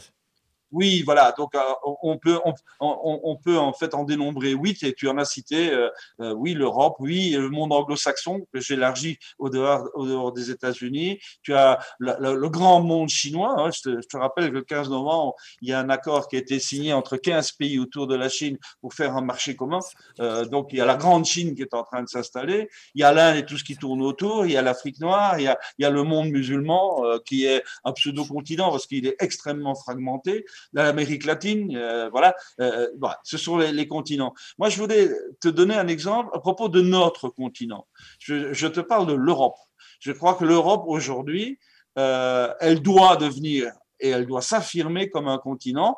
Oui, 0.72 1.02
voilà. 1.02 1.32
Donc, 1.36 1.54
euh, 1.54 1.60
on, 2.02 2.18
peut, 2.18 2.38
on, 2.44 2.54
on, 2.80 3.36
peut 3.36 3.56
en 3.56 3.72
fait 3.72 3.94
en 3.94 4.04
dénombrer 4.04 4.52
huit, 4.52 4.82
et 4.82 4.94
tu 4.94 5.08
en 5.08 5.16
as 5.16 5.24
cité, 5.24 5.70
euh, 5.70 5.88
euh 6.20 6.32
oui, 6.34 6.54
l'Europe, 6.54 6.96
oui, 6.98 7.30
le 7.30 7.48
monde 7.48 7.72
anglo-saxon, 7.72 8.46
que 8.52 8.60
j'élargis 8.60 9.18
au 9.38 9.48
dehors, 9.48 9.88
au 9.94 10.06
dehors 10.06 10.32
des 10.32 10.50
États-Unis. 10.50 11.20
Tu 11.42 11.54
as 11.54 11.78
le, 11.98 12.48
grand 12.48 12.80
monde 12.80 13.08
chinois. 13.08 13.54
Hein. 13.58 13.70
Je, 13.70 13.80
te, 13.82 14.00
je, 14.00 14.08
te, 14.08 14.16
rappelle 14.16 14.48
que 14.48 14.54
le 14.54 14.62
15 14.62 14.90
novembre, 14.90 15.34
il 15.62 15.68
y 15.68 15.72
a 15.72 15.78
un 15.78 15.88
accord 15.88 16.28
qui 16.28 16.36
a 16.36 16.38
été 16.40 16.58
signé 16.58 16.92
entre 16.92 17.16
15 17.16 17.52
pays 17.52 17.78
autour 17.78 18.06
de 18.06 18.16
la 18.16 18.28
Chine 18.28 18.58
pour 18.80 18.92
faire 18.94 19.16
un 19.16 19.22
marché 19.22 19.54
commun. 19.54 19.80
Euh, 20.20 20.44
donc, 20.44 20.68
il 20.72 20.78
y 20.78 20.80
a 20.80 20.86
la 20.86 20.96
grande 20.96 21.24
Chine 21.24 21.54
qui 21.54 21.62
est 21.62 21.74
en 21.74 21.84
train 21.84 22.02
de 22.02 22.08
s'installer. 22.08 22.68
Il 22.94 23.00
y 23.00 23.04
a 23.04 23.12
l'Inde 23.12 23.36
et 23.36 23.46
tout 23.46 23.56
ce 23.56 23.64
qui 23.64 23.76
tourne 23.76 24.02
autour. 24.02 24.46
Il 24.46 24.52
y 24.52 24.56
a 24.56 24.62
l'Afrique 24.62 25.00
noire. 25.00 25.38
Il 25.38 25.44
y 25.44 25.48
a, 25.48 25.58
il 25.78 25.82
y 25.82 25.86
a 25.86 25.90
le 25.90 26.02
monde 26.02 26.28
musulman 26.28 27.04
euh, 27.04 27.18
qui 27.24 27.46
est 27.46 27.62
un 27.84 27.92
pseudo-continent 27.92 28.70
parce 28.70 28.86
qu'il 28.86 29.06
est 29.06 29.16
extrêmement 29.20 29.74
fragmenté 29.74 30.44
l'Amérique 30.72 31.24
latine, 31.24 31.76
euh, 31.76 32.08
voilà, 32.10 32.34
euh, 32.60 32.88
voilà, 32.98 33.18
ce 33.24 33.38
sont 33.38 33.58
les, 33.58 33.88
continents. 33.88 34.34
Moi, 34.58 34.68
je 34.68 34.80
voulais 34.80 35.10
te 35.40 35.48
donner 35.48 35.74
un 35.74 35.88
exemple 35.88 36.30
à 36.34 36.40
propos 36.40 36.68
de 36.68 36.80
notre 36.80 37.28
continent. 37.28 37.86
Je, 38.18 38.52
je 38.52 38.66
te 38.66 38.80
parle 38.80 39.06
de 39.06 39.14
l'Europe. 39.14 39.56
Je 40.00 40.12
crois 40.12 40.34
que 40.34 40.44
l'Europe 40.44 40.84
aujourd'hui, 40.86 41.58
euh, 41.98 42.52
elle 42.60 42.82
doit 42.82 43.16
devenir 43.16 43.72
et 44.00 44.10
elle 44.10 44.26
doit 44.26 44.42
s'affirmer 44.42 45.08
comme 45.08 45.28
un 45.28 45.38
continent 45.38 45.96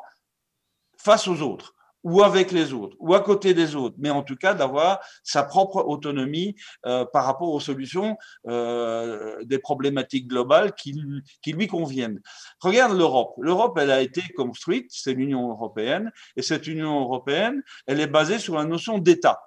face 0.97 1.27
aux 1.27 1.41
autres 1.41 1.75
ou 2.03 2.23
avec 2.23 2.51
les 2.51 2.73
autres, 2.73 2.95
ou 2.99 3.13
à 3.13 3.19
côté 3.19 3.53
des 3.53 3.75
autres, 3.75 3.95
mais 3.99 4.09
en 4.09 4.23
tout 4.23 4.35
cas 4.35 4.53
d'avoir 4.53 4.99
sa 5.23 5.43
propre 5.43 5.83
autonomie 5.85 6.55
euh, 6.85 7.05
par 7.05 7.25
rapport 7.25 7.49
aux 7.49 7.59
solutions 7.59 8.17
euh, 8.47 9.43
des 9.43 9.59
problématiques 9.59 10.27
globales 10.27 10.73
qui, 10.73 10.95
qui 11.41 11.53
lui 11.53 11.67
conviennent. 11.67 12.21
Regarde 12.61 12.97
l'Europe. 12.97 13.35
L'Europe, 13.39 13.77
elle 13.79 13.91
a 13.91 14.01
été 14.01 14.21
construite, 14.35 14.87
c'est 14.89 15.13
l'Union 15.13 15.49
européenne, 15.49 16.11
et 16.35 16.41
cette 16.41 16.67
Union 16.67 17.01
européenne, 17.01 17.61
elle 17.87 17.99
est 17.99 18.07
basée 18.07 18.39
sur 18.39 18.55
la 18.55 18.65
notion 18.65 18.97
d'État 18.97 19.39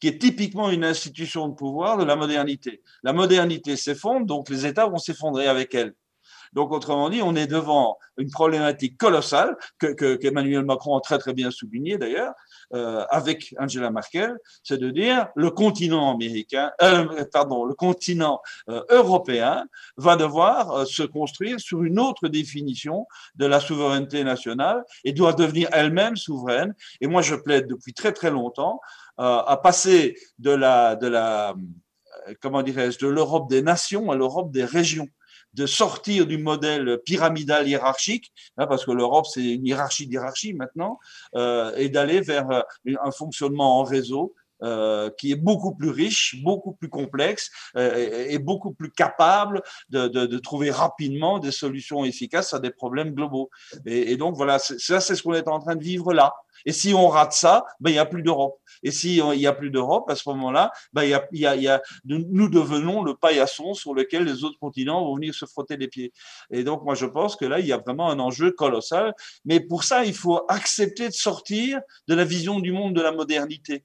qui 0.00 0.08
est 0.08 0.18
typiquement 0.18 0.70
une 0.70 0.84
institution 0.84 1.48
de 1.48 1.54
pouvoir 1.54 1.98
de 1.98 2.04
la 2.04 2.16
modernité. 2.16 2.82
La 3.02 3.12
modernité 3.12 3.76
s'effondre, 3.76 4.24
donc 4.26 4.48
les 4.48 4.64
États 4.64 4.86
vont 4.86 4.98
s'effondrer 4.98 5.46
avec 5.46 5.74
elle. 5.74 5.94
Donc, 6.52 6.72
autrement 6.72 7.10
dit, 7.10 7.22
on 7.22 7.36
est 7.36 7.46
devant 7.46 7.98
une 8.16 8.30
problématique 8.30 8.98
colossale 8.98 9.56
que, 9.78 10.16
qu'Emmanuel 10.16 10.64
Macron 10.64 10.96
a 10.96 11.00
très 11.00 11.18
très 11.18 11.32
bien 11.32 11.50
souligné 11.50 11.96
d'ailleurs, 11.96 12.32
euh, 12.74 13.04
avec 13.10 13.54
Angela 13.58 13.90
Merkel, 13.90 14.36
c'est 14.62 14.78
de 14.78 14.90
dire 14.90 15.28
le 15.36 15.50
continent 15.50 16.12
américain, 16.12 16.70
euh, 16.82 17.24
pardon, 17.32 17.64
le 17.64 17.74
continent 17.74 18.40
euh, 18.68 18.82
européen 18.90 19.64
va 19.96 20.16
devoir 20.16 20.86
se 20.86 21.02
construire 21.02 21.60
sur 21.60 21.82
une 21.82 21.98
autre 21.98 22.28
définition 22.28 23.06
de 23.36 23.46
la 23.46 23.60
souveraineté 23.60 24.24
nationale 24.24 24.84
et 25.04 25.12
doit 25.12 25.32
devenir 25.32 25.68
elle-même 25.72 26.16
souveraine. 26.16 26.74
Et 27.00 27.06
moi, 27.06 27.22
je 27.22 27.34
plaide 27.34 27.66
depuis 27.66 27.94
très 27.94 28.12
très 28.12 28.30
longtemps 28.30 28.80
à 29.16 29.60
passer 29.62 30.16
de 30.38 30.50
la 30.50 30.96
de 30.96 31.06
la 31.06 31.54
comment 32.40 32.62
dirais-je, 32.62 32.98
de 32.98 33.08
l'Europe 33.08 33.50
des 33.50 33.62
nations 33.62 34.10
à 34.10 34.16
l'Europe 34.16 34.50
des 34.50 34.64
régions 34.64 35.08
de 35.54 35.66
sortir 35.66 36.26
du 36.26 36.38
modèle 36.38 36.98
pyramidal 37.04 37.68
hiérarchique, 37.68 38.32
hein, 38.56 38.66
parce 38.66 38.84
que 38.84 38.92
l'Europe 38.92 39.26
c'est 39.26 39.42
une 39.42 39.66
hiérarchie 39.66 40.06
d'hierarchie 40.06 40.54
maintenant, 40.54 40.98
euh, 41.34 41.72
et 41.76 41.88
d'aller 41.88 42.20
vers 42.20 42.50
euh, 42.50 42.62
un 43.02 43.10
fonctionnement 43.10 43.80
en 43.80 43.84
réseau 43.84 44.34
euh, 44.62 45.10
qui 45.18 45.32
est 45.32 45.36
beaucoup 45.36 45.74
plus 45.74 45.90
riche, 45.90 46.36
beaucoup 46.42 46.72
plus 46.72 46.88
complexe 46.88 47.50
euh, 47.76 48.26
et, 48.28 48.38
beaucoup 48.38 48.72
plus 48.72 48.90
capable 48.90 49.62
de, 49.90 50.08
de, 50.08 50.26
de, 50.26 50.38
trouver 50.38 50.70
rapidement 50.70 51.38
des 51.38 51.50
solutions 51.50 52.04
efficaces 52.04 52.54
à 52.54 52.58
des 52.58 52.70
problèmes 52.70 53.12
globaux. 53.14 53.50
Et, 53.86 54.16
donc 54.16 54.36
voilà, 54.36 54.58
ça 54.58 55.00
c'est 55.00 55.14
ce 55.14 55.22
qu'on 55.22 55.34
est 55.34 55.48
en 55.48 55.60
train 55.60 55.76
de 55.76 55.82
vivre 55.82 56.12
là. 56.12 56.34
Et 56.66 56.72
si 56.72 56.92
on 56.94 57.08
rate 57.08 57.32
ça, 57.32 57.64
ben, 57.80 57.90
il 57.90 57.94
n'y 57.94 57.98
a 57.98 58.06
plus 58.06 58.22
d'Europe. 58.22 58.60
Et 58.82 58.90
s'il 58.90 59.24
n'y 59.24 59.46
a 59.46 59.52
plus 59.52 59.70
d'Europe, 59.70 60.10
à 60.10 60.16
ce 60.16 60.28
moment-là, 60.30 60.70
ben, 60.92 61.04
y 61.04 61.14
a, 61.14 61.26
y 61.32 61.46
a, 61.46 61.56
y 61.56 61.68
a, 61.68 61.82
nous 62.04 62.48
devenons 62.48 63.02
le 63.02 63.14
paillasson 63.14 63.74
sur 63.74 63.94
lequel 63.94 64.24
les 64.24 64.44
autres 64.44 64.58
continents 64.58 65.04
vont 65.04 65.14
venir 65.14 65.34
se 65.34 65.46
frotter 65.46 65.76
les 65.76 65.88
pieds. 65.88 66.12
Et 66.50 66.64
donc, 66.64 66.84
moi, 66.84 66.94
je 66.94 67.06
pense 67.06 67.36
que 67.36 67.44
là, 67.44 67.60
il 67.60 67.66
y 67.66 67.72
a 67.72 67.78
vraiment 67.78 68.10
un 68.10 68.18
enjeu 68.18 68.50
colossal. 68.50 69.14
Mais 69.44 69.60
pour 69.60 69.84
ça, 69.84 70.04
il 70.04 70.14
faut 70.14 70.44
accepter 70.48 71.08
de 71.08 71.14
sortir 71.14 71.80
de 72.08 72.14
la 72.14 72.24
vision 72.24 72.60
du 72.60 72.72
monde 72.72 72.94
de 72.94 73.00
la 73.00 73.12
modernité. 73.12 73.84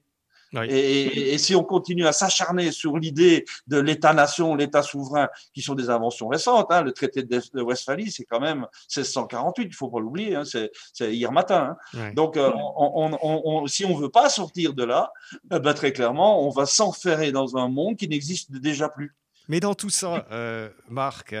Et, 0.64 1.38
si 1.38 1.54
on 1.54 1.64
continue 1.64 2.06
à 2.06 2.12
s'acharner 2.12 2.72
sur 2.72 2.98
l'idée 2.98 3.44
de 3.66 3.78
l'État-nation, 3.78 4.54
l'État 4.54 4.82
souverain, 4.82 5.28
qui 5.54 5.62
sont 5.62 5.74
des 5.74 5.90
inventions 5.90 6.28
récentes, 6.28 6.66
hein, 6.70 6.82
le 6.82 6.92
traité 6.92 7.22
de 7.22 7.62
Westphalie, 7.62 8.10
c'est 8.10 8.24
quand 8.24 8.40
même 8.40 8.66
1648, 8.94 9.64
il 9.64 9.74
faut 9.74 9.88
pas 9.88 10.00
l'oublier, 10.00 10.34
hein, 10.34 10.44
c'est 10.44 11.14
hier 11.14 11.32
matin. 11.32 11.76
Hein. 11.94 12.12
Donc, 12.14 12.36
euh, 12.36 12.50
on, 12.54 13.66
si 13.66 13.84
on 13.84 13.94
veut 13.94 14.10
pas 14.10 14.28
sortir 14.28 14.74
de 14.74 14.84
là, 14.84 15.12
eh 15.52 15.58
ben, 15.58 15.74
très 15.74 15.92
clairement, 15.92 16.46
on 16.46 16.50
va 16.50 16.66
s'enferrer 16.66 17.32
dans 17.32 17.56
un 17.56 17.68
monde 17.68 17.96
qui 17.96 18.08
n'existe 18.08 18.52
déjà 18.52 18.88
plus. 18.88 19.14
Mais 19.48 19.60
dans 19.60 19.74
tout 19.74 19.90
ça, 19.90 20.26
euh, 20.32 20.68
Marc, 20.88 21.34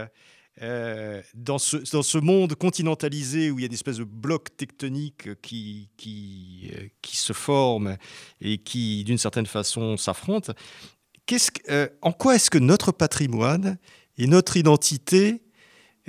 euh, 0.62 1.22
dans, 1.34 1.58
ce, 1.58 1.76
dans 1.92 2.02
ce 2.02 2.18
monde 2.18 2.54
continentalisé 2.54 3.50
où 3.50 3.58
il 3.58 3.62
y 3.62 3.64
a 3.64 3.68
des 3.68 3.74
espèces 3.74 3.98
de 3.98 4.04
blocs 4.04 4.56
tectoniques 4.56 5.40
qui, 5.42 5.90
qui, 5.96 6.70
euh, 6.74 6.86
qui 7.02 7.16
se 7.16 7.32
forment 7.32 7.96
et 8.40 8.58
qui, 8.58 9.04
d'une 9.04 9.18
certaine 9.18 9.46
façon, 9.46 9.96
s'affrontent, 9.96 10.54
qu'est-ce 11.26 11.50
euh, 11.68 11.88
en 12.00 12.12
quoi 12.12 12.36
est-ce 12.36 12.50
que 12.50 12.58
notre 12.58 12.92
patrimoine 12.92 13.78
et 14.16 14.26
notre 14.26 14.56
identité 14.56 15.42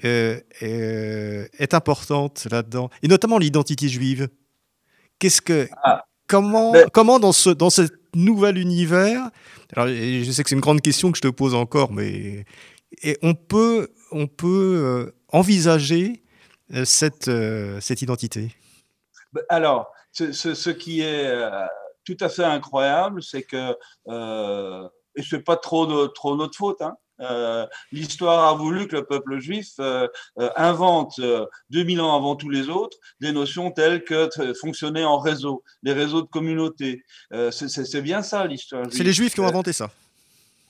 est 0.04 1.74
importante 1.74 2.48
là-dedans? 2.52 2.90
Et 3.02 3.08
notamment 3.08 3.40
l'identité 3.40 3.90
juive. 3.90 4.30
Qu'est-ce 5.20 5.42
que... 5.42 5.68
Ah. 5.84 6.04
Comment, 6.30 6.74
comment 6.92 7.20
dans, 7.20 7.32
ce, 7.32 7.50
dans 7.50 7.70
ce 7.70 7.84
nouvel 8.14 8.58
univers, 8.58 9.30
alors 9.74 9.88
je 9.88 10.30
sais 10.30 10.44
que 10.44 10.50
c'est 10.50 10.56
une 10.56 10.62
grande 10.62 10.82
question 10.82 11.10
que 11.10 11.18
je 11.18 11.22
te 11.22 11.30
pose 11.30 11.56
encore, 11.56 11.94
mais 11.94 12.44
et 13.04 13.18
on 13.22 13.34
peut, 13.34 13.90
on 14.12 14.28
peut 14.28 14.48
euh, 14.48 15.16
envisager 15.30 16.24
euh, 16.74 16.86
cette, 16.86 17.28
euh, 17.28 17.80
cette 17.82 18.02
identité? 18.02 18.52
Bah, 19.34 19.42
Alors, 19.50 19.92
ce, 20.12 20.32
ce, 20.32 20.70
qui 20.70 21.02
est 21.02 21.32
tout 22.06 22.18
à 22.22 22.30
fait 22.30 22.44
incroyable, 22.44 23.22
c'est 23.22 23.44
que, 23.44 23.72
et 25.16 25.22
ce 25.22 25.36
n'est 25.36 25.42
pas 25.44 25.58
trop, 25.58 26.08
trop 26.08 26.36
notre 26.36 26.58
faute, 26.58 26.82
hein, 26.82 26.98
l'histoire 27.92 28.48
a 28.48 28.56
voulu 28.56 28.88
que 28.88 28.96
le 28.96 29.06
peuple 29.06 29.38
juif 29.38 29.80
invente 30.56 31.22
2000 31.70 32.02
ans 32.02 32.16
avant 32.16 32.36
tous 32.36 32.50
les 32.50 32.70
autres 32.70 32.98
des 33.20 33.32
notions 33.32 33.70
telles 33.70 34.04
que 34.04 34.28
fonctionner 34.60 35.06
en 35.06 35.20
réseau, 35.20 35.64
les 35.84 35.94
réseaux 35.94 36.24
de 36.24 36.28
communautés. 36.28 37.04
c'est 37.52 38.02
bien 38.02 38.24
ça 38.24 38.48
l'histoire. 38.48 38.88
C'est 38.90 39.04
les 39.04 39.14
juifs 39.14 39.36
qui 39.36 39.40
ont 39.42 39.48
inventé 39.48 39.72
ça. 39.72 39.92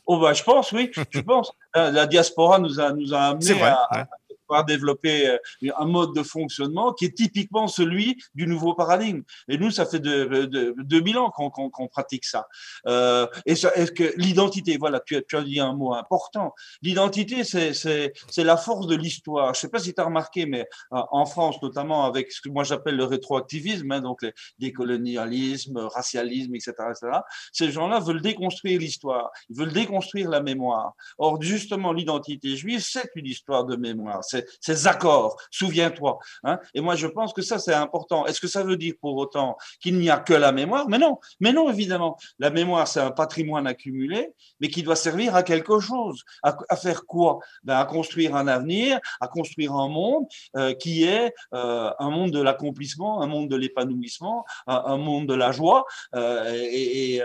Oh 0.08 0.20
bah, 0.20 0.34
je 0.34 0.42
pense, 0.42 0.72
oui, 0.72 0.90
je 1.12 1.20
pense. 1.20 1.52
La, 1.76 2.08
diaspora 2.08 2.60
nous 2.60 2.80
a, 2.80 2.92
nous 2.94 3.14
a 3.14 3.20
amené 3.20 3.62
à, 3.62 4.08
pouvoir 4.48 4.66
développer 4.66 5.28
euh, 5.28 5.38
un 5.78 5.86
mode 5.86 6.14
de 6.16 6.24
fonctionnement 6.24 6.94
qui 6.94 7.06
est 7.06 7.16
typiquement 7.16 7.68
celui 7.68 8.18
du 8.36 8.48
nouveau 8.48 8.74
paradigme. 8.74 9.22
Et 9.48 9.58
nous, 9.58 9.72
ça 9.72 9.86
fait 9.86 10.00
de, 10.00 10.46
de, 10.46 10.76
2000 10.78 11.18
ans 11.18 11.30
qu'on 11.32 11.88
pratique 11.88 12.26
ça. 12.26 12.48
Euh, 12.88 13.28
et 13.46 13.52
est-ce 13.52 13.92
que 13.92 14.14
l'identité, 14.18 14.78
voilà, 14.78 15.00
tu 15.00 15.16
as, 15.16 15.42
dit 15.42 15.60
un 15.60 15.74
mot 15.74 15.94
important. 15.94 16.54
L'identité, 16.82 17.44
c'est 17.44 18.44
la 18.44 18.58
force 18.58 18.88
de 18.88 18.96
l'histoire. 18.96 19.54
Je 19.54 19.60
sais 19.60 19.70
pas 19.70 19.80
si 19.80 19.94
tu 19.94 20.02
as 20.02 20.06
remarqué, 20.06 20.46
mais 20.46 20.68
euh, 20.94 21.02
en 21.12 21.26
France, 21.26 21.62
notamment 21.62 22.06
avec 22.06 22.32
ce 22.32 22.42
que 22.42 22.50
moi 22.50 22.64
j'appelle 22.64 22.96
le 22.96 23.04
rétroactivisme, 23.04 23.92
hein, 23.92 24.02
donc 24.02 24.22
les 24.22 24.34
décolonialisme, 24.60 25.78
racialisme, 25.78 26.56
etc., 26.56 26.74
etc., 26.90 27.20
ces 27.52 27.72
gens-là 27.72 28.00
veulent 28.00 28.22
déconstruire 28.22 28.80
l'histoire. 28.80 29.32
Ils 29.50 29.58
veulent 29.58 29.74
déconstruire 29.74 30.30
la 30.30 30.42
mémoire. 30.42 30.94
Or, 31.18 31.42
justement, 31.42 31.94
l'identité 31.94 32.56
juive, 32.56 32.82
c'est 32.82 33.10
une 33.16 33.26
histoire 33.26 33.66
de 33.66 33.76
mémoire 33.76 34.24
ces, 34.60 34.88
accords, 34.88 35.38
souviens-toi. 35.52 36.20
Hein. 36.44 36.60
Et 36.74 36.82
moi, 36.82 36.96
je 36.96 37.08
pense 37.08 37.34
que 37.34 37.42
ça, 37.42 37.60
c'est 37.60 37.74
important. 37.74 38.26
Est-ce 38.26 38.40
que 38.40 38.48
ça 38.48 38.64
veut 38.64 38.78
dire 38.78 38.94
pour 39.02 39.16
autant 39.18 39.58
qu'il 39.82 39.98
n'y 39.98 40.10
a 40.10 40.18
que 40.18 40.34
la 40.34 40.52
mémoire? 40.52 40.88
Mais 40.90 40.98
non, 40.98 41.20
mais 41.40 41.54
non, 41.54 41.70
évidemment. 41.70 42.18
La 42.40 42.50
mémoire, 42.50 42.88
c'est 42.88 43.00
un 43.00 43.12
patrimoine 43.12 43.68
accumulé, 43.68 44.34
mais 44.60 44.70
qui 44.70 44.84
doit 44.84 44.96
servir 44.96 45.36
à 45.36 45.44
quelque 45.44 45.80
chose. 45.80 46.24
À, 46.44 46.76
faire 46.76 47.06
quoi? 47.06 47.40
Ben, 47.64 47.78
À 47.78 47.86
construire 47.86 48.36
un 48.36 48.48
avenir, 48.48 49.00
à 49.20 49.28
construire 49.28 49.74
un 49.74 49.88
monde 49.90 50.26
euh, 50.56 50.74
qui 50.74 51.04
est 51.04 51.34
euh, 51.54 51.92
un 52.00 52.10
monde 52.10 52.32
de 52.32 52.42
l'accomplissement, 52.42 53.22
un 53.22 53.28
monde 53.28 53.50
de 53.50 53.56
l'épanouissement, 53.56 54.46
un, 54.68 54.98
monde 54.98 55.28
de 55.28 55.34
la 55.34 55.52
joie. 55.52 55.86
Euh, 56.16 56.54
et, 56.54 57.22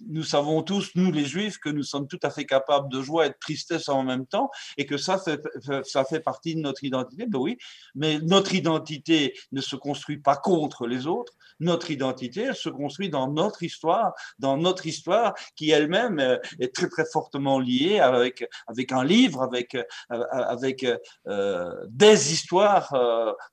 nous 0.00 0.24
savons 0.24 0.62
tous, 0.62 0.90
nous 0.94 1.10
les 1.10 1.24
juifs, 1.24 1.58
que 1.58 1.68
nous 1.68 1.82
sommes 1.82 2.06
tout 2.06 2.18
à 2.22 2.30
fait 2.30 2.44
capables 2.44 2.90
de 2.90 3.02
joie 3.02 3.26
et 3.26 3.30
de 3.30 3.36
tristesse 3.40 3.88
en 3.88 4.02
même 4.02 4.26
temps, 4.26 4.50
et 4.76 4.86
que 4.86 4.96
ça 4.96 5.18
fait, 5.18 5.40
ça 5.84 6.04
fait 6.04 6.20
partie 6.20 6.54
de 6.54 6.60
notre 6.60 6.84
identité. 6.84 7.26
Ben 7.26 7.38
oui, 7.38 7.58
mais 7.94 8.18
notre 8.20 8.54
identité 8.54 9.34
ne 9.52 9.60
se 9.60 9.76
construit 9.76 10.18
pas 10.18 10.36
contre 10.36 10.86
les 10.86 11.06
autres. 11.06 11.32
Notre 11.60 11.90
identité, 11.90 12.42
elle 12.42 12.54
se 12.54 12.68
construit 12.68 13.08
dans 13.08 13.30
notre 13.30 13.62
histoire, 13.62 14.12
dans 14.38 14.56
notre 14.56 14.86
histoire 14.86 15.34
qui 15.54 15.70
elle-même 15.70 16.18
euh, 16.18 16.38
est 16.60 16.74
très 16.74 16.88
très 16.88 17.04
fortement 17.04 17.58
liée 17.58 17.98
avec 17.98 18.46
avec 18.66 18.92
un 18.92 19.04
livre, 19.04 19.42
avec 19.42 19.74
euh, 19.74 19.82
avec 20.30 20.84
euh, 21.26 21.72
des 21.88 22.32
histoires 22.32 22.94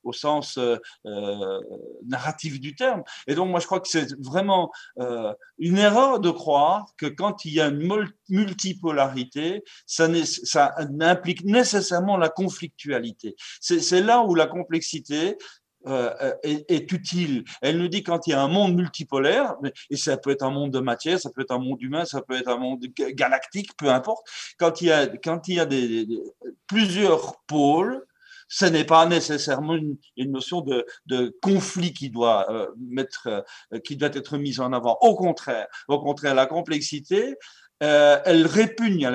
au 0.04 0.14
sens 0.14 0.60
narratif 2.06 2.60
du 2.60 2.76
terme. 2.76 3.04
Et 3.28 3.36
donc 3.36 3.50
moi 3.50 3.60
je 3.60 3.66
crois 3.66 3.80
que 3.80 3.88
c'est 3.88 4.14
vraiment 4.20 4.72
une 5.58 5.78
erreur 5.78 6.20
de 6.20 6.33
croire 6.34 6.88
que 6.98 7.06
quand 7.06 7.46
il 7.46 7.54
y 7.54 7.62
a 7.62 7.68
une 7.68 8.12
multipolarité, 8.30 9.64
ça, 9.86 10.08
ça 10.26 10.76
implique 11.00 11.44
nécessairement 11.44 12.18
la 12.18 12.30
conflictualité. 12.30 13.36
C'est 13.62 14.02
là 14.02 14.22
où 14.24 14.36
la 14.36 14.48
complexité 14.48 15.38
euh, 15.86 16.34
est, 16.44 16.72
est, 16.72 16.92
utile. 16.94 17.44
Elle 17.62 17.78
nous 17.78 17.90
dit 17.90 18.04
quand 18.04 18.26
il 18.26 18.30
y 18.30 18.34
a 18.34 18.42
un 18.42 18.48
monde 18.48 18.74
multipolaire, 18.74 19.56
et 19.90 19.98
ça 19.98 20.16
peut 20.16 20.30
être 20.30 20.44
un 20.44 20.50
monde 20.50 20.72
de 20.72 20.80
matière, 20.80 21.20
ça 21.20 21.30
peut 21.30 21.42
être 21.42 21.52
un 21.52 21.60
monde 21.60 21.82
humain, 21.82 22.06
ça 22.06 22.22
peut 22.22 22.36
être 22.36 22.48
un 22.48 22.58
monde 22.58 22.86
galactique, 23.10 23.76
peu 23.78 23.90
importe, 23.90 24.26
quand 24.58 24.80
il 24.80 24.88
y 24.88 24.92
a, 24.94 25.08
quand 25.08 25.50
il 25.50 25.56
y 25.56 25.60
a 25.60 25.66
des, 25.66 26.08
plusieurs 26.68 27.36
pôles, 27.48 28.06
ce 28.48 28.66
n'est 28.66 28.86
pas 28.86 29.06
nécessairement 29.06 29.76
une, 29.76 29.98
notion 30.32 30.62
de, 30.62 31.38
conflit 31.42 31.94
qui 31.94 32.10
doit, 32.10 32.52
euh, 32.52 32.68
euh, 33.28 33.80
qui 33.80 33.96
doit 33.96 34.10
être 34.14 34.38
mise 34.38 34.60
en 34.60 34.74
avant. 34.74 34.98
Au 35.02 35.16
contraire, 35.16 35.68
au 35.88 36.00
contraire, 36.00 36.36
la 36.36 36.46
complexité, 36.46 37.36
euh, 37.82 38.20
elle 38.24 38.46
répugne 38.46 39.12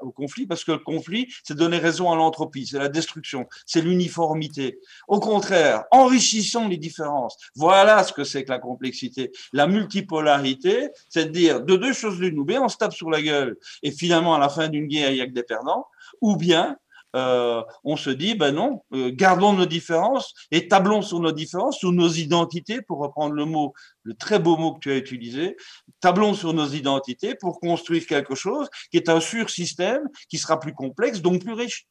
au 0.00 0.12
conflit 0.12 0.46
parce 0.46 0.64
que 0.64 0.72
le 0.72 0.78
conflit, 0.78 1.30
c'est 1.44 1.56
donner 1.56 1.78
raison 1.78 2.10
à 2.10 2.16
l'entropie, 2.16 2.66
c'est 2.66 2.78
la 2.78 2.88
destruction, 2.88 3.46
c'est 3.66 3.82
l'uniformité. 3.82 4.78
Au 5.08 5.20
contraire, 5.20 5.84
enrichissons 5.90 6.68
les 6.68 6.78
différences. 6.78 7.36
Voilà 7.54 8.02
ce 8.04 8.14
que 8.14 8.24
c'est 8.24 8.44
que 8.44 8.50
la 8.50 8.58
complexité. 8.58 9.30
La 9.52 9.66
multipolarité, 9.66 10.88
c'est 11.10 11.26
de 11.26 11.30
dire 11.32 11.60
de 11.62 11.76
deux 11.76 11.92
choses 11.92 12.18
l'une, 12.18 12.38
ou 12.38 12.44
bien 12.44 12.62
on 12.62 12.68
se 12.68 12.78
tape 12.78 12.94
sur 12.94 13.10
la 13.10 13.20
gueule 13.20 13.56
et 13.82 13.90
finalement 13.90 14.34
à 14.34 14.38
la 14.38 14.48
fin 14.48 14.68
d'une 14.68 14.86
guerre, 14.86 15.10
il 15.10 15.16
n'y 15.16 15.20
a 15.20 15.26
que 15.26 15.32
des 15.32 15.42
perdants, 15.42 15.86
ou 16.22 16.36
bien 16.36 16.78
euh, 17.14 17.62
on 17.84 17.96
se 17.96 18.10
dit, 18.10 18.34
ben 18.34 18.54
non, 18.54 18.82
euh, 18.94 19.10
gardons 19.12 19.52
nos 19.52 19.66
différences 19.66 20.32
et 20.50 20.68
tablons 20.68 21.02
sur 21.02 21.20
nos 21.20 21.32
différences, 21.32 21.78
sur 21.78 21.92
nos 21.92 22.08
identités, 22.08 22.82
pour 22.82 22.98
reprendre 22.98 23.34
le 23.34 23.44
mot, 23.44 23.72
le 24.02 24.14
très 24.14 24.38
beau 24.38 24.56
mot 24.56 24.74
que 24.74 24.80
tu 24.80 24.92
as 24.92 24.96
utilisé, 24.96 25.56
tablons 26.00 26.34
sur 26.34 26.54
nos 26.54 26.66
identités 26.66 27.34
pour 27.34 27.60
construire 27.60 28.06
quelque 28.06 28.34
chose 28.34 28.68
qui 28.90 28.96
est 28.96 29.08
un 29.08 29.20
sur-système 29.20 30.02
qui 30.28 30.38
sera 30.38 30.58
plus 30.58 30.74
complexe, 30.74 31.20
donc 31.20 31.42
plus 31.42 31.54
riche. 31.54 31.86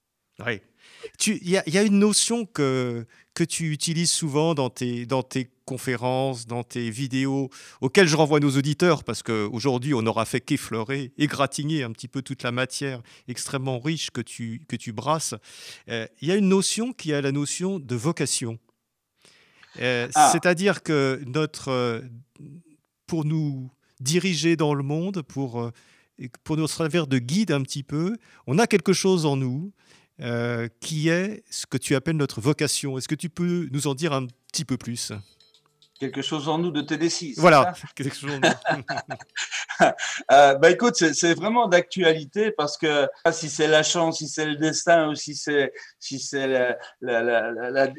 Oui. 0.45 0.61
Il 1.25 1.47
y, 1.47 1.51
y, 1.51 1.77
a 1.77 1.83
une 1.83 1.99
notion 1.99 2.45
que, 2.45 3.05
que 3.33 3.43
tu 3.43 3.71
utilises 3.71 4.11
souvent 4.11 4.53
dans 4.53 4.69
tes, 4.69 5.05
dans 5.05 5.23
tes 5.23 5.49
conférences, 5.65 6.47
dans 6.47 6.63
tes 6.63 6.89
vidéos, 6.89 7.49
auxquelles 7.79 8.07
je 8.07 8.15
renvoie 8.15 8.39
nos 8.39 8.57
auditeurs, 8.57 9.03
parce 9.03 9.23
qu'aujourd'hui, 9.23 9.93
on 9.93 10.01
n'aura 10.01 10.25
fait 10.25 10.41
qu'effleurer, 10.41 11.13
égratigner 11.17 11.83
un 11.83 11.91
petit 11.91 12.09
peu 12.09 12.21
toute 12.21 12.43
la 12.43 12.51
matière 12.51 13.01
extrêmement 13.27 13.79
riche 13.79 14.11
que 14.11 14.21
tu, 14.21 14.61
que 14.67 14.75
tu 14.75 14.91
brasses. 14.91 15.33
Euh, 15.89 16.07
il 16.21 16.27
y 16.27 16.31
a 16.31 16.35
une 16.35 16.49
notion 16.49 16.91
qui 16.91 17.11
est 17.11 17.21
la 17.21 17.31
notion 17.31 17.79
de 17.79 17.95
vocation. 17.95 18.59
Euh, 19.79 20.09
ah. 20.15 20.29
C'est-à-dire 20.33 20.83
que 20.83 21.21
notre, 21.25 21.69
euh, 21.69 22.01
pour 23.07 23.23
nous 23.23 23.71
diriger 24.01 24.57
dans 24.57 24.73
le 24.73 24.83
monde, 24.83 25.21
pour, 25.21 25.71
pour 26.43 26.57
nous 26.57 26.67
servir 26.67 27.07
de 27.07 27.17
guide 27.17 27.51
un 27.51 27.61
petit 27.61 27.83
peu, 27.83 28.17
on 28.45 28.59
a 28.59 28.67
quelque 28.67 28.93
chose 28.93 29.25
en 29.25 29.37
nous 29.37 29.71
euh, 30.21 30.67
qui 30.79 31.09
est 31.09 31.43
ce 31.49 31.65
que 31.65 31.77
tu 31.77 31.95
appelles 31.95 32.17
notre 32.17 32.41
vocation? 32.41 32.97
Est-ce 32.97 33.07
que 33.07 33.15
tu 33.15 33.29
peux 33.29 33.67
nous 33.71 33.87
en 33.87 33.95
dire 33.95 34.13
un 34.13 34.27
petit 34.51 34.65
peu 34.65 34.77
plus? 34.77 35.11
Quelque 35.99 36.23
chose 36.23 36.49
en 36.49 36.57
nous 36.57 36.71
de 36.71 36.81
TD6. 36.81 37.35
Voilà, 37.37 37.73
quelque 37.95 38.15
chose 38.15 38.31
en 38.31 38.39
nous. 38.39 39.85
euh, 40.31 40.55
bah 40.55 40.71
écoute, 40.71 40.95
c'est 40.95 41.33
vraiment 41.35 41.67
d'actualité 41.67 42.51
parce 42.51 42.77
que 42.77 43.07
si 43.31 43.49
c'est 43.49 43.67
la 43.67 43.83
chance, 43.83 44.17
si 44.17 44.27
c'est 44.27 44.45
le 44.45 44.55
destin 44.55 45.09
ou 45.09 45.15
si 45.15 45.35
c'est 45.35 45.71
si 45.99 46.19
c'est 46.19 46.47
la, 46.47 46.77
la, 47.01 47.21
la, 47.21 47.93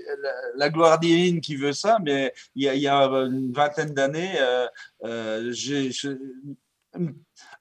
la, 0.56 0.70
gloire 0.70 0.98
divine 0.98 1.40
qui 1.40 1.54
veut 1.54 1.72
ça, 1.72 1.98
mais 2.04 2.32
il 2.56 2.64
y 2.64 2.68
a, 2.68 2.74
il 2.74 2.82
y 2.82 2.88
a 2.88 3.04
une 3.04 3.52
vingtaine 3.52 3.94
d'années, 3.94 4.34
euh, 5.04 5.52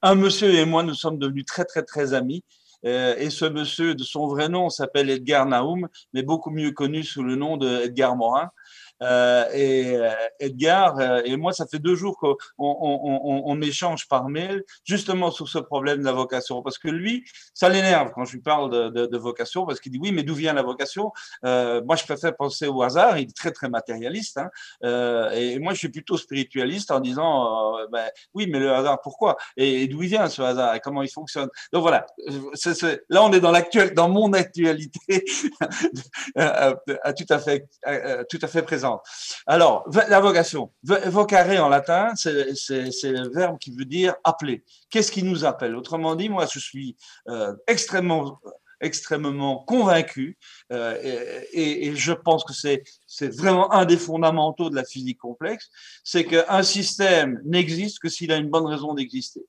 un 0.02 0.16
monsieur 0.16 0.54
et 0.54 0.66
moi, 0.66 0.82
nous 0.84 0.96
sommes 0.96 1.20
devenus 1.20 1.46
très 1.46 1.66
très 1.66 1.84
très 1.84 2.14
amis. 2.14 2.44
Euh, 2.86 3.16
et 3.18 3.30
ce 3.30 3.46
monsieur, 3.46 3.96
de 3.96 4.04
son 4.04 4.28
vrai 4.28 4.50
nom, 4.50 4.70
s'appelle 4.70 5.10
Edgar 5.10 5.46
Naoum, 5.46 5.88
mais 6.14 6.24
beaucoup 6.24 6.50
mieux 6.50 6.72
connu 6.72 7.04
sous 7.04 7.24
le 7.24 7.36
nom 7.36 7.58
de 7.58 7.84
Edgar 7.84 8.16
Morin. 8.16 8.52
Euh, 9.02 9.46
et 9.54 9.96
euh, 9.96 10.12
Edgar 10.40 11.00
euh, 11.00 11.22
et 11.26 11.36
moi, 11.36 11.54
ça 11.54 11.66
fait 11.66 11.80
deux 11.80 11.96
jours 11.96 12.18
qu'on 12.18 12.36
on, 12.60 13.44
on, 13.46 13.62
échange 13.62 14.08
par 14.08 14.30
mail 14.30 14.64
justement 14.86 15.32
sur 15.32 15.48
ce 15.48 15.58
problème 15.58 16.00
de 16.00 16.06
la 16.06 16.12
vocation, 16.12 16.62
parce 16.62 16.78
que 16.78 16.88
lui, 16.88 17.24
ça 17.54 17.70
l'énerve 17.70 18.12
quand 18.14 18.26
je 18.26 18.34
lui 18.34 18.42
parle 18.42 18.70
de, 18.70 18.90
de, 18.90 19.06
de 19.06 19.18
vocation, 19.18 19.66
parce 19.66 19.80
qu'il 19.80 19.92
dit 19.92 20.00
oui, 20.02 20.12
mais 20.12 20.24
d'où 20.24 20.36
vient 20.36 20.54
la 20.54 20.62
vocation? 20.62 21.12
Euh, 21.46 21.82
Moi, 21.84 21.96
je 21.96 22.04
préfère 22.04 22.36
penser 22.36 22.68
au 22.68 22.82
hasard. 22.82 23.18
Il 23.18 23.30
est 23.30 23.36
très 23.36 23.52
très 23.52 23.70
matérialiste, 23.70 24.38
hein, 24.38 24.50
et 25.34 25.60
moi, 25.60 25.74
je 25.74 25.80
suis 25.80 25.90
plutôt 25.90 26.18
spiritualiste 26.18 26.92
en 26.92 27.00
disant 27.00 27.78
ben, 27.92 28.10
oui, 28.34 28.48
mais 28.52 28.60
le 28.60 28.72
hasard, 28.74 29.00
pourquoi? 29.02 29.38
Et, 29.58 29.88
d'où 29.88 30.00
vient 30.00 30.28
ce 30.30 30.42
hasard? 30.42 30.76
Et 30.76 30.80
comment 30.80 31.02
il 31.02 31.10
fonctionne? 31.10 31.50
Donc 31.74 31.82
voilà, 31.82 32.06
là, 33.10 33.24
on 33.24 33.32
est 33.34 33.40
dans 33.40 33.52
l'actuel, 33.52 33.94
dans 33.94 34.10
mon 34.10 34.34
actualité, 34.34 35.24
tout 36.36 37.26
à 37.30 37.40
fait, 37.40 37.68
tout 38.30 38.40
à 38.42 38.48
fait 38.48 38.62
présent. 38.62 38.91
Alors, 39.46 39.86
la 40.10 40.20
vocation. 40.20 40.72
Vocare 40.84 41.64
en 41.64 41.70
latin, 41.70 42.14
c'est 42.16 42.44
le 42.44 43.34
verbe 43.34 43.58
qui 43.60 43.72
veut 43.72 43.86
dire 43.86 44.16
appeler. 44.24 44.64
Qu'est-ce 44.90 45.12
qui 45.12 45.24
nous 45.24 45.46
appelle? 45.46 45.76
Autrement 45.76 46.16
dit, 46.16 46.30
moi, 46.30 46.46
je 46.52 46.60
suis 46.60 46.96
euh, 47.28 47.54
extrêmement 47.68 48.40
extrêmement 48.82 49.60
convaincu 49.60 50.38
euh, 50.72 50.98
et, 51.54 51.96
je 51.96 52.14
pense 52.14 52.44
que 52.44 52.54
c'est 52.54 52.84
vraiment 53.38 53.72
un 53.72 53.86
des 53.86 53.98
fondamentaux 53.98 54.70
de 54.70 54.76
la 54.76 54.84
physique 54.84 55.20
complexe, 55.20 55.70
c'est 56.04 56.26
qu'un 56.26 56.64
système 56.64 57.40
n'existe 57.46 58.00
que 58.00 58.10
s'il 58.10 58.32
a 58.32 58.38
une 58.38 58.50
bonne 58.50 58.66
raison 58.66 58.94
d'exister, 58.94 59.46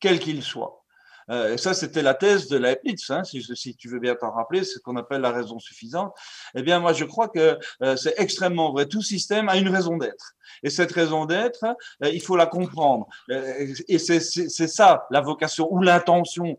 quel 0.00 0.18
qu'il 0.18 0.42
soit. 0.42 0.83
Euh, 1.30 1.56
ça, 1.56 1.74
c'était 1.74 2.02
la 2.02 2.14
thèse 2.14 2.48
de 2.48 2.56
Leibniz, 2.56 3.10
hein, 3.10 3.22
si, 3.24 3.76
tu 3.76 3.88
veux 3.88 3.98
bien 3.98 4.14
t'en 4.14 4.30
rappeler, 4.30 4.64
ce 4.64 4.78
qu'on 4.78 4.96
appelle 4.96 5.20
la 5.20 5.32
raison 5.32 5.58
suffisante. 5.58 6.14
Eh 6.54 6.62
bien, 6.62 6.80
moi, 6.80 6.92
je 6.92 7.04
crois 7.04 7.28
que 7.28 7.58
euh, 7.82 7.96
c'est 7.96 8.14
extrêmement 8.18 8.72
vrai. 8.72 8.86
Tout 8.86 9.02
système 9.02 9.48
a 9.48 9.56
une 9.56 9.68
raison 9.68 9.96
d'être. 9.96 10.34
Et 10.62 10.70
cette 10.70 10.92
raison 10.92 11.24
d'être, 11.26 11.64
euh, 12.02 12.10
il 12.10 12.20
faut 12.20 12.36
la 12.36 12.46
comprendre. 12.46 13.06
Euh, 13.30 13.74
et 13.88 13.98
c'est 13.98 14.20
ça, 14.20 15.06
la 15.10 15.20
vocation 15.20 15.72
ou 15.72 15.82
l'intention, 15.82 16.58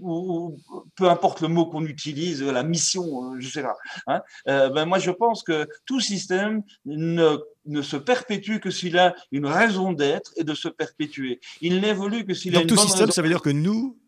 ou, 0.00 0.56
peu 0.96 1.08
importe 1.08 1.40
le 1.40 1.48
mot 1.48 1.66
qu'on 1.66 1.84
utilise, 1.84 2.42
la 2.42 2.62
mission, 2.62 3.38
je 3.40 3.48
sais 3.48 3.62
pas. 3.62 3.76
Hein. 4.06 4.20
ben 4.46 4.84
moi, 4.84 4.98
je 4.98 5.10
pense 5.10 5.42
que 5.42 5.66
tout 5.84 6.00
système 6.00 6.62
ne 6.84 7.38
ne 7.70 7.82
se 7.82 7.96
perpétue 7.96 8.58
que 8.58 8.70
s'il 8.70 8.98
a 8.98 9.14
une 9.32 9.46
raison 9.46 9.92
d'être 9.92 10.32
et 10.36 10.44
de 10.44 10.54
se 10.54 10.68
perpétuer. 10.68 11.40
Il 11.60 11.80
n'évolue 11.80 12.24
que 12.24 12.34
s'il 12.34 12.56
a 12.56 12.60
une 12.60 12.66
tout 12.66 12.76
système, 12.76 13.10
ça 13.10 13.22
veut 13.22 13.28
dire 13.28 13.42
que 13.42 13.50
nous, 13.50 13.98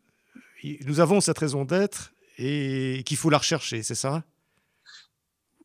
nous 0.85 1.01
avons 1.01 1.21
cette 1.21 1.39
raison 1.39 1.65
d'être 1.65 2.13
et 2.39 3.03
qu'il 3.07 3.17
faut 3.17 3.31
la 3.31 3.39
rechercher, 3.39 3.83
c'est 3.83 3.95
ça? 3.95 4.25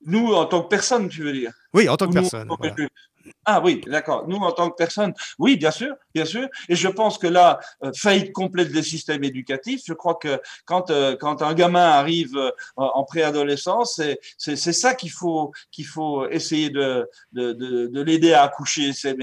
Nous, 0.06 0.34
en 0.34 0.46
tant 0.46 0.62
que 0.62 0.70
personne, 0.70 1.10
tu 1.10 1.24
veux 1.24 1.34
dire? 1.34 1.52
Oui, 1.74 1.90
en 1.90 1.98
tant 1.98 2.08
que 2.08 2.14
personne. 2.14 2.50
Ah 3.46 3.62
oui, 3.64 3.82
d'accord. 3.88 4.28
Nous, 4.28 4.38
en 4.38 4.52
tant 4.52 4.70
que 4.70 4.76
personne, 4.76 5.14
oui, 5.40 5.56
bien 5.58 5.72
sûr, 5.72 5.96
bien 6.14 6.26
sûr. 6.26 6.48
Et 6.68 6.76
je 6.76 6.88
pense 6.88 7.18
que 7.18 7.28
là, 7.28 7.60
euh, 7.84 7.92
faillite 7.96 8.34
complète 8.34 8.72
des 8.72 8.84
systèmes 8.84 9.24
éducatifs, 9.24 9.82
je 9.86 9.94
crois 9.94 10.16
que 10.16 10.42
quand, 10.66 10.90
euh, 10.92 11.16
quand 11.16 11.42
un 11.42 11.54
gamin 11.54 11.88
arrive 11.88 12.36
euh, 12.36 12.52
en 12.76 13.04
préadolescence, 13.04 14.02
c'est 14.38 14.58
ça 14.58 14.96
qu'il 14.96 15.12
faut, 15.12 15.52
qu'il 15.72 15.86
faut 15.86 16.28
essayer 16.30 16.70
de, 16.70 17.10
de, 17.32 17.54
de, 17.54 17.88
de 17.88 18.02
l'aider 18.02 18.34
à 18.34 18.44
accoucher. 18.44 18.94
C'est 18.94 19.16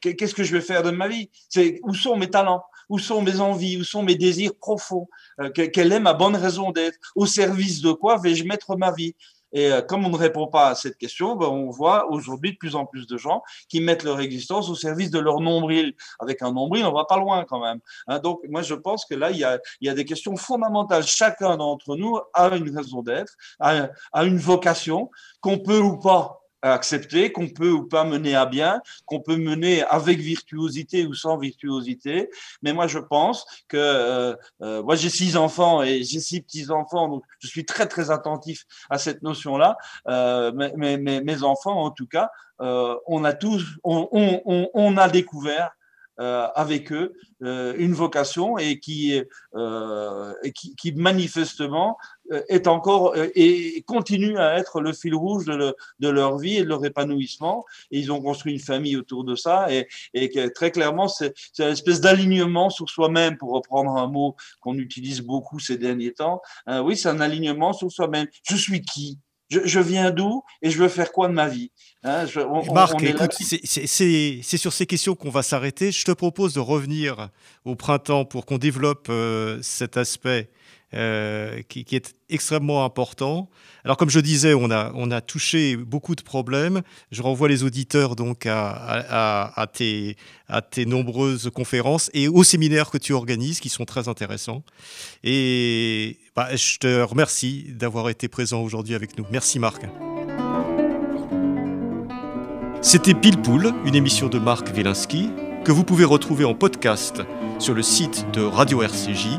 qu'est-ce 0.00 0.34
que 0.34 0.44
je 0.44 0.52
vais 0.52 0.60
faire 0.60 0.82
de 0.82 0.90
ma 0.90 1.08
vie? 1.08 1.30
C'est 1.48 1.80
Où 1.82 1.94
sont 1.94 2.16
mes 2.16 2.30
talents? 2.30 2.64
Où 2.88 2.98
sont 2.98 3.22
mes 3.22 3.40
envies, 3.40 3.78
où 3.78 3.84
sont 3.84 4.02
mes 4.02 4.16
désirs 4.16 4.54
profonds, 4.60 5.08
quelle 5.54 5.92
est 5.92 6.00
ma 6.00 6.12
bonne 6.12 6.36
raison 6.36 6.72
d'être, 6.72 6.98
au 7.14 7.24
service 7.24 7.80
de 7.80 7.92
quoi 7.92 8.18
vais-je 8.18 8.44
mettre 8.44 8.76
ma 8.76 8.92
vie? 8.92 9.14
Et 9.52 9.72
euh, 9.72 9.82
comme 9.82 10.04
on 10.04 10.10
ne 10.10 10.16
répond 10.16 10.46
pas 10.46 10.68
à 10.68 10.74
cette 10.74 10.96
question, 10.96 11.36
ben, 11.36 11.46
on 11.46 11.70
voit 11.70 12.10
aujourd'hui 12.10 12.52
de 12.52 12.56
plus 12.56 12.74
en 12.74 12.86
plus 12.86 13.06
de 13.06 13.16
gens 13.16 13.42
qui 13.68 13.80
mettent 13.80 14.02
leur 14.02 14.20
existence 14.20 14.68
au 14.68 14.74
service 14.74 15.10
de 15.10 15.18
leur 15.18 15.40
nombril. 15.40 15.94
Avec 16.20 16.42
un 16.42 16.52
nombril, 16.52 16.84
on 16.84 16.92
va 16.92 17.04
pas 17.04 17.18
loin 17.18 17.44
quand 17.44 17.60
même. 17.60 17.80
Hein. 18.06 18.18
donc, 18.18 18.40
moi, 18.48 18.62
je 18.62 18.74
pense 18.74 19.04
que 19.04 19.14
là, 19.14 19.30
il 19.30 19.38
y 19.38 19.44
a, 19.44 19.58
y 19.80 19.88
a 19.88 19.94
des 19.94 20.04
questions 20.04 20.36
fondamentales. 20.36 21.04
Chacun 21.04 21.56
d'entre 21.56 21.96
nous 21.96 22.18
a 22.34 22.54
une 22.56 22.76
raison 22.76 23.02
d'être, 23.02 23.34
a, 23.60 23.88
a 24.12 24.24
une 24.24 24.38
vocation 24.38 25.10
qu'on 25.40 25.58
peut 25.58 25.80
ou 25.80 25.98
pas 25.98 26.41
accepter, 26.62 27.32
qu'on 27.32 27.48
peut 27.48 27.70
ou 27.70 27.84
pas 27.84 28.04
mener 28.04 28.34
à 28.34 28.46
bien, 28.46 28.80
qu'on 29.06 29.20
peut 29.20 29.36
mener 29.36 29.82
avec 29.82 30.18
virtuosité 30.18 31.06
ou 31.06 31.14
sans 31.14 31.36
virtuosité. 31.36 32.30
Mais 32.62 32.72
moi, 32.72 32.86
je 32.86 32.98
pense 32.98 33.44
que 33.68 33.76
euh, 33.76 34.34
euh, 34.62 34.82
moi, 34.82 34.96
j'ai 34.96 35.10
six 35.10 35.36
enfants 35.36 35.82
et 35.82 36.02
j'ai 36.04 36.20
six 36.20 36.40
petits-enfants, 36.40 37.08
donc 37.08 37.24
je 37.40 37.48
suis 37.48 37.64
très, 37.64 37.86
très 37.86 38.10
attentif 38.10 38.64
à 38.90 38.98
cette 38.98 39.22
notion-là. 39.22 39.76
Euh, 40.08 40.52
mais, 40.76 40.96
mes 40.96 41.42
enfants, 41.42 41.82
en 41.82 41.90
tout 41.90 42.06
cas, 42.06 42.30
euh, 42.60 42.96
on 43.06 43.24
a 43.24 43.32
tous, 43.32 43.64
on, 43.82 44.08
on, 44.12 44.70
on 44.72 44.96
a 44.96 45.08
découvert 45.08 45.72
avec 46.18 46.92
eux 46.92 47.14
euh, 47.42 47.74
une 47.76 47.92
vocation 47.92 48.56
et 48.56 48.78
qui, 48.78 49.20
euh, 49.56 50.32
qui, 50.78 50.92
manifestement 50.92 51.98
est 52.48 52.68
encore 52.68 53.16
et 53.16 53.82
continue 53.86 54.38
à 54.38 54.58
être 54.58 54.80
le 54.80 54.92
fil 54.92 55.14
rouge 55.14 55.46
de, 55.46 55.74
leur 56.08 56.38
vie 56.38 56.58
et 56.58 56.62
de 56.62 56.68
leur 56.68 56.84
épanouissement. 56.84 57.64
Ils 57.90 58.12
ont 58.12 58.22
construit 58.22 58.52
une 58.52 58.60
famille 58.60 58.96
autour 58.96 59.24
de 59.24 59.34
ça 59.34 59.66
et 59.72 60.52
très 60.54 60.70
clairement, 60.70 61.08
c'est 61.08 61.34
une 61.58 61.64
espèce 61.64 62.00
d'alignement 62.00 62.70
sur 62.70 62.88
soi-même, 62.88 63.36
pour 63.36 63.52
reprendre 63.52 63.96
un 63.96 64.06
mot 64.06 64.36
qu'on 64.60 64.78
utilise 64.78 65.20
beaucoup 65.20 65.58
ces 65.58 65.78
derniers 65.78 66.12
temps. 66.12 66.42
oui, 66.68 66.96
c'est 66.96 67.08
un 67.08 67.20
alignement 67.20 67.72
sur 67.72 67.90
soi-même. 67.90 68.28
Je 68.48 68.56
suis 68.56 68.82
qui? 68.82 69.18
Je, 69.64 69.80
viens 69.80 70.10
d'où 70.10 70.42
et 70.62 70.70
je 70.70 70.78
veux 70.78 70.88
faire 70.88 71.12
quoi 71.12 71.28
de 71.28 71.32
ma 71.32 71.48
vie 71.48 71.70
hein, 72.04 72.24
Marc, 72.72 73.02
écoute, 73.02 73.32
c'est 73.34 74.56
sur 74.56 74.72
ces 74.72 74.86
questions 74.86 75.14
qu'on 75.14 75.30
va 75.30 75.42
s'arrêter. 75.42 75.92
Je 75.92 76.04
te 76.04 76.12
propose 76.12 76.54
de 76.54 76.60
revenir 76.60 77.28
au 77.64 77.74
printemps 77.74 78.24
pour 78.24 78.46
qu'on 78.46 78.58
développe 78.58 79.08
euh, 79.10 79.58
cet 79.62 79.96
aspect 79.96 80.50
euh, 80.94 81.62
qui, 81.68 81.84
est 81.92 82.14
extrêmement 82.28 82.84
important. 82.84 83.48
Alors 83.84 83.96
comme 83.96 84.10
je 84.10 84.20
disais, 84.20 84.54
on 84.54 84.70
a, 84.70 85.20
touché 85.20 85.76
beaucoup 85.76 86.14
de 86.14 86.22
problèmes. 86.22 86.82
Je 87.10 87.22
renvoie 87.22 87.48
les 87.48 87.64
auditeurs 87.64 88.16
donc 88.16 88.46
à, 88.46 89.52
à, 89.56 89.66
tes, 89.66 90.16
à 90.48 90.62
tes 90.62 90.86
nombreuses 90.86 91.50
conférences 91.54 92.10
et 92.14 92.28
aux 92.28 92.44
séminaires 92.44 92.90
que 92.90 92.98
tu 92.98 93.12
organises 93.12 93.60
qui 93.60 93.68
sont 93.68 93.84
très 93.84 94.08
intéressants. 94.08 94.62
Et 95.24 96.18
bah, 96.36 96.54
je 96.54 96.78
te 96.78 97.02
remercie 97.02 97.66
d'avoir 97.70 98.08
été 98.08 98.28
présent 98.28 98.62
aujourd'hui 98.62 98.94
avec 98.94 99.18
nous. 99.18 99.26
Merci 99.30 99.58
Marc. 99.58 99.82
C'était 102.82 103.14
Pile 103.14 103.40
Poule, 103.40 103.72
une 103.84 103.94
émission 103.94 104.28
de 104.28 104.38
Marc 104.38 104.68
Wielinski 104.74 105.30
que 105.64 105.70
vous 105.70 105.84
pouvez 105.84 106.04
retrouver 106.04 106.44
en 106.44 106.54
podcast 106.54 107.22
sur 107.60 107.74
le 107.74 107.82
site 107.82 108.26
de 108.32 108.42
Radio 108.42 108.82
RCJ 108.82 109.38